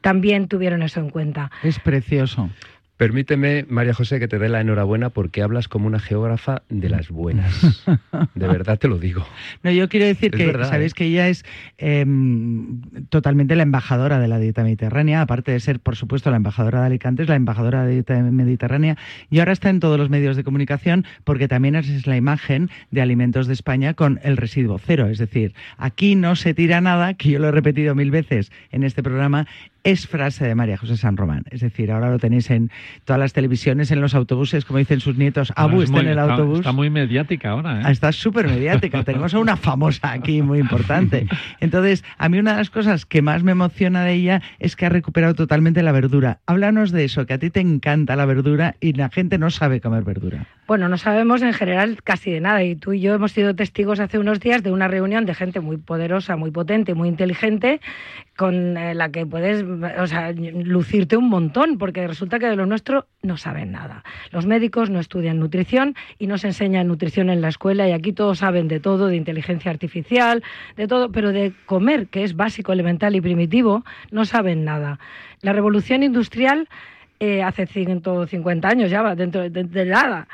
también 0.00 0.48
tuvieron 0.48 0.82
eso 0.82 1.00
en 1.00 1.10
cuenta. 1.10 1.50
Es 1.62 1.78
precioso. 1.78 2.50
Permíteme, 2.96 3.66
María 3.68 3.92
José, 3.92 4.18
que 4.18 4.26
te 4.26 4.38
dé 4.38 4.48
la 4.48 4.62
enhorabuena 4.62 5.10
porque 5.10 5.42
hablas 5.42 5.68
como 5.68 5.86
una 5.86 5.98
geógrafa 5.98 6.62
de 6.70 6.88
las 6.88 7.10
buenas. 7.10 7.84
De 8.34 8.48
verdad 8.48 8.78
te 8.78 8.88
lo 8.88 8.98
digo. 8.98 9.26
No, 9.62 9.70
yo 9.70 9.90
quiero 9.90 10.06
decir 10.06 10.30
que 10.30 10.50
sabéis 10.64 10.92
¿eh? 10.92 10.94
que 10.96 11.04
ella 11.04 11.28
es 11.28 11.44
em, 11.76 12.80
totalmente 13.10 13.54
la 13.54 13.64
embajadora 13.64 14.18
de 14.18 14.28
la 14.28 14.38
dieta 14.38 14.62
mediterránea, 14.62 15.20
aparte 15.20 15.52
de 15.52 15.60
ser, 15.60 15.78
por 15.78 15.94
supuesto, 15.94 16.30
la 16.30 16.38
embajadora 16.38 16.80
de 16.80 16.86
Alicante, 16.86 17.22
es 17.22 17.28
la 17.28 17.34
embajadora 17.34 17.82
de 17.82 17.86
la 17.86 17.92
dieta 17.92 18.22
mediterránea 18.22 18.96
y 19.28 19.40
ahora 19.40 19.52
está 19.52 19.68
en 19.68 19.80
todos 19.80 19.98
los 19.98 20.08
medios 20.08 20.34
de 20.34 20.44
comunicación 20.44 21.04
porque 21.24 21.48
también 21.48 21.76
es 21.76 22.06
la 22.06 22.16
imagen 22.16 22.70
de 22.90 23.02
alimentos 23.02 23.46
de 23.46 23.52
España 23.52 23.92
con 23.92 24.20
el 24.22 24.38
residuo 24.38 24.78
cero. 24.78 25.06
Es 25.08 25.18
decir, 25.18 25.54
aquí 25.76 26.14
no 26.14 26.34
se 26.34 26.54
tira 26.54 26.80
nada, 26.80 27.12
que 27.12 27.28
yo 27.28 27.40
lo 27.40 27.48
he 27.48 27.52
repetido 27.52 27.94
mil 27.94 28.10
veces 28.10 28.50
en 28.70 28.84
este 28.84 29.02
programa, 29.02 29.46
es 29.86 30.08
frase 30.08 30.44
de 30.44 30.56
María 30.56 30.76
José 30.76 30.96
San 30.96 31.16
Román. 31.16 31.44
Es 31.48 31.60
decir, 31.60 31.92
ahora 31.92 32.10
lo 32.10 32.18
tenéis 32.18 32.50
en 32.50 32.72
todas 33.04 33.20
las 33.20 33.32
televisiones, 33.32 33.92
en 33.92 34.00
los 34.00 34.16
autobuses, 34.16 34.64
como 34.64 34.80
dicen 34.80 34.98
sus 34.98 35.16
nietos. 35.16 35.52
Abu 35.54 35.80
está 35.82 36.00
en 36.00 36.08
el 36.08 36.18
autobús. 36.18 36.58
Está 36.58 36.72
muy 36.72 36.90
mediática 36.90 37.50
ahora. 37.50 37.78
¿eh? 37.78 37.82
Ah, 37.84 37.92
está 37.92 38.10
súper 38.10 38.48
mediática. 38.48 39.04
Tenemos 39.04 39.32
a 39.32 39.38
una 39.38 39.56
famosa 39.56 40.10
aquí 40.10 40.42
muy 40.42 40.58
importante. 40.58 41.28
Entonces, 41.60 42.02
a 42.18 42.28
mí 42.28 42.36
una 42.40 42.52
de 42.52 42.58
las 42.58 42.70
cosas 42.70 43.06
que 43.06 43.22
más 43.22 43.44
me 43.44 43.52
emociona 43.52 44.02
de 44.02 44.14
ella 44.14 44.42
es 44.58 44.74
que 44.74 44.86
ha 44.86 44.88
recuperado 44.88 45.34
totalmente 45.34 45.84
la 45.84 45.92
verdura. 45.92 46.40
Háblanos 46.46 46.90
de 46.90 47.04
eso, 47.04 47.24
que 47.24 47.34
a 47.34 47.38
ti 47.38 47.50
te 47.50 47.60
encanta 47.60 48.16
la 48.16 48.26
verdura 48.26 48.74
y 48.80 48.94
la 48.94 49.08
gente 49.08 49.38
no 49.38 49.50
sabe 49.50 49.80
comer 49.80 50.02
verdura. 50.02 50.48
Bueno, 50.66 50.88
no 50.88 50.98
sabemos 50.98 51.42
en 51.42 51.52
general 51.52 52.02
casi 52.02 52.32
de 52.32 52.40
nada 52.40 52.64
y 52.64 52.74
tú 52.74 52.92
y 52.92 53.00
yo 53.00 53.14
hemos 53.14 53.30
sido 53.30 53.54
testigos 53.54 54.00
hace 54.00 54.18
unos 54.18 54.40
días 54.40 54.64
de 54.64 54.72
una 54.72 54.88
reunión 54.88 55.24
de 55.24 55.32
gente 55.32 55.60
muy 55.60 55.76
poderosa, 55.76 56.34
muy 56.34 56.50
potente, 56.50 56.94
muy 56.94 57.08
inteligente, 57.08 57.80
con 58.36 58.76
eh, 58.76 58.92
la 58.92 59.10
que 59.10 59.24
puedes 59.24 59.62
o 59.62 60.06
sea, 60.08 60.32
lucirte 60.32 61.16
un 61.16 61.28
montón, 61.28 61.78
porque 61.78 62.04
resulta 62.08 62.40
que 62.40 62.46
de 62.46 62.56
lo 62.56 62.66
nuestro 62.66 63.06
no 63.22 63.36
saben 63.36 63.70
nada. 63.70 64.02
Los 64.32 64.46
médicos 64.46 64.90
no 64.90 64.98
estudian 64.98 65.38
nutrición 65.38 65.94
y 66.18 66.26
no 66.26 66.36
se 66.36 66.48
enseñan 66.48 66.88
nutrición 66.88 67.30
en 67.30 67.42
la 67.42 67.48
escuela 67.48 67.88
y 67.88 67.92
aquí 67.92 68.12
todos 68.12 68.38
saben 68.38 68.66
de 68.66 68.80
todo, 68.80 69.06
de 69.06 69.14
inteligencia 69.14 69.70
artificial, 69.70 70.42
de 70.76 70.88
todo, 70.88 71.12
pero 71.12 71.30
de 71.30 71.52
comer, 71.66 72.08
que 72.08 72.24
es 72.24 72.34
básico, 72.34 72.72
elemental 72.72 73.14
y 73.14 73.20
primitivo, 73.20 73.84
no 74.10 74.24
saben 74.24 74.64
nada. 74.64 74.98
La 75.42 75.52
revolución 75.52 76.02
industrial 76.02 76.68
eh, 77.20 77.42
hace 77.42 77.66
150 77.66 78.68
años 78.68 78.90
ya 78.90 79.14
dentro 79.14 79.48
de, 79.48 79.84
nada. 79.86 80.28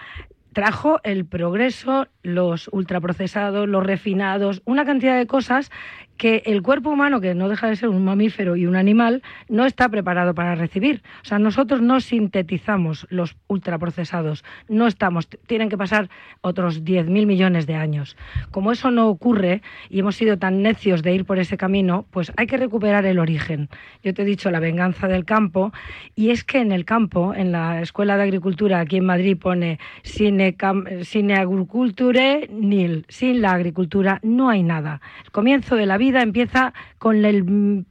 Trajo 0.52 1.00
el 1.02 1.24
progreso, 1.24 2.08
los 2.22 2.68
ultraprocesados, 2.72 3.68
los 3.68 3.84
refinados, 3.84 4.62
una 4.64 4.84
cantidad 4.84 5.16
de 5.16 5.26
cosas 5.26 5.70
que 6.16 6.42
el 6.46 6.62
cuerpo 6.62 6.90
humano, 6.90 7.20
que 7.20 7.34
no 7.34 7.48
deja 7.48 7.68
de 7.68 7.76
ser 7.76 7.88
un 7.88 8.04
mamífero 8.04 8.56
y 8.56 8.66
un 8.66 8.76
animal, 8.76 9.22
no 9.48 9.66
está 9.66 9.88
preparado 9.88 10.34
para 10.34 10.54
recibir. 10.54 11.02
O 11.22 11.24
sea, 11.24 11.38
nosotros 11.38 11.80
no 11.80 12.00
sintetizamos 12.00 13.06
los 13.10 13.36
ultraprocesados, 13.48 14.44
no 14.68 14.86
estamos, 14.86 15.28
tienen 15.46 15.68
que 15.68 15.76
pasar 15.76 16.08
otros 16.40 16.84
10.000 16.84 17.26
millones 17.26 17.66
de 17.66 17.74
años. 17.74 18.16
Como 18.50 18.72
eso 18.72 18.90
no 18.90 19.08
ocurre 19.08 19.62
y 19.88 20.00
hemos 20.00 20.16
sido 20.16 20.38
tan 20.38 20.62
necios 20.62 21.02
de 21.02 21.14
ir 21.14 21.24
por 21.24 21.38
ese 21.38 21.56
camino, 21.56 22.06
pues 22.10 22.32
hay 22.36 22.46
que 22.46 22.56
recuperar 22.56 23.04
el 23.06 23.18
origen. 23.18 23.68
Yo 24.02 24.14
te 24.14 24.22
he 24.22 24.24
dicho 24.24 24.50
la 24.50 24.60
venganza 24.60 25.08
del 25.08 25.24
campo 25.24 25.72
y 26.14 26.30
es 26.30 26.44
que 26.44 26.58
en 26.58 26.72
el 26.72 26.84
campo, 26.84 27.34
en 27.34 27.52
la 27.52 27.80
Escuela 27.80 28.16
de 28.16 28.24
Agricultura 28.24 28.80
aquí 28.80 28.96
en 28.96 29.06
Madrid 29.06 29.36
pone 29.36 29.78
agriculture 31.36 32.48
nil, 32.50 33.04
sin 33.08 33.40
la 33.40 33.52
agricultura 33.52 34.20
no 34.22 34.48
hay 34.48 34.62
nada. 34.62 35.00
El 35.24 35.30
comienzo 35.30 35.76
de 35.76 35.86
la 35.86 35.98
vida 36.02 36.20
empieza 36.20 36.74
con 36.98 37.22
la 37.22 37.30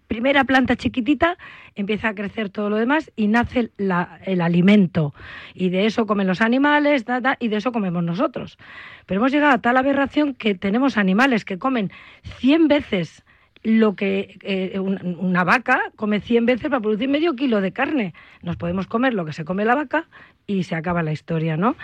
primera 0.08 0.44
planta 0.44 0.76
chiquitita, 0.76 1.38
empieza 1.76 2.10
a 2.10 2.16
crecer 2.16 2.50
todo 2.50 2.70
lo 2.70 2.76
demás 2.76 3.10
y 3.16 3.28
nace 3.28 3.72
el 3.78 4.42
alimento. 4.42 5.14
Y 5.54 5.70
de 5.70 5.86
eso 5.86 6.06
comen 6.06 6.28
los 6.28 6.42
animales 6.42 7.06
y 7.40 7.48
de 7.48 7.56
eso 7.56 7.72
comemos 7.72 8.04
nosotros. 8.04 8.58
Pero 9.06 9.22
hemos 9.22 9.32
llegado 9.32 9.54
a 9.54 9.62
tal 9.62 9.78
aberración 9.78 10.34
que 10.34 10.56
tenemos 10.56 10.98
animales 10.98 11.46
que 11.46 11.58
comen 11.58 11.92
100 12.40 12.68
veces 12.68 13.24
lo 13.64 13.96
que 13.96 14.40
eh, 14.42 14.80
una, 14.80 15.44
vaca 15.44 15.80
come 15.96 16.20
100 16.20 16.46
veces 16.46 16.70
para 16.70 16.82
producir 16.82 17.08
medio 17.08 17.36
kilo 17.36 17.62
de 17.62 17.72
carne. 17.72 18.14
Nos 18.42 18.58
podemos 18.58 18.88
comer 18.88 19.14
lo 19.14 19.24
que 19.24 19.34
se 19.34 19.46
come 19.46 19.66
la 19.66 19.76
vaca 19.76 20.08
y 20.48 20.64
se 20.64 20.76
acaba 20.76 21.04
la 21.04 21.12
historia, 21.12 21.58
¿no? 21.58 21.76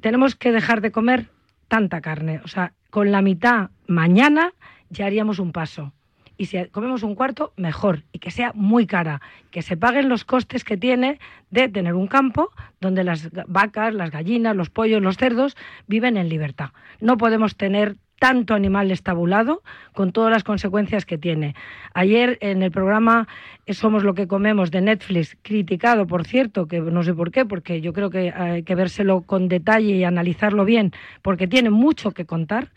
Tenemos 0.00 0.34
que 0.36 0.52
dejar 0.52 0.80
de 0.80 0.92
comer 0.92 1.26
tanta 1.68 2.00
carne. 2.00 2.40
O 2.44 2.48
sea, 2.48 2.72
con 2.90 3.10
la 3.10 3.20
mitad 3.20 3.70
mañana 3.86 4.52
ya 4.90 5.06
haríamos 5.06 5.38
un 5.38 5.52
paso. 5.52 5.92
Y 6.36 6.46
si 6.46 6.64
comemos 6.66 7.02
un 7.04 7.14
cuarto, 7.14 7.52
mejor, 7.56 8.02
y 8.12 8.18
que 8.18 8.30
sea 8.30 8.52
muy 8.54 8.86
cara, 8.86 9.20
que 9.52 9.62
se 9.62 9.76
paguen 9.76 10.08
los 10.08 10.24
costes 10.24 10.64
que 10.64 10.76
tiene 10.76 11.20
de 11.50 11.68
tener 11.68 11.94
un 11.94 12.08
campo 12.08 12.50
donde 12.80 13.04
las 13.04 13.30
vacas, 13.46 13.94
las 13.94 14.10
gallinas, 14.10 14.56
los 14.56 14.68
pollos, 14.68 15.00
los 15.00 15.16
cerdos 15.16 15.56
viven 15.86 16.16
en 16.16 16.28
libertad. 16.28 16.70
No 17.00 17.16
podemos 17.16 17.56
tener 17.56 17.96
tanto 18.18 18.54
animal 18.54 18.90
estabulado 18.90 19.62
con 19.92 20.12
todas 20.12 20.32
las 20.32 20.44
consecuencias 20.44 21.04
que 21.04 21.18
tiene. 21.18 21.54
Ayer 21.92 22.38
en 22.40 22.62
el 22.62 22.70
programa 22.70 23.28
Somos 23.68 24.02
lo 24.04 24.14
que 24.14 24.26
comemos 24.26 24.70
de 24.70 24.82
Netflix, 24.82 25.36
criticado, 25.42 26.06
por 26.06 26.26
cierto, 26.26 26.66
que 26.66 26.80
no 26.80 27.02
sé 27.02 27.14
por 27.14 27.30
qué, 27.30 27.46
porque 27.46 27.80
yo 27.80 27.92
creo 27.92 28.10
que 28.10 28.30
hay 28.30 28.62
que 28.62 28.74
vérselo 28.74 29.22
con 29.22 29.48
detalle 29.48 29.96
y 29.96 30.04
analizarlo 30.04 30.64
bien, 30.64 30.92
porque 31.22 31.48
tiene 31.48 31.70
mucho 31.70 32.12
que 32.12 32.26
contar. 32.26 32.72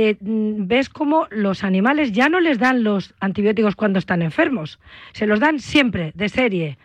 Eh, 0.00 0.16
ves 0.20 0.88
cómo 0.88 1.26
los 1.28 1.64
animales 1.64 2.12
ya 2.12 2.28
no 2.28 2.38
les 2.38 2.60
dan 2.60 2.84
los 2.84 3.16
antibióticos 3.18 3.74
cuando 3.74 3.98
están 3.98 4.22
enfermos, 4.22 4.78
se 5.12 5.26
los 5.26 5.40
dan 5.40 5.58
siempre, 5.58 6.12
de 6.14 6.28
serie. 6.28 6.78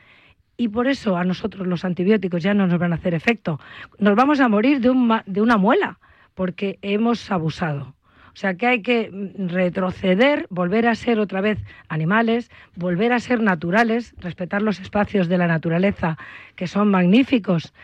Y 0.58 0.70
por 0.70 0.88
eso 0.88 1.16
a 1.16 1.24
nosotros 1.24 1.68
los 1.68 1.86
antibióticos 1.86 2.42
ya 2.42 2.56
no 2.56 2.66
nos 2.66 2.80
van 2.80 2.92
a 2.92 2.96
hacer 2.96 3.14
efecto. 3.14 3.60
Nos 4.00 4.16
vamos 4.16 4.40
a 4.40 4.50
morir 4.50 4.80
de, 4.80 4.92
de 5.28 5.42
una 5.42 5.58
muela, 5.58 6.00
porque 6.34 6.80
hemos 6.82 7.30
abusado. 7.30 7.94
O 8.34 8.36
sea 8.36 8.56
que 8.56 8.66
hay 8.66 8.82
que 8.82 9.12
retroceder, 9.38 10.48
volver 10.50 10.88
a 10.88 10.96
ser 10.96 11.20
otra 11.20 11.40
vez 11.40 11.60
animales, 11.90 12.50
volver 12.76 13.14
a 13.14 13.20
ser 13.20 13.42
naturales, 13.42 14.16
respetar 14.18 14.64
los 14.64 14.80
espacios 14.80 15.28
de 15.28 15.38
la 15.38 15.46
naturaleza, 15.46 16.18
que 16.56 16.66
son 16.66 16.90
magníficos, 16.90 17.76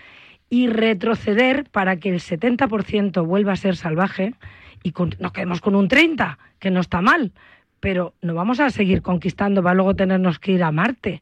y 0.49 0.69
retroceder 0.69 1.65
para 1.69 1.97
que 1.97 2.09
el 2.09 2.19
70% 2.19 3.23
vuelva 3.27 3.51
a 3.51 3.57
ser 3.57 3.75
salvaje 3.75 4.33
y 4.83 4.93
nos 5.19 5.31
quedemos 5.31 5.61
con 5.61 5.75
un 5.75 5.89
30%, 5.89 6.37
que 6.59 6.71
no 6.71 6.81
está 6.81 7.01
mal, 7.01 7.31
pero 7.79 8.13
no 8.21 8.33
vamos 8.33 8.59
a 8.59 8.69
seguir 8.69 9.01
conquistando, 9.01 9.63
va 9.63 9.71
a 9.71 9.73
luego 9.73 9.95
tenernos 9.95 10.39
que 10.39 10.51
ir 10.51 10.63
a 10.63 10.71
Marte. 10.71 11.21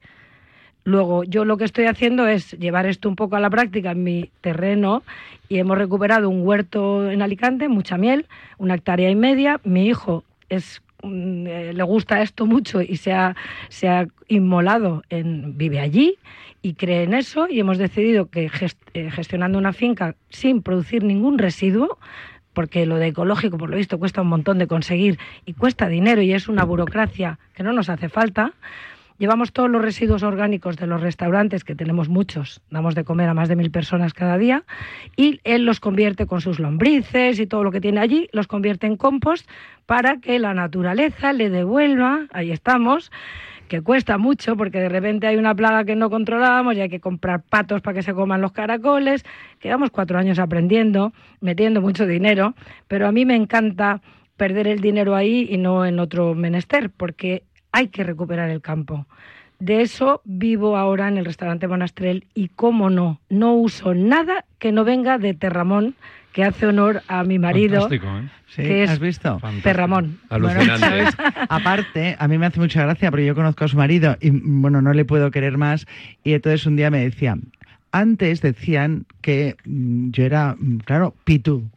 Luego, 0.83 1.25
yo 1.25 1.43
lo 1.43 1.57
que 1.57 1.65
estoy 1.65 1.85
haciendo 1.85 2.27
es 2.27 2.51
llevar 2.53 2.85
esto 2.85 3.09
un 3.09 3.17
poco 3.17 3.35
a 3.35 3.41
la 3.41 3.49
práctica 3.49 3.91
en 3.91 4.03
mi 4.03 4.31
terreno 4.39 5.03
y 5.49 5.57
hemos 5.57 5.77
recuperado 5.77 6.29
un 6.29 6.47
huerto 6.47 7.11
en 7.11 7.21
Alicante, 7.21 7.67
mucha 7.67 7.97
miel, 7.97 8.25
una 8.57 8.75
hectárea 8.75 9.09
y 9.09 9.15
media. 9.15 9.59
Mi 9.65 9.87
hijo 9.87 10.23
es 10.47 10.81
mm, 11.03 11.47
eh, 11.47 11.73
le 11.73 11.83
gusta 11.83 12.21
esto 12.21 12.45
mucho 12.45 12.81
y 12.81 12.95
se 12.95 13.11
ha, 13.11 13.35
se 13.67 13.89
ha 13.89 14.07
inmolado, 14.29 15.03
en, 15.09 15.57
vive 15.57 15.81
allí 15.81 16.15
y 16.61 16.73
cree 16.73 17.03
en 17.03 17.13
eso 17.13 17.47
y 17.49 17.59
hemos 17.59 17.77
decidido 17.77 18.29
que 18.29 18.49
eh, 18.93 19.11
gestionando 19.11 19.57
una 19.57 19.73
finca 19.73 20.15
sin 20.29 20.61
producir 20.61 21.03
ningún 21.03 21.37
residuo, 21.37 21.97
porque 22.57 22.87
lo 22.87 22.95
de 22.95 23.09
ecológico, 23.09 23.59
por 23.59 23.69
lo 23.69 23.77
visto, 23.77 23.99
cuesta 23.99 24.23
un 24.23 24.29
montón 24.29 24.57
de 24.57 24.65
conseguir 24.65 25.19
y 25.45 25.53
cuesta 25.53 25.87
dinero 25.87 26.23
y 26.23 26.33
es 26.33 26.47
una 26.47 26.63
burocracia 26.63 27.37
que 27.53 27.61
no 27.61 27.71
nos 27.71 27.87
hace 27.87 28.09
falta, 28.09 28.53
Llevamos 29.19 29.51
todos 29.51 29.69
los 29.69 29.81
residuos 29.81 30.21
orgánicos 30.21 30.77
de 30.77 30.85
los 30.85 31.01
restaurantes, 31.01 31.63
que 31.63 31.73
tenemos 31.73 32.07
muchos, 32.07 32.61
damos 32.69 32.93
de 32.93 33.03
comer 33.03 33.29
a 33.29 33.33
más 33.33 33.49
de 33.49 33.55
mil 33.55 33.71
personas 33.71 34.13
cada 34.13 34.37
día, 34.37 34.63
y 35.15 35.39
él 35.43 35.65
los 35.65 35.79
convierte 35.79 36.27
con 36.27 36.39
sus 36.39 36.59
lombrices 36.59 37.39
y 37.39 37.47
todo 37.47 37.63
lo 37.63 37.71
que 37.71 37.81
tiene 37.81 37.99
allí, 37.99 38.29
los 38.31 38.45
convierte 38.45 38.85
en 38.85 38.95
compost 38.95 39.49
para 39.87 40.17
que 40.17 40.37
la 40.37 40.53
naturaleza 40.53 41.33
le 41.33 41.49
devuelva, 41.49 42.27
ahí 42.31 42.51
estamos, 42.51 43.11
que 43.67 43.81
cuesta 43.81 44.17
mucho 44.17 44.55
porque 44.57 44.79
de 44.79 44.89
repente 44.89 45.27
hay 45.27 45.37
una 45.37 45.53
plaga 45.53 45.83
que 45.85 45.95
no 45.95 46.09
controlábamos 46.09 46.75
y 46.75 46.81
hay 46.81 46.89
que 46.89 46.99
comprar 46.99 47.41
patos 47.43 47.81
para 47.81 47.95
que 47.95 48.03
se 48.03 48.13
coman 48.13 48.41
los 48.41 48.51
caracoles. 48.51 49.23
Quedamos 49.59 49.91
cuatro 49.91 50.17
años 50.17 50.39
aprendiendo, 50.39 51.13
metiendo 51.41 51.81
mucho 51.81 52.07
dinero, 52.07 52.55
pero 52.87 53.07
a 53.07 53.11
mí 53.11 53.25
me 53.25 53.35
encanta 53.35 54.01
perder 54.37 54.67
el 54.67 54.81
dinero 54.81 55.15
ahí 55.15 55.47
y 55.49 55.57
no 55.57 55.85
en 55.85 55.99
otro 55.99 56.35
menester, 56.35 56.89
porque 56.89 57.43
hay 57.71 57.89
que 57.89 58.03
recuperar 58.03 58.49
el 58.49 58.61
campo. 58.61 59.05
De 59.59 59.81
eso 59.81 60.21
vivo 60.23 60.77
ahora 60.77 61.07
en 61.07 61.17
el 61.17 61.25
restaurante 61.25 61.67
Monastrel 61.67 62.27
y, 62.35 62.49
cómo 62.49 62.91
no, 62.91 63.19
no 63.29 63.55
uso 63.55 63.95
nada 63.95 64.45
que 64.59 64.71
no 64.71 64.83
venga 64.83 65.17
de 65.17 65.33
Terramón, 65.33 65.95
que 66.37 66.43
hace 66.43 66.67
honor 66.67 67.01
a 67.07 67.23
mi 67.23 67.39
marido, 67.39 67.89
¿eh? 67.91 67.99
que 68.55 68.83
es 68.83 68.91
¿Has 68.91 68.99
visto? 68.99 69.41
Terramón. 69.63 70.19
aparte, 71.49 72.15
a 72.19 72.27
mí 72.27 72.37
me 72.37 72.45
hace 72.45 72.59
mucha 72.59 72.83
gracia 72.83 73.09
porque 73.09 73.25
yo 73.25 73.33
conozco 73.33 73.65
a 73.65 73.67
su 73.67 73.75
marido 73.75 74.15
y, 74.21 74.29
bueno, 74.29 74.79
no 74.83 74.93
le 74.93 75.03
puedo 75.03 75.31
querer 75.31 75.57
más. 75.57 75.87
Y 76.23 76.33
entonces 76.33 76.67
un 76.67 76.75
día 76.75 76.91
me 76.91 76.99
decía, 76.99 77.39
antes 77.91 78.41
decían 78.41 79.07
que 79.21 79.55
mm, 79.65 80.11
yo 80.11 80.25
era, 80.25 80.55
mm, 80.59 80.77
claro, 80.85 81.15
Pitu, 81.23 81.71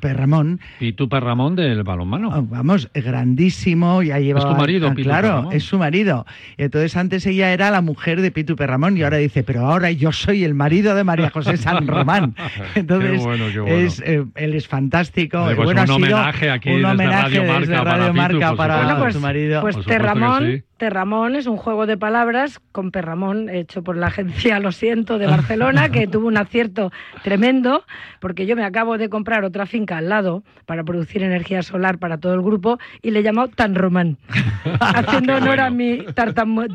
Perramón. 0.00 0.60
¿Y 0.78 0.92
tu 0.92 1.08
Perramón 1.08 1.56
del 1.56 1.82
balonmano? 1.82 2.28
Oh, 2.28 2.42
vamos, 2.42 2.88
grandísimo, 2.94 4.02
ya 4.02 4.18
lleva... 4.18 4.38
Es 4.38 4.46
tu 4.46 4.54
marido, 4.54 4.88
ah, 4.88 4.94
Pitu 4.94 5.08
Claro, 5.08 5.50
es 5.50 5.64
su 5.64 5.78
marido. 5.78 6.26
Y 6.56 6.62
entonces 6.62 6.96
antes 6.96 7.26
ella 7.26 7.52
era 7.52 7.70
la 7.70 7.80
mujer 7.80 8.20
de 8.20 8.30
Pitu 8.30 8.54
Perramón 8.54 8.96
y 8.96 9.02
ahora 9.02 9.16
dice, 9.16 9.42
pero 9.42 9.66
ahora 9.66 9.90
yo 9.90 10.12
soy 10.12 10.44
el 10.44 10.54
marido 10.54 10.94
de 10.94 11.04
María 11.04 11.30
José 11.30 11.56
San 11.56 11.86
Román. 11.86 12.34
Entonces, 12.74 13.22
Es, 13.66 14.02
eh, 14.04 14.24
él 14.34 14.54
es 14.54 14.68
fantástico. 14.68 15.42
Pues 15.44 15.56
bueno, 15.56 15.82
un 15.82 15.90
homenaje 15.90 16.50
aquí 16.50 16.70
un 16.70 16.84
homenaje 16.84 17.40
desde 17.40 17.76
Radio 17.76 18.14
Marca 18.14 18.54
para, 18.54 18.82
para, 18.82 18.98
pues, 18.98 19.14
tu 19.14 19.20
marido. 19.20 19.60
Pues 19.60 19.76
Terramón, 19.84 20.64
Terramón 20.76 21.36
es 21.36 21.46
un 21.46 21.56
juego 21.56 21.86
de 21.86 21.96
palabras 21.96 22.60
con 22.72 22.90
Perramón 22.90 23.48
hecho 23.48 23.82
por 23.82 23.96
la 23.96 24.08
agencia 24.08 24.60
Lo 24.60 24.72
Siento 24.72 25.18
de 25.18 25.26
Barcelona, 25.26 25.88
que 25.88 26.06
tuvo 26.10 26.28
un 26.28 26.36
acierto 26.36 26.92
tremendo, 27.22 27.82
porque 28.20 28.44
yo 28.44 28.56
me 28.56 28.64
acabo 28.64 28.98
de 28.98 29.08
comprar 29.08 29.44
otra 29.44 29.64
finca 29.64 29.96
al 29.96 30.10
lado 30.10 30.42
para 30.66 30.84
producir 30.84 31.22
energía 31.22 31.62
solar 31.62 31.96
para 31.96 32.18
todo 32.18 32.34
el 32.34 32.42
grupo 32.42 32.78
y 33.00 33.10
le 33.10 33.20
he 33.20 33.22
llamado 33.22 33.48
Tan 33.48 33.74
Román, 33.74 34.18
haciendo 34.80 35.36
honor 35.36 35.60
a 35.60 35.70
mi 35.70 36.04
tartam... 36.14 36.56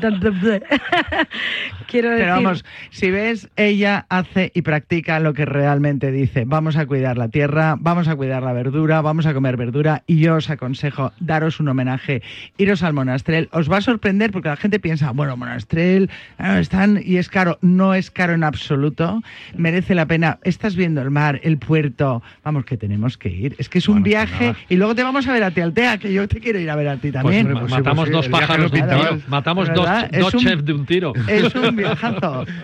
Quiero 1.86 2.10
decir... 2.10 2.24
Pero 2.24 2.34
vamos, 2.34 2.64
si 2.90 3.10
ves, 3.10 3.48
ella 3.56 4.06
hace 4.08 4.50
y 4.54 4.62
practica 4.62 5.20
lo 5.20 5.34
que 5.34 5.44
realmente 5.44 6.10
dice. 6.10 6.44
Vamos 6.46 6.76
a 6.76 6.86
cuidar 6.86 7.18
la 7.18 7.28
tierra, 7.28 7.76
vamos 7.78 8.08
a 8.08 8.16
cuidar 8.16 8.42
la 8.42 8.52
verdura, 8.52 9.00
vamos 9.00 9.26
a 9.26 9.34
comer 9.34 9.56
verdura 9.56 10.02
y 10.06 10.18
yo 10.18 10.36
os 10.36 10.50
aconsejo 10.50 11.12
daros 11.20 11.60
un 11.60 11.68
homenaje, 11.68 12.22
iros 12.56 12.82
al 12.82 12.94
monastrel, 12.94 13.48
os 13.52 13.70
va 13.70 13.76
a 13.76 13.91
sorprender 13.92 14.32
porque 14.32 14.48
la 14.48 14.56
gente 14.56 14.80
piensa, 14.80 15.10
bueno, 15.10 15.36
monastrel, 15.36 16.08
ah, 16.38 16.58
están 16.58 17.00
y 17.04 17.18
es 17.18 17.28
caro. 17.28 17.58
No 17.60 17.94
es 17.94 18.10
caro 18.10 18.32
en 18.32 18.42
absoluto, 18.42 19.22
merece 19.56 19.94
la 19.94 20.06
pena. 20.06 20.38
Estás 20.44 20.76
viendo 20.76 21.02
el 21.02 21.10
mar, 21.10 21.40
el 21.42 21.58
puerto, 21.58 22.22
vamos 22.42 22.64
que 22.64 22.76
tenemos 22.76 23.18
que 23.18 23.28
ir. 23.28 23.54
Es 23.58 23.68
que 23.68 23.78
es 23.78 23.88
un 23.88 24.02
viaje 24.02 24.54
y 24.68 24.76
luego 24.76 24.94
te 24.94 25.02
vamos 25.02 25.26
a 25.28 25.32
ver 25.32 25.44
a 25.44 25.50
ti 25.50 25.60
Altea, 25.60 25.98
que 25.98 26.12
yo 26.12 26.26
te 26.26 26.40
quiero 26.40 26.58
ir 26.58 26.70
a 26.70 26.76
ver 26.76 26.88
a 26.88 26.96
ti 26.96 27.12
Pues 27.12 27.22
también. 27.22 27.52
matamos 27.68 28.10
dos 28.10 28.28
pájaros 28.28 28.72
de 28.72 28.80
un 28.80 28.88
tiro. 28.88 29.18
Matamos 29.28 29.68
dos, 29.74 29.88
dos 30.18 30.32
chefs 30.36 30.64
de 30.64 30.72
un 30.72 30.86
tiro. 30.86 31.12
Es 31.28 31.54
un 31.54 31.76
viajazo. 31.76 32.46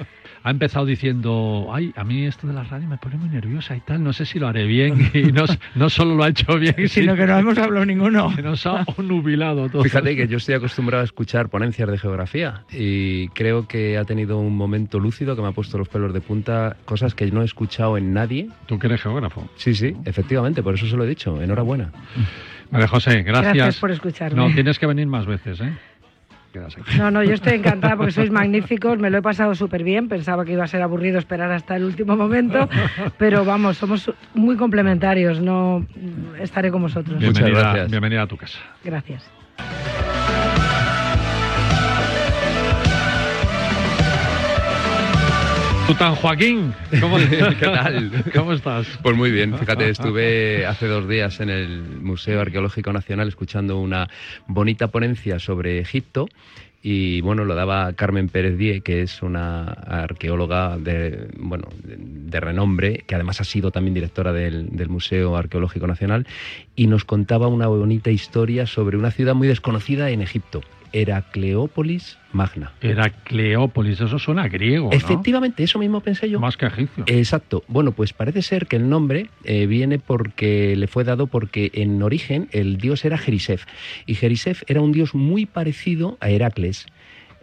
ha 0.43 0.51
empezado 0.51 0.87
diciendo, 0.87 1.69
ay, 1.73 1.93
a 1.97 2.05
mí 2.05 2.25
esto 2.25 2.47
de 2.47 2.53
la 2.53 2.65
radio 2.65 2.89
me 2.89 2.99
pone 2.99 3.17
muy 3.17 3.29
nerviosa 3.29 3.77
y 3.77 3.81
tal, 3.81 4.03
no 4.03 4.13
sé 4.13 4.25
si 4.27 4.39
lo 4.39 4.49
haré 4.49 4.67
bien. 4.67 5.11
Y 5.19 5.33
no, 5.33 5.45
no 5.75 5.91
solo 5.91 6.15
lo 6.15 6.25
ha 6.25 6.29
hecho 6.29 6.59
bien, 6.59 6.89
sino 6.89 7.17
que 7.17 7.27
no 7.27 7.39
hemos 7.39 7.59
hablado 7.59 7.85
ninguno. 7.85 8.33
Que 8.37 8.43
nos 8.43 8.65
ha 8.67 8.85
nubilado 8.99 9.69
todo. 9.69 9.83
Fíjate 9.83 10.15
que 10.15 10.29
yo 10.29 10.37
estoy 10.37 10.55
acostumbrado 10.55 11.03
a 11.03 11.05
escuchar 11.05 11.49
ponencias 11.49 11.91
de 11.91 11.99
geografía 11.99 12.63
y 12.71 13.29
creo 13.29 13.67
que 13.67 13.99
ha 13.99 14.05
tenido 14.05 14.39
un 14.39 14.57
momento 14.57 15.01
lúcido 15.01 15.35
que 15.35 15.43
me 15.43 15.49
ha 15.49 15.53
puesto 15.53 15.77
los 15.77 15.89
pelos 15.89 16.13
de 16.13 16.21
punta, 16.21 16.77
cosas 16.85 17.15
que 17.15 17.27
no 17.31 17.43
he 17.43 17.45
escuchado 17.45 17.97
en 17.97 18.13
nadie. 18.13 18.49
¿Tú 18.67 18.79
que 18.79 18.87
eres 18.87 19.03
geógrafo? 19.03 19.49
Sí, 19.57 19.75
sí, 19.75 19.97
efectivamente, 20.05 20.63
por 20.63 20.75
eso 20.75 20.87
se 20.87 20.97
lo 20.97 21.05
he 21.05 21.09
dicho. 21.09 21.43
Enhorabuena. 21.43 21.91
Vale, 22.71 22.87
José, 22.87 23.23
gracias. 23.23 23.55
Gracias 23.55 23.81
por 23.81 23.91
escucharme. 23.91 24.37
No, 24.37 24.55
tienes 24.55 24.79
que 24.79 24.87
venir 24.87 25.07
más 25.07 25.27
veces, 25.27 25.61
¿eh? 25.61 25.73
No, 26.97 27.11
no, 27.11 27.23
yo 27.23 27.35
estoy 27.35 27.55
encantada 27.55 27.97
porque 27.97 28.13
sois 28.13 28.31
magníficos, 28.31 28.99
me 28.99 29.11
lo 29.11 29.19
he 29.19 29.23
pasado 29.23 29.55
súper 29.55 29.85
bien, 29.85 30.09
pensaba 30.09 30.45
que 30.45 30.53
iba 30.53 30.65
a 30.65 30.69
ser 30.69 30.83
aburrido 30.83 31.19
esperar 31.19 31.51
hasta 31.53 31.77
el 31.77 31.85
último 31.85 32.17
momento, 32.17 32.69
pero 33.19 33.45
vamos, 33.45 33.77
somos 33.77 34.13
muy 34.35 34.57
complementarios, 34.57 35.41
no 35.41 35.87
estaré 36.41 36.71
con 36.71 36.83
vosotros. 36.83 37.19
Bienvenida, 37.19 37.61
gracias. 37.61 37.91
bienvenida 37.91 38.23
a 38.23 38.27
tu 38.27 38.37
casa. 38.37 38.59
Gracias. 38.85 39.31
Joaquín, 45.97 46.75
¿cómo, 47.01 47.17
¿qué 47.31 47.67
tal? 47.67 48.13
¿Cómo 48.35 48.53
estás? 48.53 48.87
Pues 49.03 49.17
muy 49.17 49.31
bien, 49.31 49.57
fíjate, 49.59 49.89
estuve 49.89 50.67
hace 50.67 50.87
dos 50.87 51.09
días 51.09 51.41
en 51.41 51.49
el 51.49 51.83
Museo 52.03 52.43
Arqueológico 52.43 52.93
Nacional 52.93 53.29
escuchando 53.29 53.79
una 53.79 54.07
bonita 54.47 54.89
ponencia 54.89 55.39
sobre 55.39 55.79
Egipto 55.81 56.29
y 56.83 57.23
bueno, 57.23 57.47
lo 57.47 57.55
daba 57.55 57.93
Carmen 57.95 58.29
Pérez 58.29 58.59
Die, 58.59 58.83
que 58.83 59.01
es 59.01 59.23
una 59.23 59.65
arqueóloga 59.65 60.77
de, 60.77 61.29
bueno, 61.39 61.69
de 61.83 62.39
renombre, 62.39 63.05
que 63.07 63.15
además 63.15 63.41
ha 63.41 63.45
sido 63.45 63.71
también 63.71 63.95
directora 63.95 64.33
del, 64.33 64.69
del, 64.77 64.91
Museo 64.91 65.37
Arqueológico 65.37 65.87
Nacional, 65.87 66.27
y 66.77 66.87
nos 66.87 67.05
contaba 67.05 67.49
una 67.49 67.67
bonita 67.67 68.11
historia 68.11 68.67
sobre 68.67 68.99
una 68.99 69.11
ciudad 69.11 69.35
muy 69.35 69.49
desconocida 69.49 70.11
en 70.11 70.21
Egipto, 70.21 70.61
Heracleópolis 70.93 72.19
Magna. 72.33 72.73
Heracleópolis, 72.81 74.01
eso 74.01 74.19
suena 74.19 74.49
griego. 74.49 74.91
¿no? 74.91 74.97
Efectivamente, 74.97 75.63
eso 75.65 75.79
mismo 75.79 76.01
pensé 76.01 76.29
yo. 76.29 76.41
Más 76.41 76.57
que 76.57 76.67
egipcio. 76.67 77.05
Exacto. 77.07 77.65
Bueno, 77.69 77.93
pues 77.93 78.13
parece 78.13 78.43
ser 78.43 78.67
que 78.67 78.77
el 78.77 78.89
nombre 78.89 79.29
eh, 79.45 79.67
viene 79.67 79.99
porque 79.99 80.77
le 80.77 80.87
fue 80.87 81.05
dado 81.05 81.27
porque 81.27 81.71
en 81.75 82.03
origen 82.03 82.49
el 82.53 82.79
dios 82.79 83.05
era 83.05 83.19
Jerisef. 83.19 83.65
Y 84.07 84.15
Jerisef 84.15 84.63
era 84.67 84.81
un 84.81 84.93
dios 84.93 85.15
muy 85.15 85.47
parecido 85.47 86.19
a 86.21 86.31
Heracles 86.31 86.87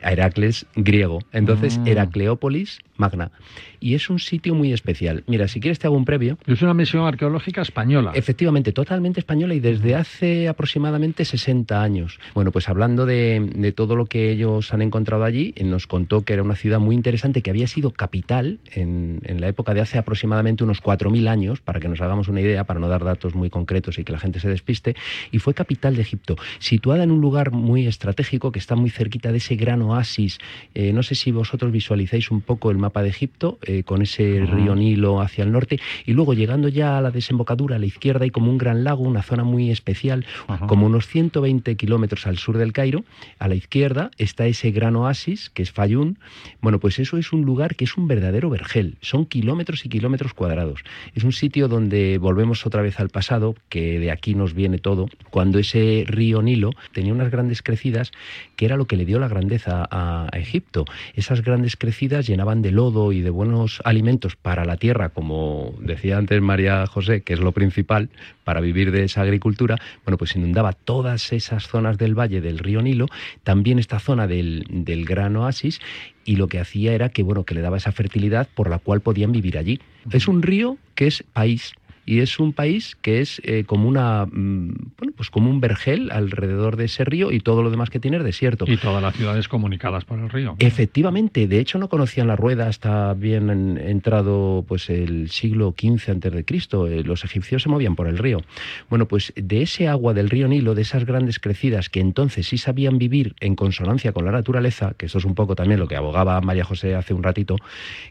a 0.04 0.12
Heracles 0.12 0.68
griego. 0.76 1.20
Entonces, 1.32 1.80
Mm. 1.80 1.88
Heracleópolis 1.88 2.80
Magna. 2.98 3.32
Y 3.80 3.96
es 3.96 4.10
un 4.10 4.20
sitio 4.20 4.56
muy 4.56 4.74
especial. 4.74 5.24
Mira, 5.28 5.48
si 5.48 5.60
quieres 5.60 5.80
te 5.80 5.88
hago 5.88 5.96
un 5.96 6.06
previo. 6.06 6.38
Es 6.46 6.62
una 6.62 6.74
misión 6.74 7.06
arqueológica 7.06 7.62
española. 7.62 8.12
Efectivamente, 8.16 8.72
totalmente 8.72 9.20
española 9.20 9.54
y 9.54 9.60
desde 9.60 9.96
hace 9.96 10.48
aproximadamente 10.48 11.26
60 11.26 11.82
años. 11.82 12.20
Bueno, 12.34 12.52
pues 12.52 12.70
hablando 12.70 13.06
de, 13.06 13.52
de 13.56 13.72
todo 13.72 13.96
lo 13.96 14.06
que 14.06 14.32
ellos 14.32 14.74
han 14.74 14.82
encontrado 14.82 15.24
allí, 15.24 15.54
nos 15.64 15.88
contó 15.88 16.22
que 16.22 16.34
era 16.34 16.44
una 16.44 16.56
ciudad 16.56 16.80
muy 16.80 16.96
interesante 16.96 17.42
que 17.42 17.50
había 17.50 17.68
sido 17.68 17.92
capital 17.92 18.60
en, 18.72 19.22
en 19.24 19.42
la 19.42 19.48
época 19.48 19.74
de 19.74 19.82
hace 19.82 19.98
aproximadamente 19.98 20.64
unos 20.64 20.82
4.000 20.82 21.28
años, 21.28 21.62
para 21.62 21.80
que 21.80 21.88
nos 21.88 22.02
hagamos 22.02 22.28
una 22.28 22.42
idea, 22.42 22.64
para 22.64 22.80
no 22.80 22.88
dar 22.88 23.04
datos 23.04 23.36
muy 23.36 23.50
concretos 23.50 24.00
y 24.00 24.04
que 24.04 24.12
la 24.12 24.20
gente 24.20 24.40
se 24.40 24.50
despiste, 24.50 24.96
y 25.32 25.40
fue 25.40 25.54
capital 25.54 25.96
de 25.96 26.02
Egipto, 26.02 26.36
situada 26.60 27.04
en 27.04 27.12
un 27.12 27.22
lugar 27.22 27.52
muy 27.52 27.88
estratégico 27.88 28.52
que 28.52 28.60
está 28.60 28.76
muy 28.76 28.90
cerquita 28.90 29.32
de 29.32 29.38
ese 29.38 29.56
gran 29.56 29.82
oasis. 29.82 30.40
Eh, 30.74 30.94
no 30.94 31.04
sé 31.04 31.16
si 31.16 31.32
vosotros 31.32 31.72
visualizáis 31.72 32.32
un 32.32 32.42
poco 32.42 32.72
el 32.72 32.78
mapa 32.86 33.02
de 33.04 33.10
Egipto, 33.10 33.58
eh, 33.64 33.84
con 33.84 34.02
ese 34.02 34.46
río 34.46 34.76
Nilo 34.76 35.22
hacia 35.22 35.44
el 35.44 35.52
norte, 35.52 35.80
y 36.06 36.14
luego 36.14 36.34
llegando 36.34 36.68
ya 36.68 36.98
a 36.98 37.02
la 37.02 37.12
desembocadura 37.12 37.76
a 37.76 37.80
la 37.80 37.86
izquierda 37.86 38.24
hay 38.24 38.30
como 38.30 38.52
un 38.52 38.58
gran 38.58 38.84
lago, 38.84 39.04
una 39.04 39.24
zona 39.24 39.44
muy 39.44 39.72
especial, 39.72 40.26
como 40.68 40.86
unos 40.86 41.08
120 41.08 41.76
kilómetros 41.76 42.28
al 42.28 42.38
sur 42.38 42.58
del 42.58 42.74
Cairo, 42.74 43.04
a 43.40 43.48
la 43.48 43.56
izquierda 43.56 44.12
está 44.18 44.46
ese 44.46 44.72
gran 44.72 44.96
oasis 44.96 45.50
que 45.50 45.64
es 45.64 45.72
Fayún. 45.72 46.20
Bueno, 46.62 46.80
pues 46.80 47.00
eso 47.00 47.18
es 47.18 47.34
un 47.34 47.42
lugar 47.42 47.76
que 47.76 47.86
es 47.86 47.98
un 47.98 48.08
verdadero 48.08 48.50
vergel, 48.50 48.98
son 49.02 49.26
kilómetros 49.26 49.86
y 49.86 49.90
kilómetros 49.90 50.34
cuadrados. 50.34 50.82
Es 51.16 51.24
un 51.24 51.32
sitio 51.32 51.68
donde 51.68 52.18
volvemos 52.20 52.66
otra 52.66 52.82
vez 52.82 53.00
al 53.00 53.10
pasado, 53.10 53.56
que 53.70 54.00
de 54.00 54.12
aquí 54.12 54.36
nos 54.36 54.54
viene 54.54 54.78
todo, 54.78 55.08
cuando 55.32 55.60
ese 55.60 56.04
río 56.08 56.42
Nilo 56.42 56.72
tenía 56.94 57.14
unas 57.14 57.32
grandes 57.32 57.62
crecidas 57.62 58.12
que 58.56 58.66
era 58.66 58.78
lo 58.78 58.86
que 58.86 58.98
le 58.98 59.06
dio 59.06 59.20
la 59.20 59.28
grandeza 59.28 59.88
a, 59.90 60.30
Egipto. 60.34 60.86
Esas 61.14 61.42
grandes 61.42 61.76
crecidas 61.78 62.28
llenaban 62.28 62.62
de 62.62 62.72
lodo 62.76 63.12
y 63.12 63.22
de 63.22 63.30
buenos 63.30 63.82
alimentos 63.86 64.36
para 64.36 64.66
la 64.66 64.78
tierra, 64.78 65.10
como 65.10 65.74
decía 65.80 66.18
antes 66.18 66.42
María 66.42 66.86
José, 66.88 67.22
que 67.22 67.34
es 67.34 67.40
lo 67.40 67.52
principal 67.52 68.10
para 68.44 68.62
vivir 68.62 68.92
de 68.92 69.04
esa 69.04 69.22
agricultura, 69.22 69.78
bueno, 70.04 70.18
pues 70.18 70.36
inundaba 70.36 70.74
todas 70.74 71.34
esas 71.34 71.68
zonas 71.68 71.98
del 71.98 72.18
valle 72.18 72.42
del 72.42 72.60
río 72.60 72.82
Nilo, 72.82 73.08
también 73.44 73.80
esta 73.80 74.00
zona 74.00 74.28
del, 74.28 74.66
del 74.70 75.06
gran 75.06 75.36
oasis, 75.36 75.80
y 76.26 76.36
lo 76.36 76.48
que 76.48 76.60
hacía 76.60 76.94
era 76.94 77.10
que, 77.10 77.24
bueno, 77.24 77.44
que 77.44 77.56
le 77.56 77.62
daba 77.62 77.78
esa 77.78 77.92
fertilidad 77.92 78.48
por 78.54 78.70
la 78.70 78.80
cual 78.80 79.02
podían 79.02 79.32
vivir 79.32 79.58
allí. 79.58 79.80
Es 80.12 80.28
un 80.28 80.42
río 80.42 80.78
que 80.96 81.08
es 81.08 81.24
país 81.34 81.74
y 82.06 82.20
es 82.20 82.40
un 82.40 82.54
país 82.54 82.96
que 83.02 83.22
es 83.22 83.42
eh, 83.44 83.64
como 83.66 83.88
una 83.88 84.26
mm, 84.26 84.92
bueno, 84.98 85.14
pues 85.16 85.30
como 85.30 85.50
un 85.50 85.60
vergel 85.60 86.12
alrededor 86.12 86.76
de 86.76 86.86
ese 86.86 87.04
río 87.04 87.32
y 87.32 87.40
todo 87.40 87.64
lo 87.64 87.72
demás 87.72 87.90
que 87.90 88.00
tiene 88.00 88.18
es 88.18 88.24
desierto. 88.24 88.66
Y 88.68 88.78
todas 88.78 89.02
las 89.02 89.16
ciudades 89.16 89.48
comunicadas 89.48 90.06
por 90.06 90.20
el 90.20 90.30
río. 90.30 90.56
Efectivamente, 90.60 91.48
de 91.48 91.60
hecho 91.60 91.80
no 91.80 91.90
conocían 91.90 92.28
la 92.28 92.36
rueda 92.36 92.68
hasta 92.68 93.14
bien 93.14 93.50
entrado 93.78 94.64
pues 94.68 94.90
el 94.90 95.30
siglo 95.30 95.74
XV 95.78 96.12
antes 96.12 96.32
de 96.32 96.46
Cristo. 96.46 96.88
Eh, 96.88 97.04
los 97.04 97.24
egipcios 97.24 97.64
se 97.64 97.70
movían 97.70 97.96
por 97.96 98.08
el 98.08 98.18
río. 98.18 98.42
Bueno, 98.90 99.08
pues 99.08 99.34
de 99.36 99.62
ese 99.64 99.88
agua 99.88 100.14
del 100.14 100.30
río 100.30 100.48
Nilo, 100.48 100.76
de 100.76 100.84
esas 100.84 101.06
grandes 101.06 101.40
crecidas 101.40 101.90
que 101.90 102.00
entonces 102.00 102.48
sí 102.48 102.58
sabían 102.58 102.98
vivir 102.98 103.36
en 103.40 103.56
consonancia 103.56 104.12
con 104.12 104.26
la 104.26 104.32
naturaleza, 104.32 104.94
que 104.98 105.08
esto 105.08 105.18
es 105.18 105.26
un 105.26 105.36
poco 105.36 105.56
también 105.56 105.80
lo 105.80 105.88
que 105.88 105.96
abogaba 105.96 106.40
María 106.42 106.64
José 106.64 106.96
hace 106.96 107.14
un 107.14 107.24
ratito, 107.24 107.56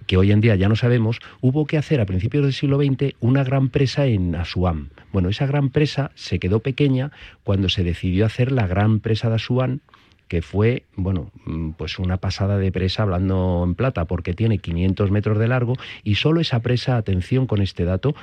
que 0.07 0.17
hoy 0.17 0.33
en 0.33 0.41
día 0.41 0.57
ya 0.57 0.69
no 0.69 0.77
sabemos, 0.77 1.21
hubo 1.41 1.67
que 1.67 1.79
hacer 1.79 2.01
a 2.01 2.07
principios 2.07 2.45
del 2.45 2.53
siglo 2.53 2.79
XX 2.79 3.15
una 3.21 3.45
gran 3.45 3.69
en 3.99 4.35
Asuán. 4.35 4.91
Bueno, 5.12 5.28
esa 5.28 5.47
gran 5.47 5.70
presa 5.70 6.11
se 6.14 6.39
quedó 6.39 6.61
pequeña 6.61 7.12
cuando 7.43 7.68
se 7.68 7.85
decidió 7.85 8.26
hacer 8.26 8.51
la 8.51 8.66
gran 8.66 9.01
presa 9.01 9.28
de 9.28 9.37
Asuán, 9.37 9.80
que 10.28 10.43
fue, 10.43 10.85
bueno, 10.97 11.30
mm, 11.45 11.72
pues 11.72 11.99
una 11.99 12.16
pasada 12.16 12.59
de 12.59 12.72
presa 12.72 13.03
hablando 13.03 13.62
en 13.64 13.74
plata, 13.74 14.07
porque 14.07 14.32
tiene 14.32 14.59
500 14.59 15.11
metros 15.11 15.39
de 15.39 15.49
largo 15.49 15.74
y 16.03 16.16
solo 16.16 16.41
esa 16.41 16.61
presa, 16.61 16.97
atención 16.97 17.47
con 17.47 17.61
este 17.61 17.85
dato, 17.85 18.14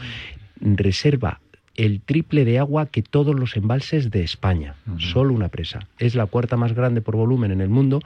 reserva 0.60 1.40
el 1.76 2.02
triple 2.02 2.46
de 2.46 2.60
agua 2.60 2.88
que 2.88 3.02
todos 3.02 3.36
los 3.36 3.56
embalses 3.56 4.12
de 4.12 4.24
España. 4.24 4.76
Solo 4.98 5.34
una 5.34 5.50
presa. 5.50 5.88
Es 6.00 6.16
la 6.16 6.26
cuarta 6.26 6.58
más 6.58 6.74
grande 6.74 7.02
por 7.02 7.16
volumen 7.16 7.52
en 7.52 7.62
el 7.62 7.70
mundo 7.70 8.02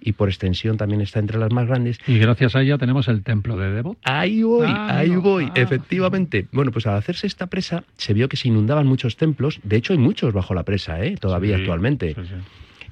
y 0.00 0.12
por 0.12 0.28
extensión 0.28 0.76
también 0.76 1.00
está 1.00 1.18
entre 1.18 1.38
las 1.38 1.52
más 1.52 1.66
grandes. 1.66 1.98
Y 2.06 2.18
gracias 2.18 2.54
a 2.54 2.62
ella 2.62 2.78
tenemos 2.78 3.08
el 3.08 3.22
templo 3.22 3.56
de 3.56 3.70
Debo. 3.70 3.96
Ahí 4.04 4.42
voy, 4.42 4.68
ah, 4.68 4.98
ahí 4.98 5.16
voy, 5.16 5.46
ah. 5.48 5.52
efectivamente. 5.56 6.46
Bueno, 6.52 6.70
pues 6.70 6.86
al 6.86 6.96
hacerse 6.96 7.26
esta 7.26 7.46
presa 7.48 7.84
se 7.96 8.14
vio 8.14 8.28
que 8.28 8.36
se 8.36 8.48
inundaban 8.48 8.86
muchos 8.86 9.16
templos. 9.16 9.60
De 9.64 9.76
hecho, 9.76 9.92
hay 9.92 9.98
muchos 9.98 10.32
bajo 10.32 10.54
la 10.54 10.62
presa, 10.62 11.04
¿eh? 11.04 11.16
todavía 11.16 11.56
actualmente 11.56 12.14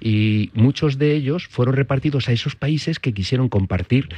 y 0.01 0.51
muchos 0.55 0.99
de 0.99 1.14
ellos 1.14 1.47
fueron 1.49 1.74
repartidos 1.74 2.28
a 2.28 2.32
esos 2.32 2.57
países 2.57 2.99
que 2.99 3.12
quisieron 3.12 3.49
compartir 3.49 4.09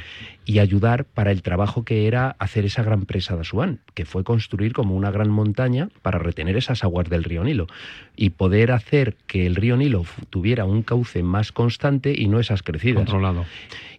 y 0.45 0.59
ayudar 0.59 1.05
para 1.05 1.31
el 1.31 1.41
trabajo 1.41 1.85
que 1.85 2.07
era 2.07 2.35
hacer 2.39 2.65
esa 2.65 2.83
gran 2.83 3.05
presa 3.05 3.35
de 3.35 3.41
Asuán, 3.41 3.79
que 3.93 4.05
fue 4.05 4.23
construir 4.23 4.73
como 4.73 4.95
una 4.95 5.11
gran 5.11 5.29
montaña 5.29 5.89
para 6.01 6.19
retener 6.19 6.57
esas 6.57 6.83
aguas 6.83 7.09
del 7.09 7.23
río 7.23 7.43
Nilo 7.43 7.67
y 8.15 8.31
poder 8.31 8.71
hacer 8.71 9.15
que 9.27 9.45
el 9.45 9.55
río 9.55 9.77
Nilo 9.77 10.05
tuviera 10.29 10.65
un 10.65 10.83
cauce 10.83 11.23
más 11.23 11.51
constante 11.51 12.13
y 12.17 12.27
no 12.27 12.39
esas 12.39 12.63
crecidas. 12.63 13.05
Controlado. 13.05 13.45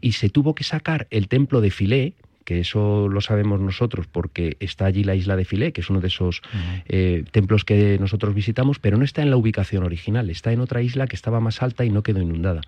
Y 0.00 0.12
se 0.12 0.28
tuvo 0.28 0.54
que 0.54 0.64
sacar 0.64 1.06
el 1.10 1.28
templo 1.28 1.60
de 1.60 1.70
Filé, 1.70 2.14
que 2.44 2.60
eso 2.60 3.08
lo 3.08 3.20
sabemos 3.20 3.60
nosotros 3.60 4.06
porque 4.06 4.56
está 4.60 4.86
allí 4.86 5.04
la 5.04 5.14
isla 5.14 5.36
de 5.36 5.44
Filé, 5.44 5.72
que 5.72 5.80
es 5.80 5.90
uno 5.90 6.00
de 6.00 6.08
esos 6.08 6.42
eh, 6.88 7.24
templos 7.30 7.64
que 7.64 7.98
nosotros 8.00 8.34
visitamos, 8.34 8.78
pero 8.78 8.96
no 8.96 9.04
está 9.04 9.22
en 9.22 9.30
la 9.30 9.36
ubicación 9.36 9.84
original, 9.84 10.30
está 10.30 10.52
en 10.52 10.60
otra 10.60 10.82
isla 10.82 11.06
que 11.06 11.16
estaba 11.16 11.40
más 11.40 11.62
alta 11.62 11.84
y 11.84 11.90
no 11.90 12.02
quedó 12.02 12.20
inundada. 12.20 12.62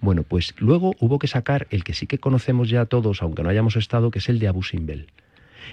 Bueno, 0.00 0.22
pues 0.22 0.54
luego 0.58 0.94
hubo 1.00 1.18
que 1.18 1.26
sacar 1.26 1.66
el 1.70 1.84
que 1.84 1.94
sí 1.94 2.06
que 2.06 2.18
conocemos 2.18 2.68
ya 2.68 2.86
todos, 2.86 3.22
aunque 3.22 3.42
no 3.42 3.48
hayamos 3.48 3.76
estado, 3.76 4.10
que 4.10 4.18
es 4.18 4.28
el 4.28 4.38
de 4.38 4.48
Abu 4.48 4.62
Simbel. 4.62 5.06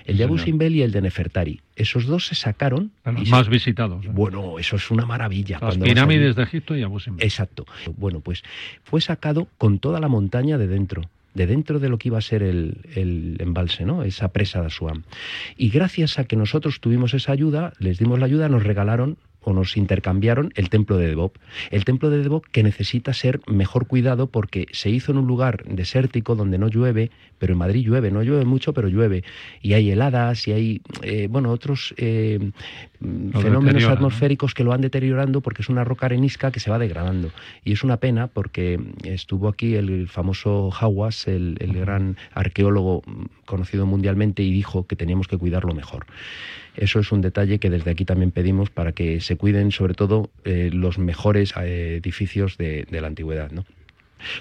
El 0.06 0.18
de 0.18 0.24
Abu 0.24 0.38
Simbel 0.38 0.76
y 0.76 0.82
el 0.82 0.92
de 0.92 1.02
Nefertari. 1.02 1.62
Esos 1.76 2.06
dos 2.06 2.28
se 2.28 2.36
sacaron. 2.36 2.92
Los 3.06 3.30
más 3.30 3.50
visitados. 3.50 4.06
¿eh? 4.06 4.10
Bueno, 4.12 4.58
eso 4.58 4.78
es 4.78 4.90
una 4.90 5.06
maravilla. 5.06 5.60
Las 5.62 5.78
pirámides 5.78 6.36
de 6.36 6.44
Egipto 6.44 6.76
y 6.76 6.84
Abu 6.84 7.00
Simbel. 7.00 7.24
Exacto. 7.24 7.66
Bueno, 7.98 8.22
pues 8.22 8.44
fue 8.84 9.02
sacado 9.02 9.48
con 9.58 9.80
toda 9.80 10.00
la 10.00 10.08
montaña 10.08 10.58
de 10.58 10.68
dentro 10.68 11.04
de 11.34 11.48
dentro 11.48 11.80
de 11.80 11.90
lo 11.90 11.98
que 11.98 12.10
iba 12.10 12.18
a 12.18 12.22
ser 12.22 12.44
el, 12.44 13.38
embalse, 13.40 13.86
¿no? 13.86 14.04
esa 14.04 14.30
presa 14.30 14.62
de 14.62 14.68
Asuán. 14.68 15.06
Y 15.58 15.70
gracias 15.70 16.20
a 16.20 16.26
que 16.26 16.36
nosotros 16.36 16.80
tuvimos 16.80 17.14
esa 17.14 17.32
ayuda, 17.32 17.74
les 17.80 17.98
dimos 18.00 18.20
la 18.20 18.26
ayuda, 18.26 18.50
nos 18.50 18.64
regalaron 18.64 19.18
o 19.44 19.54
nos 19.54 19.78
intercambiaron 19.78 20.52
el 20.56 20.70
templo 20.70 20.98
de 20.98 21.08
Debop. 21.08 21.38
El 21.72 21.86
templo 21.86 22.10
de 22.10 22.20
Debop 22.20 22.46
que 22.52 22.64
necesita 22.64 23.14
ser 23.14 23.42
mejor 23.48 23.88
cuidado 23.88 24.28
porque 24.28 24.68
se 24.72 24.90
hizo 24.90 25.12
en 25.12 25.18
un 25.18 25.28
lugar 25.28 25.64
desértico 25.66 26.36
donde 26.36 26.58
no 26.58 26.68
llueve, 26.68 27.12
pero 27.40 27.54
en 27.54 27.60
Madrid 27.60 27.86
llueve, 27.86 28.12
no 28.12 28.22
llueve 28.24 28.46
mucho, 28.46 28.74
pero 28.74 28.88
llueve. 28.88 29.24
Y 29.62 29.74
hay 29.74 29.90
heladas 29.92 30.48
y 30.48 30.52
hay, 30.52 30.82
eh, 31.02 31.28
bueno, 31.30 31.52
otros 31.52 31.94
eh, 31.98 32.52
fenómenos 33.00 33.86
atmosféricos 33.86 34.54
que 34.54 34.64
lo 34.64 34.70
van 34.70 34.82
deteriorando 34.82 35.42
porque 35.42 35.64
es 35.64 35.70
una 35.70 35.84
roca 35.84 36.06
arenisca 36.06 36.52
que 36.52 36.60
se 36.60 36.70
va 36.70 36.78
degradando. 36.78 37.32
Y 37.64 37.74
es 37.74 37.84
una 37.84 37.98
pena 37.98 38.28
porque 38.28 38.80
estuvo 39.04 39.48
aquí 39.48 39.76
el 39.76 40.08
famoso 40.08 40.70
Hawass, 40.72 41.28
el, 41.28 41.58
el 41.60 41.74
gran 41.74 42.18
arqueólogo 42.34 43.02
conocido 43.46 43.86
mundialmente, 43.86 44.44
y 44.44 44.52
dijo 44.52 44.86
que 44.86 44.96
teníamos 44.96 45.28
que 45.28 45.38
cuidarlo 45.38 45.74
mejor. 45.74 46.06
Eso 46.76 47.00
es 47.00 47.12
un 47.12 47.22
detalle 47.22 47.60
que 47.60 47.70
desde 47.70 47.92
aquí 47.92 48.06
también 48.06 48.32
pedimos 48.32 48.70
para 48.70 48.94
que 48.94 49.20
se 49.22 49.36
cuiden 49.36 49.72
sobre 49.72 49.94
todo 49.94 50.30
eh, 50.46 50.70
los 50.72 50.98
mejores 50.98 51.54
eh, 51.58 51.98
edificios 52.02 52.58
de, 52.58 52.88
de 52.90 53.02
la 53.02 53.08
antigüedad. 53.08 53.52
¿no? 53.52 53.66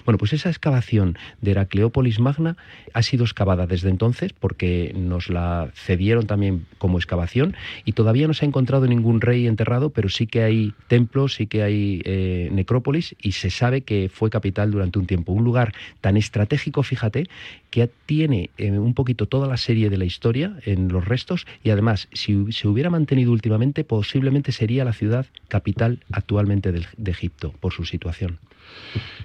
Bueno, 0.05 0.19
pues 0.19 0.33
esa 0.33 0.49
excavación 0.49 1.17
de 1.41 1.53
Heracleópolis 1.53 2.21
Magna 2.21 2.57
ha 2.93 3.03
sido 3.03 3.25
excavada 3.25 3.67
desde 3.67 3.91
entonces 3.91 4.33
porque 4.33 4.93
nos 4.97 5.29
la 5.29 5.71
cedieron 5.75 6.27
también 6.27 6.67
como 6.79 6.99
excavación 6.99 7.55
y 7.85 7.93
todavía 7.93 8.27
no 8.27 8.35
se 8.35 8.45
ha 8.45 8.49
encontrado 8.49 8.87
ningún 8.87 9.21
rey 9.21 9.47
enterrado, 9.47 9.91
pero 9.91 10.09
sí 10.09 10.27
que 10.27 10.43
hay 10.43 10.75
templos, 10.89 11.35
sí 11.35 11.47
que 11.47 11.63
hay 11.63 12.03
eh, 12.05 12.49
necrópolis 12.53 13.15
y 13.21 13.33
se 13.33 13.51
sabe 13.51 13.83
que 13.83 14.11
fue 14.13 14.31
capital 14.31 14.71
durante 14.71 14.99
un 14.99 15.07
tiempo. 15.07 15.33
Un 15.33 15.45
lugar 15.45 15.75
tan 16.01 16.17
estratégico, 16.17 16.83
fíjate, 16.83 17.29
que 17.71 17.89
tiene 18.07 18.51
eh, 18.59 18.71
un 18.73 18.95
poquito 18.95 19.27
toda 19.27 19.47
la 19.47 19.57
serie 19.57 19.91
de 19.91 19.97
la 19.97 20.05
historia 20.05 20.57
en 20.65 20.89
los 20.89 21.05
restos 21.05 21.47
y 21.63 21.71
además, 21.71 22.09
si 22.13 22.53
se 22.53 22.69
hubiera 22.69 22.91
mantenido 22.91 23.33
últimamente, 23.33 23.85
posiblemente 23.85 24.53
sería 24.53 24.85
la 24.85 24.93
ciudad 24.93 25.27
capital 25.49 26.01
actualmente 26.13 26.73
de 26.73 27.11
Egipto 27.11 27.55
por 27.61 27.73
su 27.73 27.85
situación. 27.85 28.39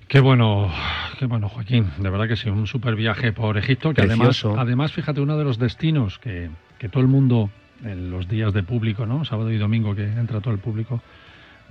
Qué 0.07 0.19
bueno, 0.19 0.71
qué 1.17 1.25
bueno, 1.25 1.49
Joaquín. 1.49 1.89
De 1.97 2.09
verdad 2.09 2.27
que 2.27 2.35
sí, 2.35 2.49
un 2.49 2.67
super 2.67 2.95
viaje 2.95 3.33
por 3.33 3.57
Egipto, 3.57 3.93
que 3.93 4.01
además, 4.01 4.45
además, 4.45 4.91
fíjate, 4.91 5.19
uno 5.19 5.37
de 5.37 5.43
los 5.43 5.57
destinos 5.57 6.19
que, 6.19 6.49
que 6.77 6.89
todo 6.89 7.01
el 7.01 7.07
mundo 7.07 7.49
en 7.83 8.11
los 8.11 8.27
días 8.27 8.53
de 8.53 8.63
público, 8.63 9.05
¿no? 9.05 9.25
Sábado 9.25 9.51
y 9.51 9.57
domingo 9.57 9.95
que 9.95 10.03
entra 10.03 10.41
todo 10.41 10.53
el 10.53 10.59
público, 10.59 11.01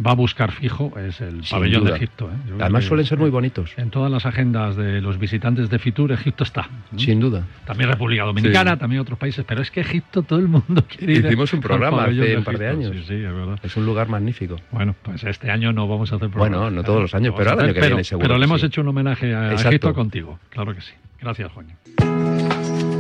va 0.05 0.13
a 0.13 0.15
buscar 0.15 0.53
fijo 0.53 0.93
es 0.99 1.21
el 1.21 1.43
pabellón 1.49 1.85
de 1.85 1.93
Egipto. 1.93 2.31
¿eh? 2.31 2.55
Además 2.61 2.85
suelen 2.85 3.07
ser 3.07 3.19
muy 3.19 3.31
bonitos. 3.31 3.73
En 3.77 3.91
todas 3.91 4.11
las 4.11 4.27
agendas 4.27 4.77
de 4.77 5.01
los 5.01 5.19
visitantes 5.19 5.71
de 5.71 5.79
Fitur, 5.79 6.13
Egipto 6.13 6.45
está. 6.45 6.69
Sin 6.97 7.21
duda. 7.21 7.45
También 7.67 7.91
República 7.91 8.25
Dominicana, 8.25 8.77
también 8.77 9.01
otros 9.01 9.19
países, 9.19 9.45
pero 9.47 9.63
es 9.63 9.71
que 9.71 9.81
Egipto 9.81 10.23
todo 10.23 10.39
el 10.39 10.49
mundo 10.49 10.85
quiere 10.89 11.15
ir. 11.15 11.27
Hicimos 11.27 11.53
un 11.53 11.61
programa 11.61 12.05
hace 12.05 12.37
un 12.37 12.45
par 12.45 12.59
de 12.59 12.69
años. 12.69 12.93
Sí, 12.93 13.05
sí, 13.07 13.15
es 13.15 13.35
verdad. 13.35 13.59
Es 13.63 13.77
un 13.77 13.87
lugar 13.87 14.09
magnífico. 14.09 14.57
Bueno, 14.71 14.95
pues 15.03 15.23
este 15.25 15.51
año 15.51 15.73
no 15.73 15.87
vamos 15.87 16.13
a 16.13 16.17
hacer 16.17 16.29
programa. 16.31 16.57
Bueno, 16.59 16.71
no 16.71 16.83
todos 16.83 17.03
los 17.03 17.15
años, 17.15 17.35
pero 17.37 17.53
el 17.53 17.61
año 17.61 17.75
que 17.75 17.81
viene 17.81 18.05
seguro. 18.05 18.27
Pero 18.27 18.39
le 18.39 18.45
hemos 18.45 18.63
hecho 18.63 18.81
un 18.81 18.89
homenaje 18.89 19.35
a 19.35 19.55
Egipto 19.55 19.95
contigo, 19.95 20.39
claro 20.51 20.75
que 20.75 20.81
sí. 20.81 20.93
Gracias, 21.21 21.51
Juan. 21.53 22.94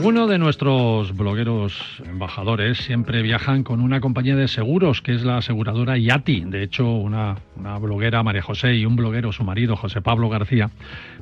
Algunos 0.00 0.30
de 0.30 0.38
nuestros 0.38 1.14
blogueros 1.14 2.02
embajadores 2.06 2.78
siempre 2.78 3.20
viajan 3.20 3.62
con 3.62 3.82
una 3.82 4.00
compañía 4.00 4.34
de 4.34 4.48
seguros, 4.48 5.02
que 5.02 5.14
es 5.14 5.24
la 5.24 5.36
aseguradora 5.36 5.98
Yati. 5.98 6.40
De 6.46 6.62
hecho, 6.62 6.90
una, 6.90 7.36
una 7.54 7.76
bloguera, 7.76 8.22
María 8.22 8.40
José, 8.40 8.76
y 8.76 8.86
un 8.86 8.96
bloguero, 8.96 9.30
su 9.30 9.44
marido, 9.44 9.76
José 9.76 10.00
Pablo 10.00 10.30
García, 10.30 10.70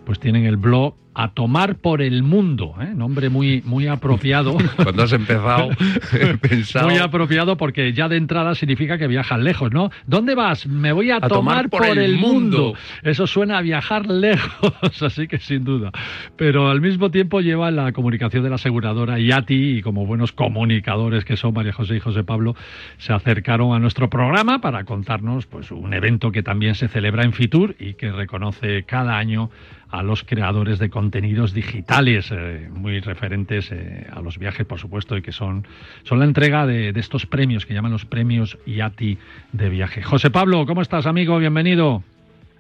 pues 0.07 0.21
tienen 0.21 0.47
el 0.47 0.59
blog 0.59 0.95
a 1.19 1.31
tomar 1.31 1.75
por 1.75 2.01
el 2.01 2.23
mundo, 2.23 2.77
¿eh? 2.81 2.93
nombre 2.95 3.29
muy, 3.29 3.61
muy 3.65 3.89
apropiado. 3.89 4.57
Cuando 4.77 5.03
has 5.03 5.13
empezado, 5.13 5.71
he 6.13 6.37
pensado... 6.39 6.89
Muy 6.89 6.99
apropiado 6.99 7.57
porque 7.57 7.93
ya 7.93 8.09
de 8.09 8.17
entrada 8.17 8.55
significa 8.55 8.99
que 8.99 9.09
viajas 9.09 9.41
lejos, 9.41 9.73
¿no? 9.73 9.91
¿Dónde 10.07 10.37
vas? 10.37 10.69
Me 10.69 10.93
voy 10.93 11.11
a, 11.11 11.19
tomar, 11.19 11.71
por, 11.71 11.85
el, 11.99 12.19
mundo. 12.19 12.75
Eso 13.03 13.27
suena 13.27 13.59
a 13.59 13.63
viajar 13.63 14.07
lejos, 14.07 14.73
así 15.03 15.27
que 15.27 15.41
sin 15.41 15.65
duda. 15.65 15.91
Pero 16.37 16.71
al 16.71 16.81
mismo 16.81 17.11
tiempo 17.11 17.41
lleva 17.41 17.73
la 17.73 17.91
comunicación 17.91 18.45
de 18.45 18.51
la 18.51 18.55
aseguradora 18.55 19.19
Yati 19.19 19.79
y 19.79 19.83
como 19.83 20.07
buenos 20.07 20.31
comunicadores 20.31 21.25
que 21.25 21.37
son 21.37 21.53
María 21.53 21.73
José 21.73 21.97
y 21.97 22.01
José 22.01 22.23
Pablo, 22.23 22.55
se 22.99 23.13
acercaron 23.13 23.75
a 23.75 23.81
nuestro 23.81 24.09
programa 24.09 24.61
para 24.61 24.85
contarnos 24.85 25.47
pues 25.47 25.73
un 25.73 25.93
evento 25.95 26.31
que 26.31 26.45
también 26.45 26.77
se 26.77 26.87
celebra 26.87 27.25
en 27.25 27.33
Fitur 27.33 27.75
y 27.81 27.95
que 27.95 28.13
reconoce 28.13 28.85
cada 28.85 29.19
año 29.19 29.51
a 29.91 30.03
los 30.03 30.23
creadores 30.25 30.79
de 30.79 30.91
contenidos 31.09 31.55
digitales 31.55 32.31
eh, 32.31 32.69
muy 32.71 33.01
referentes 33.01 33.73
eh, 33.73 34.07
a 34.13 34.21
los 34.21 34.37
viajes, 34.37 34.67
por 34.67 34.79
supuesto, 34.79 35.17
y 35.17 35.23
que 35.23 35.33
son, 35.33 35.67
son 36.03 36.19
la 36.19 36.27
entrega 36.27 36.67
de, 36.67 36.93
de 36.93 37.01
estos 37.01 37.25
premios 37.25 37.65
que 37.65 37.73
llaman 37.73 37.93
los 37.93 38.05
premios 38.05 38.59
IATI 38.67 39.17
de 39.53 39.71
viaje. 39.71 40.03
José 40.03 40.29
Pablo, 40.29 40.67
¿cómo 40.67 40.83
estás, 40.83 41.07
amigo? 41.07 41.39
Bienvenido. 41.39 42.03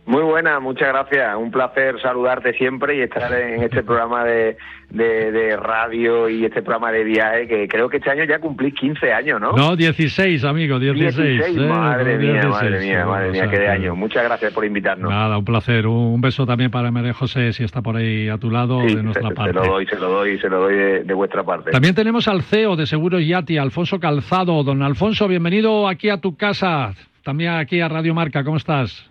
Muy 0.09 0.23
buena, 0.23 0.59
muchas 0.59 0.89
gracias. 0.89 1.37
Un 1.37 1.51
placer 1.51 2.01
saludarte 2.01 2.55
siempre 2.55 2.97
y 2.97 3.03
estar 3.03 3.31
en 3.31 3.63
este 3.63 3.83
programa 3.83 4.25
de, 4.25 4.57
de, 4.89 5.31
de, 5.31 5.55
radio 5.55 6.31
y 6.31 6.47
este 6.47 6.63
programa 6.63 6.91
de 6.91 7.05
viaje, 7.05 7.47
que 7.47 7.69
creo 7.69 7.91
que 7.91 7.99
este 7.99 8.11
año 8.11 8.25
ya 8.25 8.39
cumplí 8.39 8.73
15 8.73 9.13
años, 9.13 9.39
¿no? 9.39 9.53
No, 9.53 9.77
16, 9.77 10.45
amigo, 10.45 10.79
16. 10.79 11.15
16 11.15 11.59
¿eh? 11.59 11.61
madre, 11.69 12.17
mía, 12.17 12.41
16, 12.41 12.51
madre 12.51 12.81
mía, 12.81 13.05
madre 13.05 13.29
o 13.29 13.33
mía, 13.33 13.43
sea, 13.43 13.51
qué 13.51 13.59
de 13.59 13.69
año. 13.69 13.95
Muchas 13.97 14.25
gracias 14.25 14.51
por 14.55 14.65
invitarnos. 14.65 15.11
Nada, 15.11 15.37
un 15.37 15.45
placer. 15.45 15.87
Un 15.87 16.23
beso 16.23 16.47
también 16.47 16.71
para 16.71 16.91
María 16.91 17.13
José, 17.13 17.53
si 17.53 17.65
está 17.65 17.83
por 17.83 17.97
ahí 17.97 18.31
a 18.31 18.39
tu 18.39 18.51
lado, 18.51 18.81
Sí, 18.89 18.95
de 18.95 19.03
nuestra 19.03 19.25
se, 19.25 19.29
se 19.29 19.35
parte. 19.35 19.53
lo 19.53 19.67
doy, 19.67 19.85
se 19.85 19.97
lo 19.97 20.09
doy, 20.09 20.39
se 20.39 20.49
lo 20.49 20.61
doy 20.61 20.75
de, 20.75 21.05
de 21.05 21.15
vuestra 21.15 21.43
parte. 21.43 21.71
También 21.71 21.95
tenemos 21.95 22.29
al 22.29 22.41
CEO 22.45 22.77
de 22.77 22.87
Seguros 22.87 23.27
Yati, 23.27 23.59
Alfonso 23.59 24.01
Calzado. 24.01 24.63
Don 24.63 24.83
Alfonso, 24.83 25.29
bienvenido 25.29 25.87
aquí 25.87 26.09
a 26.09 26.17
tu 26.17 26.35
casa, 26.35 26.95
también 27.25 27.53
aquí 27.53 27.83
a 27.83 27.89
Radio 27.89 28.15
Marca. 28.15 28.43
¿Cómo 28.43 28.57
estás? 28.57 29.11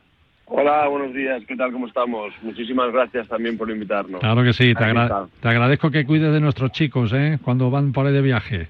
Hola, 0.49 0.87
buenos 0.87 1.13
días. 1.13 1.43
¿Qué 1.45 1.57
tal? 1.57 1.73
¿Cómo 1.73 1.87
estamos? 1.87 2.33
Muchísimas 2.41 2.89
gracias 2.93 3.27
también 3.27 3.57
por 3.57 3.69
invitarnos. 3.69 4.21
Claro 4.21 4.43
que 4.43 4.53
sí, 4.53 4.73
te, 4.73 4.81
agra- 4.85 5.27
agradezco 5.43 5.91
que 5.91 6.05
cuides 6.05 6.31
de 6.31 6.39
nuestros 6.39 6.71
chicos, 6.71 7.11
¿eh? 7.13 7.37
Cuando 7.43 7.69
van 7.69 7.91
por 7.91 8.07
ahí 8.07 8.13
de 8.13 8.21
viaje. 8.21 8.69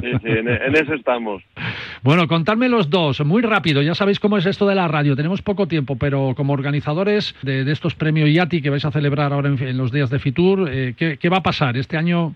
Sí, 0.00 0.10
sí, 0.22 0.28
en, 0.28 0.48
en 0.48 0.76
eso 0.76 0.94
estamos. 0.94 1.42
Bueno, 2.00 2.28
contadme 2.28 2.68
los 2.68 2.88
dos, 2.90 3.24
muy 3.26 3.42
rápido. 3.42 3.82
Ya 3.82 3.92
sabéis 3.96 4.20
cómo 4.20 4.38
es 4.38 4.46
esto 4.46 4.68
de 4.68 4.76
la 4.76 4.86
radio. 4.86 5.16
Tenemos 5.16 5.42
poco 5.42 5.66
tiempo, 5.66 5.96
pero 5.96 6.32
como 6.36 6.52
organizadores 6.52 7.34
de, 7.42 7.64
de 7.64 7.72
estos 7.72 7.96
premios 7.96 8.28
IATI 8.30 8.62
que 8.62 8.70
vais 8.70 8.84
a 8.84 8.92
celebrar 8.92 9.32
ahora 9.32 9.48
en, 9.48 9.60
en 9.60 9.76
los 9.76 9.90
días 9.90 10.08
de 10.08 10.20
Fitur, 10.20 10.68
eh, 10.70 10.94
¿qué, 10.96 11.16
qué 11.18 11.28
va 11.28 11.38
a 11.38 11.42
pasar? 11.42 11.76
Este 11.76 11.96
año, 11.96 12.34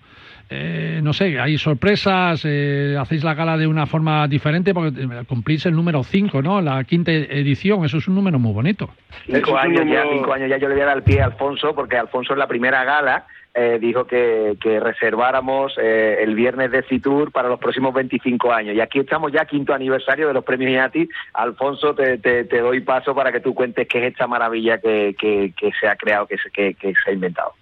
eh, 0.49 0.99
no 1.01 1.13
sé, 1.13 1.39
hay 1.39 1.57
sorpresas, 1.57 2.43
eh, 2.45 2.95
hacéis 2.99 3.23
la 3.23 3.33
gala 3.33 3.57
de 3.57 3.67
una 3.67 3.85
forma 3.85 4.27
diferente 4.27 4.73
porque 4.73 5.01
eh, 5.01 5.23
cumplís 5.27 5.65
el 5.65 5.75
número 5.75 6.03
5, 6.03 6.41
¿no? 6.41 6.61
La 6.61 6.83
quinta 6.83 7.11
edición, 7.11 7.85
eso 7.85 7.97
es 7.97 8.07
un 8.07 8.15
número 8.15 8.39
muy 8.39 8.53
bonito. 8.53 8.89
Cinco 9.25 9.57
años 9.57 9.85
ya, 9.87 10.03
cinco 10.11 10.33
años 10.33 10.49
ya 10.49 10.57
yo 10.57 10.67
le 10.67 10.75
voy 10.75 10.83
a 10.83 10.87
dar 10.87 10.97
el 10.97 11.03
pie 11.03 11.21
a 11.21 11.25
Alfonso, 11.25 11.73
porque 11.73 11.97
Alfonso 11.97 12.33
en 12.33 12.39
la 12.39 12.47
primera 12.47 12.83
gala 12.83 13.25
eh, 13.55 13.77
dijo 13.79 14.05
que, 14.05 14.57
que 14.59 14.79
reserváramos 14.79 15.75
eh, 15.77 16.17
el 16.21 16.33
viernes 16.33 16.71
de 16.71 16.81
Fitur 16.81 17.31
para 17.31 17.49
los 17.49 17.59
próximos 17.59 17.93
25 17.93 18.51
años. 18.51 18.75
Y 18.75 18.81
aquí 18.81 18.99
estamos 18.99 19.31
ya, 19.31 19.45
quinto 19.45 19.73
aniversario 19.73 20.27
de 20.27 20.33
los 20.33 20.43
premios 20.43 20.71
IATI. 20.71 21.07
Alfonso, 21.33 21.93
te, 21.93 22.17
te, 22.17 22.45
te 22.45 22.59
doy 22.59 22.81
paso 22.81 23.13
para 23.13 23.31
que 23.31 23.41
tú 23.41 23.53
cuentes 23.53 23.87
qué 23.87 23.99
es 23.99 24.11
esta 24.13 24.25
maravilla 24.25 24.79
que, 24.79 25.15
que, 25.19 25.53
que 25.55 25.71
se 25.79 25.87
ha 25.87 25.95
creado, 25.95 26.25
que 26.25 26.37
se, 26.37 26.49
que, 26.49 26.73
que 26.73 26.93
se 26.95 27.11
ha 27.11 27.13
inventado. 27.13 27.53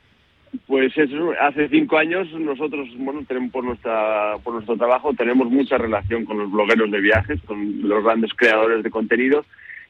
Pues 0.67 0.97
eso, 0.97 1.31
hace 1.39 1.69
cinco 1.69 1.97
años 1.97 2.31
nosotros, 2.33 2.89
bueno, 2.97 3.23
tenemos 3.27 3.51
por 3.51 3.63
nuestra 3.63 4.37
por 4.43 4.53
nuestro 4.53 4.75
trabajo 4.75 5.13
tenemos 5.13 5.49
mucha 5.49 5.77
relación 5.77 6.25
con 6.25 6.37
los 6.37 6.51
blogueros 6.51 6.91
de 6.91 6.99
viajes, 6.99 7.39
con 7.45 7.87
los 7.87 8.03
grandes 8.03 8.31
creadores 8.35 8.83
de 8.83 8.89
contenido 8.89 9.45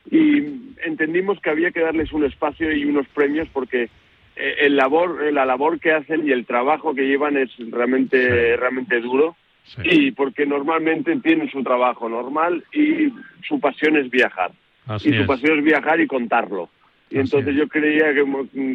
y 0.09 0.37
entendimos 0.85 1.39
que 1.39 1.49
había 1.49 1.71
que 1.71 1.81
darles 1.81 2.11
un 2.11 2.25
espacio 2.25 2.71
y 2.75 2.85
unos 2.85 3.07
premios 3.07 3.47
porque 3.51 3.89
eh, 4.35 4.55
el 4.61 4.75
labor, 4.75 5.31
la 5.33 5.45
labor 5.45 5.79
que 5.79 5.93
hacen 5.93 6.27
y 6.27 6.31
el 6.31 6.45
trabajo 6.45 6.93
que 6.93 7.07
llevan 7.07 7.37
es 7.37 7.49
realmente 7.71 8.55
realmente 8.55 8.99
duro 9.01 9.35
y 9.83 10.11
porque 10.11 10.45
normalmente 10.45 11.15
tienen 11.17 11.49
su 11.49 11.63
trabajo 11.63 12.07
normal 12.09 12.63
y 12.73 13.11
su 13.47 13.59
pasión 13.59 13.95
es 13.97 14.09
viajar 14.09 14.51
Así 14.87 15.09
y 15.09 15.13
su 15.13 15.21
es. 15.21 15.27
pasión 15.27 15.59
es 15.59 15.63
viajar 15.63 15.99
y 16.01 16.07
contarlo. 16.07 16.69
Y 17.11 17.19
entonces 17.19 17.55
yo 17.55 17.67
creía 17.67 18.13
que, 18.13 18.25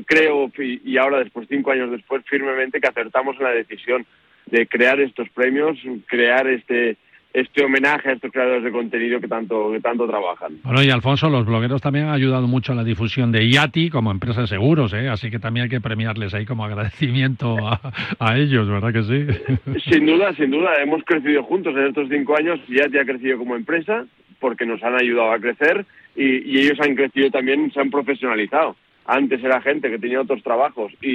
creo, 0.05 0.51
y 0.59 0.97
ahora 0.99 1.21
después, 1.21 1.49
cinco 1.49 1.73
años 1.73 1.91
después, 1.91 2.23
firmemente 2.27 2.81
que 2.81 2.89
acertamos 2.89 3.37
en 3.39 3.45
la 3.45 3.53
decisión 3.53 4.07
de 4.47 4.67
crear 4.67 5.01
estos 5.01 5.29
premios, 5.31 5.79
crear 6.07 6.47
este 6.47 6.97
este 7.37 7.63
homenaje 7.63 8.09
a 8.09 8.13
estos 8.15 8.33
creadores 8.33 8.65
de 8.65 8.73
contenido 8.73 9.21
que 9.21 9.29
tanto 9.29 9.71
que 9.71 9.81
tanto 9.81 10.07
trabajan. 10.07 10.59
Bueno, 10.63 10.83
y 10.83 10.89
Alfonso, 10.89 11.29
los 11.29 11.45
blogueros 11.45 11.83
también 11.83 12.07
han 12.07 12.15
ayudado 12.15 12.47
mucho 12.47 12.73
a 12.73 12.75
la 12.75 12.83
difusión 12.83 13.31
de 13.31 13.45
IATI 13.45 13.91
como 13.91 14.11
empresa 14.11 14.41
de 14.41 14.47
seguros, 14.47 14.95
¿eh? 14.95 15.11
Así 15.11 15.31
que 15.31 15.39
también 15.39 15.65
hay 15.65 15.69
que 15.69 15.83
premiarles 15.83 16.33
ahí 16.33 16.47
como 16.47 16.65
agradecimiento 16.65 17.59
a, 17.69 17.93
a 18.19 18.39
ellos, 18.39 18.67
¿verdad 18.71 18.91
que 18.91 19.03
sí? 19.03 19.81
Sin 19.91 20.07
duda, 20.07 20.33
sin 20.33 20.51
duda, 20.51 20.77
hemos 20.83 21.05
crecido 21.05 21.43
juntos 21.43 21.75
en 21.77 21.89
estos 21.89 22.09
cinco 22.09 22.39
años, 22.39 22.59
ya 22.69 22.89
te 22.89 23.01
ha 23.01 23.05
crecido 23.05 23.37
como 23.37 23.55
empresa, 23.55 24.07
porque 24.41 24.65
nos 24.65 24.83
han 24.83 24.95
ayudado 24.95 25.33
a 25.33 25.39
crecer 25.39 25.85
y, 26.17 26.51
y 26.51 26.59
ellos 26.61 26.79
han 26.81 26.95
crecido 26.95 27.31
también, 27.31 27.71
se 27.73 27.81
han 27.81 27.91
profesionalizado. 27.91 28.77
Antes 29.05 29.43
era 29.45 29.61
gente 29.61 29.89
que 29.91 29.99
tenía 29.99 30.21
otros 30.21 30.43
trabajos 30.43 30.93
y, 31.01 31.11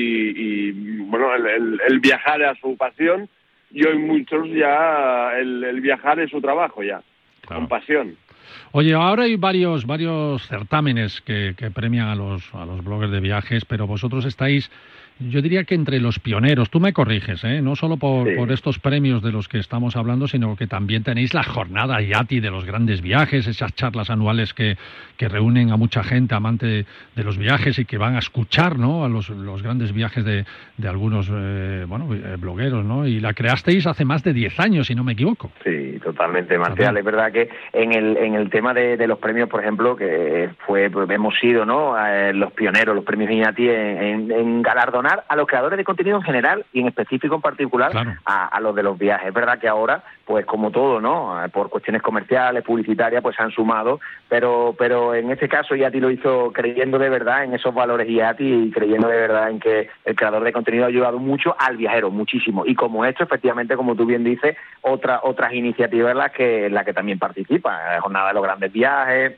y, 0.70 0.72
bueno, 1.08 1.34
el, 1.36 1.46
el- 1.46 1.82
el 1.88 2.00
viajar 2.00 2.40
era 2.42 2.56
su 2.56 2.78
pasión 2.78 3.28
y 3.74 3.86
hoy 3.86 3.98
muchos 3.98 4.48
ya 4.50 5.32
el, 5.38 5.64
el 5.64 5.82
viajar 5.82 6.20
es 6.20 6.30
su 6.32 6.40
trabajo 6.42 6.84
ya, 6.84 7.02
con 7.46 7.68
pasión. 7.68 8.16
Oye, 8.74 8.94
ahora 8.94 9.24
hay 9.24 9.36
varios, 9.36 9.86
varios 9.86 10.46
certámenes 10.48 11.20
que, 11.22 11.54
que 11.58 11.72
premian 11.72 12.08
a 12.08 12.16
los, 12.16 12.54
a 12.54 12.66
los 12.66 12.84
bloggers 12.84 13.12
de 13.12 13.20
viajes, 13.20 13.66
pero 13.66 13.88
vosotros 13.88 14.24
estáis, 14.26 14.72
yo 15.30 15.42
diría 15.42 15.64
que 15.64 15.76
entre 15.76 16.00
los 16.00 16.20
pioneros. 16.20 16.70
Tú 16.70 16.80
me 16.80 16.94
corriges, 16.94 17.44
¿eh? 17.44 17.62
No 17.62 17.76
solo 17.76 17.98
por, 17.98 18.28
Sí. 18.28 18.36
por 18.36 18.52
estos 18.52 18.80
premios 18.80 19.22
de 19.22 19.32
los 19.32 19.48
que 19.48 19.60
estamos 19.60 19.96
hablando, 19.96 20.28
sino 20.28 20.56
que 20.56 20.68
también 20.68 21.04
tenéis 21.04 21.34
la 21.34 21.44
jornada 21.44 22.02
IATI 22.02 22.40
de 22.40 22.50
los 22.52 22.66
grandes 22.66 23.02
viajes, 23.02 23.48
esas 23.48 23.74
charlas 23.76 24.10
anuales 24.10 24.54
que, 24.54 24.78
que 25.18 25.28
reúnen 25.30 25.72
a 25.72 25.78
mucha 25.78 26.04
gente 26.04 26.34
amante 26.36 26.66
de, 26.66 26.86
de 27.16 27.24
los 27.24 27.38
viajes 27.38 27.78
y 27.80 27.86
que 27.86 27.98
van 27.98 28.16
a 28.16 28.20
escuchar, 28.20 28.78
¿no? 28.80 29.04
A 29.06 29.10
los, 29.10 29.30
los 29.30 29.62
grandes 29.62 29.94
viajes 29.94 30.24
de, 30.26 30.46
de 30.78 30.88
algunos, 30.88 31.30
eh, 31.32 31.86
bueno, 31.88 32.08
eh, 32.14 32.36
blogueros, 32.40 32.84
¿no? 32.86 33.06
Y 33.06 33.20
la 33.20 33.34
creasteis 33.34 33.86
hace 33.88 34.06
más 34.06 34.24
de 34.24 34.34
10 34.34 34.60
años, 34.60 34.88
si 34.88 34.96
no 34.96 35.04
me 35.04 35.14
equivoco. 35.14 35.52
Sí, 35.64 36.00
totalmente, 36.04 36.58
Marcial. 36.58 36.98
Es 36.98 37.06
verdad 37.06 37.32
que 37.32 37.50
en 37.74 37.94
el, 37.94 38.18
en 38.18 38.36
el 38.36 38.50
tema 38.50 38.74
de, 38.74 38.98
de 38.98 39.08
los 39.08 39.20
premios, 39.20 39.50
por 39.50 39.62
ejemplo, 39.62 39.96
que 39.96 40.50
fue 40.66 40.90
pues, 40.90 41.10
hemos 41.10 41.38
sido 41.40 41.66
¿no? 41.66 41.96
Eh, 42.04 42.34
los 42.34 42.52
pioneros, 42.54 42.96
los 42.96 43.04
premios 43.06 43.30
en, 43.32 43.42
en- 43.58 44.32
en 44.32 44.62
galardonar 44.62 45.11
a 45.28 45.36
los 45.36 45.48
creadores 45.48 45.78
de 45.78 45.84
contenido 45.84 46.18
en 46.18 46.24
general 46.24 46.66
y 46.74 46.82
en 46.82 46.88
específico 46.88 47.36
en 47.36 47.42
particular 47.42 47.92
a, 48.26 48.48
a 48.48 48.60
los 48.60 48.76
de 48.76 48.84
los 48.84 48.98
viajes. 48.98 49.28
Es 49.28 49.34
verdad 49.34 49.60
que 49.60 49.68
ahora, 49.68 50.04
pues 50.26 50.46
como 50.46 50.72
todo, 50.72 51.00
¿no? 51.02 51.44
Eh, 51.44 51.50
por 51.50 51.70
cuestiones 51.70 52.02
comerciales, 52.02 52.64
publicitarias, 52.64 53.22
pues 53.22 53.36
se 53.36 53.44
han 53.44 53.52
sumado, 53.52 54.00
pero, 54.30 54.76
pero 54.78 55.14
en 55.16 55.32
este 55.32 55.50
caso 55.50 55.76
IATI 55.76 56.00
lo 56.00 56.12
hizo 56.12 56.52
creyendo 56.54 56.98
de 57.00 57.10
verdad 57.10 57.44
en 57.44 57.54
esos 57.54 57.74
valores 57.74 58.10
IATI 58.10 58.68
y 58.68 58.72
creyendo 58.72 59.08
de 59.08 59.18
verdad 59.18 59.50
en 59.50 59.60
que 59.60 59.90
el 60.06 60.16
creador 60.16 60.44
de 60.44 60.54
contenido 60.54 60.86
ha 60.86 60.88
ayudado 60.88 61.20
mucho 61.20 61.56
al 61.60 61.78
viajero, 61.78 62.12
muchísimo. 62.12 62.66
Y 62.66 62.76
como 62.76 63.06
esto, 63.06 63.24
efectivamente, 63.24 63.76
como 63.76 63.96
tú 63.96 64.06
bien 64.06 64.24
dices, 64.24 64.56
otra, 64.82 65.22
otras 65.24 65.54
iniciativas 65.54 66.12
en 66.12 66.18
las 66.18 66.32
que, 66.32 66.68
en 66.68 66.74
las 66.74 66.86
que 66.86 66.94
también 66.94 67.20
participa, 67.20 67.96
eh, 67.96 68.00
Jornada 68.00 68.30
de 68.30 68.34
los 68.34 68.44
Grandes 68.44 68.72
Viajes, 68.72 69.38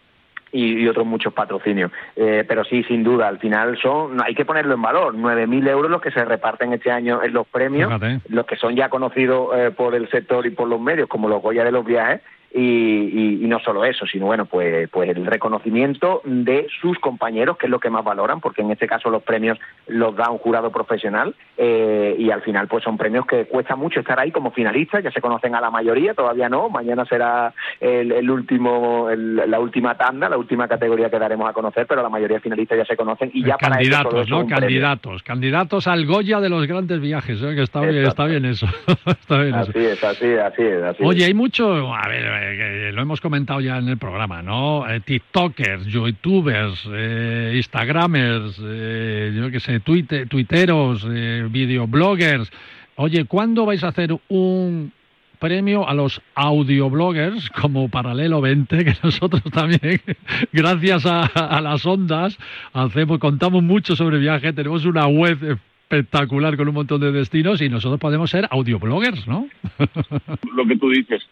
y, 0.53 0.83
y 0.83 0.87
otros 0.87 1.05
muchos 1.05 1.33
patrocinios. 1.33 1.91
Eh, 2.15 2.45
pero 2.47 2.63
sí, 2.63 2.83
sin 2.83 3.03
duda, 3.03 3.27
al 3.27 3.39
final 3.39 3.77
son, 3.81 4.21
hay 4.23 4.35
que 4.35 4.45
ponerlo 4.45 4.75
en 4.75 4.81
valor, 4.81 5.15
9.000 5.15 5.67
euros 5.69 5.91
los 5.91 6.01
que 6.01 6.11
se 6.11 6.23
reparten 6.23 6.71
este 6.71 6.91
año 6.91 7.21
en 7.21 7.33
los 7.33 7.45
premios, 7.47 7.91
Fíjate. 7.91 8.21
los 8.29 8.45
que 8.45 8.55
son 8.55 8.75
ya 8.75 8.87
conocidos 8.89 9.49
eh, 9.57 9.71
por 9.71 9.95
el 9.95 10.09
sector 10.09 10.45
y 10.45 10.51
por 10.51 10.67
los 10.69 10.79
medios, 10.79 11.09
como 11.09 11.27
los 11.27 11.41
Goya 11.41 11.65
de 11.65 11.71
los 11.71 11.83
viajes, 11.83 12.21
y, 12.53 12.59
y- 12.61 13.43
y 13.43 13.47
no 13.47 13.59
solo 13.59 13.83
eso, 13.83 14.05
sino 14.05 14.27
bueno, 14.27 14.45
pues, 14.45 14.87
pues 14.89 15.09
el 15.09 15.25
reconocimiento 15.25 16.21
de 16.23 16.67
sus 16.81 16.99
compañeros, 16.99 17.57
que 17.57 17.65
es 17.65 17.71
lo 17.71 17.79
que 17.79 17.89
más 17.89 18.03
valoran, 18.03 18.39
porque 18.41 18.61
en 18.61 18.71
este 18.71 18.87
caso 18.87 19.09
los 19.09 19.23
premios 19.23 19.57
los 19.87 20.15
da 20.15 20.29
un 20.29 20.37
jurado 20.37 20.71
profesional 20.71 21.35
eh, 21.57 22.15
y 22.17 22.29
al 22.31 22.41
final 22.41 22.67
pues 22.67 22.83
son 22.83 22.97
premios 22.97 23.25
que 23.25 23.45
cuesta 23.45 23.75
mucho 23.75 23.99
estar 23.99 24.19
ahí 24.19 24.31
como 24.31 24.51
finalistas, 24.51 25.03
ya 25.03 25.11
se 25.11 25.21
conocen 25.21 25.55
a 25.55 25.61
la 25.61 25.71
mayoría, 25.71 26.13
todavía 26.13 26.47
no, 26.49 26.69
mañana 26.69 27.05
será 27.05 27.53
el, 27.79 28.11
el 28.11 28.29
último, 28.29 29.09
el- 29.09 29.35
la 29.49 29.59
última 29.59 29.95
tanda, 29.97 30.29
la 30.29 30.37
última 30.37 30.67
categoría 30.67 31.09
que 31.09 31.19
daremos 31.19 31.49
a 31.49 31.53
conocer, 31.53 31.87
pero 31.87 32.01
la 32.03 32.09
mayoría 32.09 32.37
de 32.37 32.41
finalistas 32.41 32.77
ya 32.77 32.85
se 32.85 32.95
conocen 32.95 33.31
y 33.33 33.43
ya 33.43 33.57
para 33.57 33.79
ellos 33.81 33.89
todo 34.03 34.03
Candidatos, 34.11 34.27
eso 34.27 34.35
¿no? 34.35 34.41
un 34.41 34.47
premio. 34.47 34.59
Candidatos. 34.61 35.23
Candidatos 35.23 35.87
al 35.87 36.05
Goya 36.05 36.39
de 36.39 36.49
los 36.49 36.67
grandes 36.67 36.99
viajes, 37.01 37.41
¿eh? 37.41 37.55
que 37.55 37.63
está 37.63 37.81
bien, 37.81 38.05
está 38.05 38.25
bien 38.25 38.45
eso. 38.45 38.67
está 39.05 39.41
bien 39.41 39.55
eso. 39.55 39.69
Así 39.71 39.79
es, 39.85 40.03
así 40.03 40.25
es, 40.25 40.39
así 40.39 40.61
es. 40.61 40.83
Así 40.83 41.03
Oye, 41.03 41.25
hay 41.25 41.33
mucho, 41.33 41.93
a 41.93 42.07
ver, 42.07 42.25
eh, 42.43 42.91
lo 42.93 43.01
hemos 43.01 43.21
comentado 43.21 43.61
ya 43.61 43.77
en 43.77 43.87
el 43.87 43.97
programa, 43.97 44.41
¿no? 44.41 44.87
Eh, 44.89 44.99
TikTokers, 44.99 45.85
YouTubers, 45.85 46.87
eh, 46.91 47.53
Instagramers, 47.55 48.59
eh, 48.63 49.33
yo 49.35 49.49
qué 49.51 49.59
sé, 49.59 49.79
tuite- 49.79 50.27
tuiteros, 50.27 51.05
videobloggers. 51.51 52.51
Oye, 52.95 53.25
¿cuándo 53.25 53.65
vais 53.65 53.83
a 53.83 53.87
hacer 53.89 54.15
un 54.29 54.91
premio 55.39 55.87
a 55.87 55.93
los 55.93 56.21
audiobloggers 56.35 57.49
como 57.49 57.89
Paralelo 57.89 58.39
20, 58.39 58.85
que 58.85 58.93
nosotros 59.03 59.43
también, 59.51 59.99
gracias 60.53 61.05
a, 61.05 61.23
a 61.23 61.59
las 61.61 61.85
ondas, 61.85 62.37
hacemos, 62.71 63.19
contamos 63.19 63.61
mucho 63.63 63.95
sobre 63.95 64.19
viaje, 64.19 64.53
tenemos 64.53 64.85
una 64.85 65.07
web 65.07 65.57
espectacular 65.89 66.55
con 66.55 66.67
un 66.69 66.73
montón 66.73 67.01
de 67.01 67.11
destinos 67.11 67.61
y 67.61 67.67
nosotros 67.69 67.99
podemos 67.99 68.29
ser 68.29 68.47
audiobloggers, 68.49 69.27
¿no? 69.27 69.47
lo 70.55 70.65
que 70.65 70.77
tú 70.77 70.89
dices. 70.89 71.27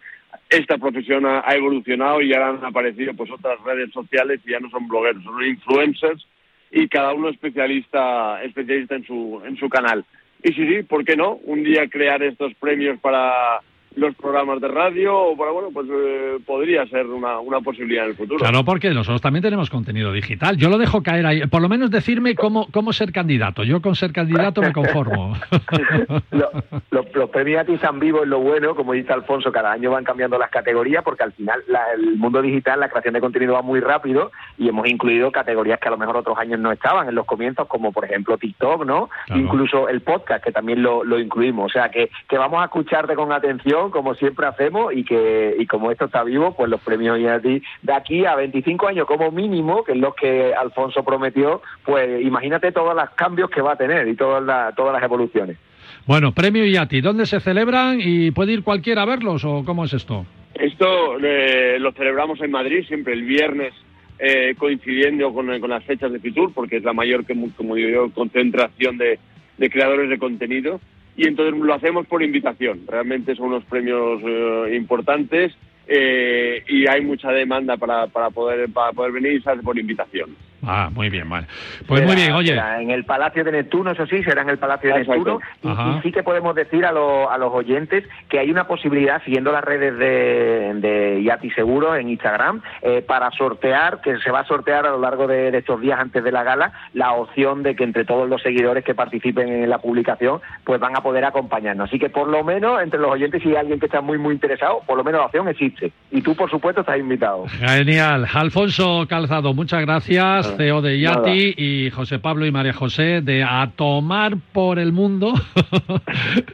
Esta 0.51 0.77
profesión 0.77 1.25
ha, 1.25 1.41
evolucionado 1.55 2.21
y 2.21 2.33
ahora 2.33 2.49
han 2.49 2.65
aparecido 2.65 3.13
pues 3.13 3.31
otras 3.31 3.57
redes 3.63 3.91
sociales 3.93 4.41
y 4.45 4.51
ya 4.51 4.59
no 4.59 4.69
son 4.69 4.87
blogueros, 4.87 5.23
son 5.23 5.43
influencers 5.45 6.27
y 6.69 6.89
cada 6.89 7.13
uno 7.13 7.29
especialista 7.29 8.43
especialista 8.43 8.95
en 8.95 9.05
su 9.05 9.41
en 9.45 9.55
su 9.55 9.69
canal. 9.69 10.05
Y 10.43 10.51
sí, 10.53 10.67
sí, 10.67 10.83
¿por 10.83 11.05
qué 11.05 11.15
no? 11.15 11.35
Un 11.45 11.63
día 11.63 11.87
crear 11.87 12.21
estos 12.21 12.53
premios 12.55 12.99
para 12.99 13.61
los 13.95 14.15
programas 14.15 14.61
de 14.61 14.67
radio 14.69 15.17
o 15.17 15.37
para, 15.37 15.51
bueno, 15.51 15.69
pues 15.73 15.87
eh, 15.91 16.37
podría 16.45 16.85
ser 16.87 17.05
una, 17.07 17.39
una 17.39 17.59
posibilidad 17.59 18.05
en 18.05 18.11
el 18.11 18.15
futuro. 18.17 18.39
Claro, 18.39 18.63
porque 18.63 18.89
nosotros 18.91 19.21
también 19.21 19.43
tenemos 19.43 19.69
contenido 19.69 20.11
digital. 20.13 20.55
Yo 20.57 20.69
lo 20.69 20.77
dejo 20.77 21.03
caer 21.03 21.25
ahí. 21.25 21.47
Por 21.47 21.61
lo 21.61 21.67
menos 21.69 21.91
decirme 21.91 22.35
cómo, 22.35 22.67
cómo 22.71 22.93
ser 22.93 23.11
candidato. 23.11 23.63
Yo 23.63 23.81
con 23.81 23.95
ser 23.95 24.13
candidato 24.13 24.61
me 24.61 24.71
conformo. 24.71 25.33
los, 26.31 27.05
los 27.13 27.29
premios 27.29 27.61
aquí 27.61 27.73
están 27.73 27.99
vivos 27.99 28.23
es 28.23 28.27
lo 28.29 28.39
bueno, 28.39 28.75
como 28.75 28.93
dice 28.93 29.11
Alfonso, 29.13 29.51
cada 29.51 29.71
año 29.71 29.91
van 29.91 30.03
cambiando 30.03 30.37
las 30.37 30.49
categorías 30.49 31.03
porque 31.03 31.23
al 31.23 31.33
final 31.33 31.61
la- 31.67 31.91
el 31.95 32.15
mundo 32.17 32.41
digital, 32.41 32.79
la 32.79 32.89
creación 32.89 33.13
de 33.13 33.19
contenido 33.21 33.53
va 33.53 33.61
muy 33.61 33.79
rápido 33.79 34.31
y 34.57 34.69
hemos 34.69 34.87
incluido 34.87 35.31
categorías 35.31 35.79
que 35.79 35.87
a 35.87 35.91
lo 35.91 35.97
mejor 35.97 36.17
otros 36.17 36.37
años 36.37 36.59
no 36.59 36.71
estaban 36.71 37.09
en 37.09 37.15
los 37.15 37.25
comienzos, 37.25 37.67
como 37.67 37.91
por 37.91 38.05
ejemplo 38.05 38.37
TikTok, 38.37 38.85
¿no? 38.85 39.09
Claro. 39.25 39.41
Incluso 39.41 39.89
el 39.89 40.01
podcast, 40.01 40.43
que 40.43 40.51
también 40.51 40.81
lo, 40.81 41.03
lo 41.03 41.19
incluimos. 41.19 41.65
O 41.65 41.69
sea, 41.73 41.89
que, 41.89 42.09
que 42.29 42.37
vamos 42.37 42.61
a 42.61 42.65
escucharte 42.65 43.15
con 43.15 43.31
atención, 43.31 43.80
como 43.89 44.13
siempre 44.15 44.45
hacemos, 44.45 44.93
y 44.93 45.03
que 45.03 45.55
y 45.57 45.65
como 45.65 45.89
esto 45.91 46.05
está 46.05 46.23
vivo, 46.23 46.53
pues 46.55 46.69
los 46.69 46.81
premios 46.81 47.19
IATI 47.19 47.63
de 47.81 47.93
aquí 47.93 48.25
a 48.25 48.35
25 48.35 48.87
años 48.87 49.07
como 49.07 49.31
mínimo, 49.31 49.83
que 49.83 49.93
es 49.93 49.97
lo 49.97 50.13
que 50.13 50.53
Alfonso 50.53 51.03
prometió, 51.03 51.61
pues 51.83 52.21
imagínate 52.21 52.71
todos 52.71 52.95
los 52.95 53.09
cambios 53.11 53.49
que 53.49 53.61
va 53.61 53.73
a 53.73 53.77
tener 53.77 54.07
y 54.07 54.15
todas 54.15 54.43
las 54.43 54.75
todas 54.75 54.93
las 54.93 55.03
evoluciones. 55.03 55.57
Bueno, 56.05 56.33
premio 56.33 56.65
IATI. 56.65 57.01
¿Dónde 57.01 57.25
se 57.25 57.39
celebran 57.39 57.99
y 58.01 58.31
puede 58.31 58.53
ir 58.53 58.63
cualquiera 58.63 59.03
a 59.03 59.05
verlos 59.05 59.45
o 59.45 59.63
cómo 59.65 59.85
es 59.85 59.93
esto? 59.93 60.25
Esto 60.53 61.17
eh, 61.19 61.77
lo 61.79 61.91
celebramos 61.93 62.41
en 62.41 62.51
Madrid 62.51 62.85
siempre 62.87 63.13
el 63.13 63.23
viernes, 63.23 63.73
eh, 64.19 64.55
coincidiendo 64.57 65.33
con, 65.33 65.59
con 65.59 65.69
las 65.69 65.83
fechas 65.83 66.11
de 66.11 66.19
Fitur, 66.19 66.53
porque 66.53 66.77
es 66.77 66.83
la 66.83 66.93
mayor, 66.93 67.25
que, 67.25 67.35
como 67.55 67.75
digo 67.75 67.89
yo, 67.89 68.11
concentración 68.13 68.97
de, 68.97 69.19
de 69.57 69.69
creadores 69.69 70.09
de 70.09 70.19
contenido. 70.19 70.79
Y 71.15 71.27
entonces 71.27 71.59
lo 71.59 71.73
hacemos 71.73 72.07
por 72.07 72.23
invitación. 72.23 72.81
Realmente 72.87 73.35
son 73.35 73.47
unos 73.47 73.65
premios 73.65 74.21
eh, 74.23 74.75
importantes 74.75 75.53
eh, 75.87 76.63
y 76.67 76.87
hay 76.87 77.01
mucha 77.03 77.31
demanda 77.31 77.77
para, 77.77 78.07
para, 78.07 78.29
poder, 78.29 78.69
para 78.71 78.93
poder 78.93 79.11
venir 79.11 79.33
y 79.33 79.41
se 79.41 79.49
hace 79.49 79.61
por 79.61 79.77
invitación. 79.77 80.35
Ah, 80.65 80.89
muy 80.93 81.09
bien, 81.09 81.27
vale. 81.29 81.47
Pues 81.87 82.03
muy 82.05 82.15
bien, 82.15 82.33
oye. 82.33 82.49
será 82.49 82.81
en 82.81 82.91
el 82.91 83.03
Palacio 83.05 83.43
de 83.43 83.51
Neptuno, 83.51 83.91
eso 83.91 84.05
sí, 84.05 84.23
será 84.23 84.41
en 84.43 84.49
el 84.49 84.57
Palacio 84.57 84.93
de. 84.93 84.99
Neptuno. 85.05 85.39
Y, 85.63 86.01
sí 86.03 86.11
que 86.11 86.23
podemos 86.23 86.53
decir 86.55 86.85
a, 86.85 86.91
los- 86.91 87.29
a 87.31 87.37
los 87.37 87.51
oyentes 87.53 88.03
que 88.29 88.39
hay 88.39 88.51
una 88.51 88.67
posibilidad, 88.67 89.21
siguiendo 89.23 89.51
las 89.51 89.63
redes 89.63 89.97
de, 89.97 90.73
de 90.75 91.23
Yati 91.23 91.49
Seguro 91.51 91.95
en 91.95 92.09
Instagram, 92.09 92.61
eh, 92.81 93.01
para 93.05 93.31
sortear, 93.31 94.01
que 94.01 94.17
se 94.19 94.31
va 94.31 94.41
a 94.41 94.45
sortear 94.45 94.85
a 94.85 94.91
lo 94.91 94.99
largo 94.99 95.27
de, 95.27 95.51
de 95.51 95.57
estos 95.59 95.81
días 95.81 95.99
antes 95.99 96.23
de 96.23 96.31
la 96.31 96.43
gala, 96.43 96.71
la 96.93 97.13
opción 97.13 97.63
de 97.63 97.75
que 97.75 97.83
entre 97.83 98.05
todos 98.05 98.29
los 98.29 98.41
seguidores 98.41 98.83
que 98.83 98.93
participen 98.95 99.47
en 99.49 99.69
la 99.69 99.79
publicación, 99.79 100.41
pues 100.63 100.79
van 100.79 100.95
a 100.95 101.01
poder 101.01 101.25
acompañarnos. 101.25 101.89
Así 101.89 101.97
que 101.99 102.09
por 102.09 102.27
lo 102.27 102.43
menos 102.43 102.81
entre 102.81 102.99
los 102.99 103.09
oyentes, 103.11 103.41
si 103.41 103.49
hay 103.49 103.55
alguien 103.55 103.79
que 103.79 103.87
está 103.87 104.01
muy, 104.01 104.17
muy 104.17 104.33
interesado, 104.35 104.81
por 104.85 104.97
lo 104.97 105.03
menos 105.03 105.19
la 105.21 105.25
opción 105.25 105.47
existe. 105.47 105.91
Y 106.11 106.21
tú, 106.21 106.35
por 106.35 106.49
supuesto, 106.49 106.81
estás 106.81 106.99
invitado. 106.99 107.45
Genial. 107.47 108.27
Alfonso 108.33 109.05
Calzado, 109.09 109.53
muchas 109.53 109.81
gracias. 109.81 110.50
CEO 110.57 110.81
de 110.81 110.97
nada. 111.01 111.21
y 111.57 111.89
José 111.91 112.19
Pablo 112.19 112.45
y 112.45 112.51
María 112.51 112.73
José 112.73 113.21
de 113.21 113.43
A 113.43 113.69
Tomar 113.75 114.37
por 114.53 114.79
el 114.79 114.91
Mundo. 114.91 115.33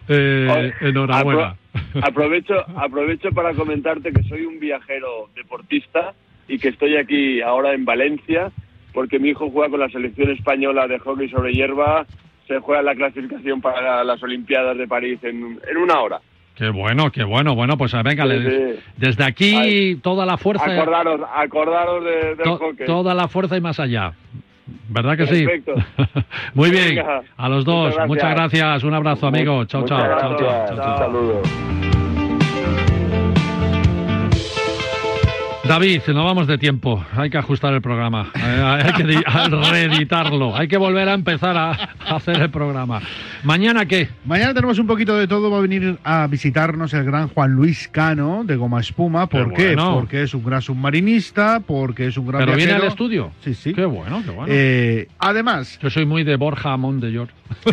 Eh, 0.10 0.72
enhorabuena. 0.82 1.56
Apro- 1.74 2.04
aprovecho, 2.08 2.54
aprovecho 2.78 3.30
para 3.32 3.54
comentarte 3.54 4.12
que 4.12 4.24
soy 4.24 4.46
un 4.46 4.60
viajero 4.60 5.30
deportista 5.36 6.14
y 6.48 6.58
que 6.60 6.70
estoy 6.70 6.96
aquí 6.98 7.42
ahora 7.42 7.74
en 7.74 7.86
Valencia 7.86 8.52
porque 8.94 9.20
mi 9.20 9.30
hijo 9.30 9.50
juega 9.52 9.70
con 9.70 9.80
la 9.82 9.90
selección 9.90 10.32
española 10.32 10.88
de 10.88 10.98
hockey 11.00 11.30
sobre 11.30 11.54
hierba. 11.54 12.06
Se 12.48 12.60
juega 12.60 12.82
la 12.82 12.96
clasificación 12.96 13.62
para 13.62 14.04
las 14.04 14.24
Olimpiadas 14.24 14.78
de 14.78 14.88
París 14.88 15.20
en, 15.24 15.60
en 15.70 15.78
una 15.78 16.00
hora. 16.00 16.20
Qué 16.58 16.70
bueno, 16.70 17.12
qué 17.12 17.24
bueno. 17.24 17.54
Bueno, 17.54 17.78
pues 17.78 17.94
venga, 18.04 18.26
Sí, 18.26 18.32
sí. 18.50 18.80
desde 18.98 19.24
aquí 19.24 19.96
toda 20.02 20.26
la 20.26 20.38
fuerza. 20.38 20.66
Acordaros, 20.66 21.22
acordaros 21.36 22.04
de- 22.04 22.10
del 22.36 22.38
to- 22.38 22.58
hockey. 22.58 22.86
toda 22.88 23.14
la 23.14 23.28
fuerza 23.28 23.56
y 23.58 23.62
más 23.62 23.80
allá. 23.80 24.14
¿Verdad 24.90 25.16
que 25.16 25.28
sí? 25.28 25.46
Perfecto. 25.46 25.76
Muy 26.56 26.72
bien. 26.72 26.96
Venga. 26.96 27.22
A 27.38 27.48
los 27.48 27.64
dos, 27.64 27.92
Muchas 27.94 28.08
muchas 28.08 28.32
gracias. 28.36 28.84
Un 28.84 28.94
abrazo, 28.96 29.28
amigo. 29.28 29.66
Chao, 29.66 29.86
chao. 29.86 30.00
chao, 30.20 30.36
chao, 30.38 30.76
chao, 30.76 30.98
chao. 30.98 31.97
David, 35.68 36.02
nos 36.08 36.24
vamos 36.24 36.48
de 36.48 36.58
tiempo. 36.58 37.04
Hay 37.16 37.30
que 37.30 37.38
ajustar 37.38 37.74
el 37.74 37.82
programa. 37.82 38.32
Eh, 38.36 38.82
Hay 38.86 38.94
que 38.94 39.04
reeditarlo. 39.72 40.56
Hay 40.56 40.68
que 40.68 40.78
volver 40.78 41.10
a 41.10 41.14
empezar 41.14 41.58
a 41.58 41.72
a 41.72 42.16
hacer 42.16 42.42
el 42.42 42.50
programa. 42.50 43.02
¿Mañana 43.44 43.86
qué? 43.86 44.08
Mañana 44.26 44.54
tenemos 44.54 44.80
un 44.80 44.88
poquito 44.88 45.18
de 45.18 45.28
todo. 45.28 45.52
Va 45.52 45.58
a 45.58 45.62
venir 45.62 45.98
a 46.04 46.26
visitarnos 46.28 46.94
el 46.94 47.04
gran 47.04 47.28
Juan 47.28 47.52
Luis 47.52 47.90
Cano 47.90 48.44
de 48.46 48.56
Goma 48.56 48.80
Espuma. 48.80 49.28
¿Por 49.28 49.50
Qué 49.50 49.56
qué? 49.56 49.66
bueno. 49.76 49.96
Porque 49.96 50.24
es 50.24 50.34
un 50.34 50.44
gran 50.46 50.62
submarinista, 50.62 51.60
porque 51.60 52.08
es 52.08 52.18
un 52.18 52.28
gran 52.28 52.40
¿Pero 52.40 52.54
viene 52.56 52.68
viajero. 52.72 52.84
al 52.86 52.90
estudio? 52.92 53.32
Sí, 53.44 53.54
sí. 53.54 53.74
Qué 53.74 53.84
bueno, 53.86 54.22
qué 54.24 54.32
bueno. 54.32 54.46
Eh, 54.50 55.08
además, 55.20 55.78
Yo 55.82 55.90
soy 55.90 56.06
muy 56.06 56.24
de 56.24 56.36
Borja 56.38 56.72
Amón 56.74 57.00
de 57.02 57.12
York. 57.12 57.32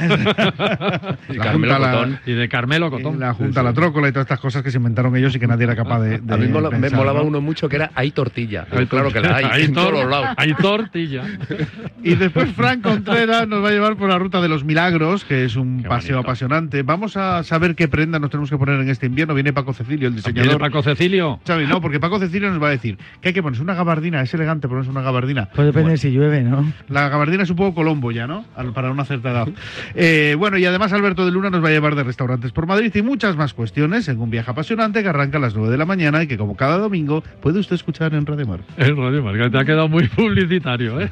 Y 1.28 1.34
La 1.34 1.44
Carmelo 1.44 1.74
Junta 1.74 1.78
la- 1.78 1.90
Cotón. 1.92 2.18
Y 2.26 2.32
de 2.32 2.48
Carmelo 2.48 2.90
Cotón. 2.90 3.20
la 3.20 3.34
Junta 3.34 3.62
La 3.62 3.72
Trócola 3.72 4.08
y 4.08 4.12
todas 4.12 4.24
estas 4.26 4.40
cosas 4.40 4.62
que 4.62 4.70
se 4.70 4.78
inventaron 4.78 5.16
ellos 5.16 5.34
y 5.34 5.38
que 5.40 5.46
nadie 5.46 5.64
era 5.64 5.74
capaz 5.76 6.00
de, 6.00 6.18
de 6.18 6.34
A 6.34 6.36
mí 6.36 6.46
mola- 6.48 6.70
me 6.70 6.78
pensar, 6.80 6.98
molaba 6.98 7.20
¿no? 7.20 7.26
uno 7.26 7.40
mucho 7.40 7.68
que 7.68 7.76
era 7.76 7.83
hay 7.94 8.10
tortilla. 8.10 8.66
Claro 8.88 9.10
que 9.10 9.20
la 9.20 9.36
hay, 9.36 9.44
Hay 9.50 9.62
en 9.64 9.72
tor- 9.74 9.90
todos 9.90 9.92
los 10.02 10.10
lados. 10.10 10.28
Hay 10.36 10.54
tortilla. 10.54 11.22
Y 12.02 12.16
después 12.16 12.50
Frank 12.52 12.82
Contreras 12.82 13.48
nos 13.48 13.64
va 13.64 13.68
a 13.68 13.72
llevar 13.72 13.96
por 13.96 14.10
la 14.10 14.18
ruta 14.18 14.42
de 14.42 14.48
los 14.48 14.62
milagros, 14.64 15.24
que 15.24 15.44
es 15.46 15.56
un 15.56 15.82
Qué 15.82 15.88
paseo 15.88 16.16
bonito. 16.16 16.28
apasionante. 16.28 16.82
Vamos 16.82 17.16
a 17.16 17.42
saber 17.44 17.74
qué 17.74 17.88
prenda 17.88 18.18
nos 18.18 18.28
tenemos 18.30 18.50
que 18.50 18.58
poner 18.58 18.78
en 18.80 18.90
este 18.90 19.06
invierno. 19.06 19.32
Viene 19.34 19.52
Paco 19.54 19.72
Cecilio, 19.72 20.08
el 20.08 20.14
¿Viene 20.14 20.28
diseñador. 20.32 20.60
Paco 20.60 20.82
Cecilio? 20.82 21.40
Xavi, 21.46 21.66
no, 21.66 21.80
porque 21.80 22.00
Paco 22.00 22.18
Cecilio 22.18 22.50
nos 22.50 22.62
va 22.62 22.68
a 22.68 22.70
decir 22.72 22.98
que 23.22 23.28
hay 23.28 23.34
que 23.34 23.42
ponerse 23.42 23.62
una 23.62 23.74
gabardina. 23.74 24.20
Es 24.20 24.34
elegante 24.34 24.68
ponerse 24.68 24.90
una 24.90 25.00
gabardina. 25.00 25.48
Pues 25.54 25.66
depende 25.66 25.96
si 25.96 26.10
llueve, 26.10 26.42
¿no? 26.42 26.70
La 26.88 27.08
gabardina 27.08 27.44
es 27.44 27.50
un 27.50 27.56
poco 27.56 27.74
Colombo 27.74 28.12
ya, 28.12 28.26
¿no? 28.26 28.44
Para 28.74 28.90
una 28.90 29.04
cierta 29.06 29.30
edad. 29.30 29.48
Eh, 29.94 30.36
bueno, 30.38 30.58
y 30.58 30.66
además 30.66 30.92
Alberto 30.92 31.24
de 31.24 31.32
Luna 31.32 31.48
nos 31.50 31.64
va 31.64 31.68
a 31.68 31.72
llevar 31.72 31.94
de 31.94 32.02
restaurantes 32.04 32.52
por 32.52 32.66
Madrid 32.66 32.92
y 32.94 33.02
muchas 33.02 33.36
más 33.36 33.54
cuestiones 33.54 34.08
en 34.08 34.20
un 34.20 34.28
viaje 34.30 34.50
apasionante 34.50 35.02
que 35.02 35.08
arranca 35.08 35.38
a 35.38 35.40
las 35.40 35.54
9 35.54 35.70
de 35.70 35.78
la 35.78 35.86
mañana 35.86 36.22
y 36.22 36.26
que 36.26 36.36
como 36.36 36.54
cada 36.56 36.76
domingo 36.78 37.22
puede 37.40 37.58
usted 37.60 37.73
escuchar 37.74 38.14
en 38.14 38.26
Radio 38.26 38.46
Mar. 38.46 38.60
El 38.76 38.96
Radio 38.96 39.22
Marca 39.22 39.50
te 39.50 39.58
ha 39.58 39.64
quedado 39.64 39.88
muy 39.88 40.06
publicitario, 40.08 41.00
¿eh? 41.00 41.10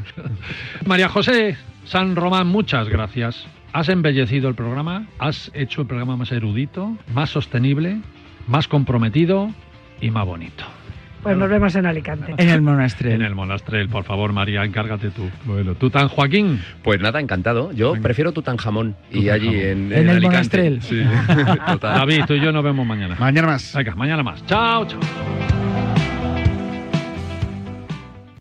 María 0.87 1.09
José 1.09 1.57
San 1.85 2.17
Román, 2.17 2.47
muchas 2.47 2.89
gracias. 2.89 3.47
Has 3.73 3.89
embellecido 3.89 4.49
el 4.49 4.55
programa, 4.55 5.07
has 5.19 5.51
hecho 5.55 5.81
el 5.83 5.87
programa 5.87 6.17
más 6.17 6.31
erudito, 6.33 6.97
más 7.15 7.31
sostenible, 7.31 7.99
más 8.47 8.69
comprometido 8.69 9.51
y 10.01 10.11
más 10.11 10.27
bonito. 10.27 10.65
Pues 11.23 11.37
nos 11.37 11.49
vemos 11.49 11.73
en 11.77 11.87
Alicante. 11.87 12.35
En 12.37 12.49
el 12.49 12.61
monastrel. 12.63 13.13
En 13.13 13.23
el 13.23 13.35
monastrel, 13.37 13.89
por 13.89 14.03
favor, 14.03 14.33
María, 14.33 14.65
encárgate 14.65 15.11
tú. 15.11 15.31
Bueno, 15.45 15.77
tú 15.77 15.89
tan 15.89 16.09
Joaquín. 16.09 16.61
Pues 16.83 17.01
nada, 17.01 17.21
encantado. 17.21 17.71
Yo 17.73 17.95
prefiero 18.03 18.33
Tutankamón 18.33 18.97
y 19.11 19.29
allí 19.29 19.47
en, 19.55 19.93
En 19.93 19.93
el 19.93 20.11
Alicante. 20.11 20.27
monastrel. 20.27 20.83
Sí, 20.83 21.01
total. 21.69 21.99
David, 22.01 22.25
tú 22.27 22.35
y 22.35 22.41
yo 22.41 22.51
nos 22.51 22.65
vemos 22.65 22.85
mañana. 22.85 23.15
Mañana 23.21 23.47
más. 23.47 23.73
Venga, 23.73 23.95
mañana 23.95 24.23
más. 24.25 24.45
Chao, 24.47 24.85
chao. 24.85 25.62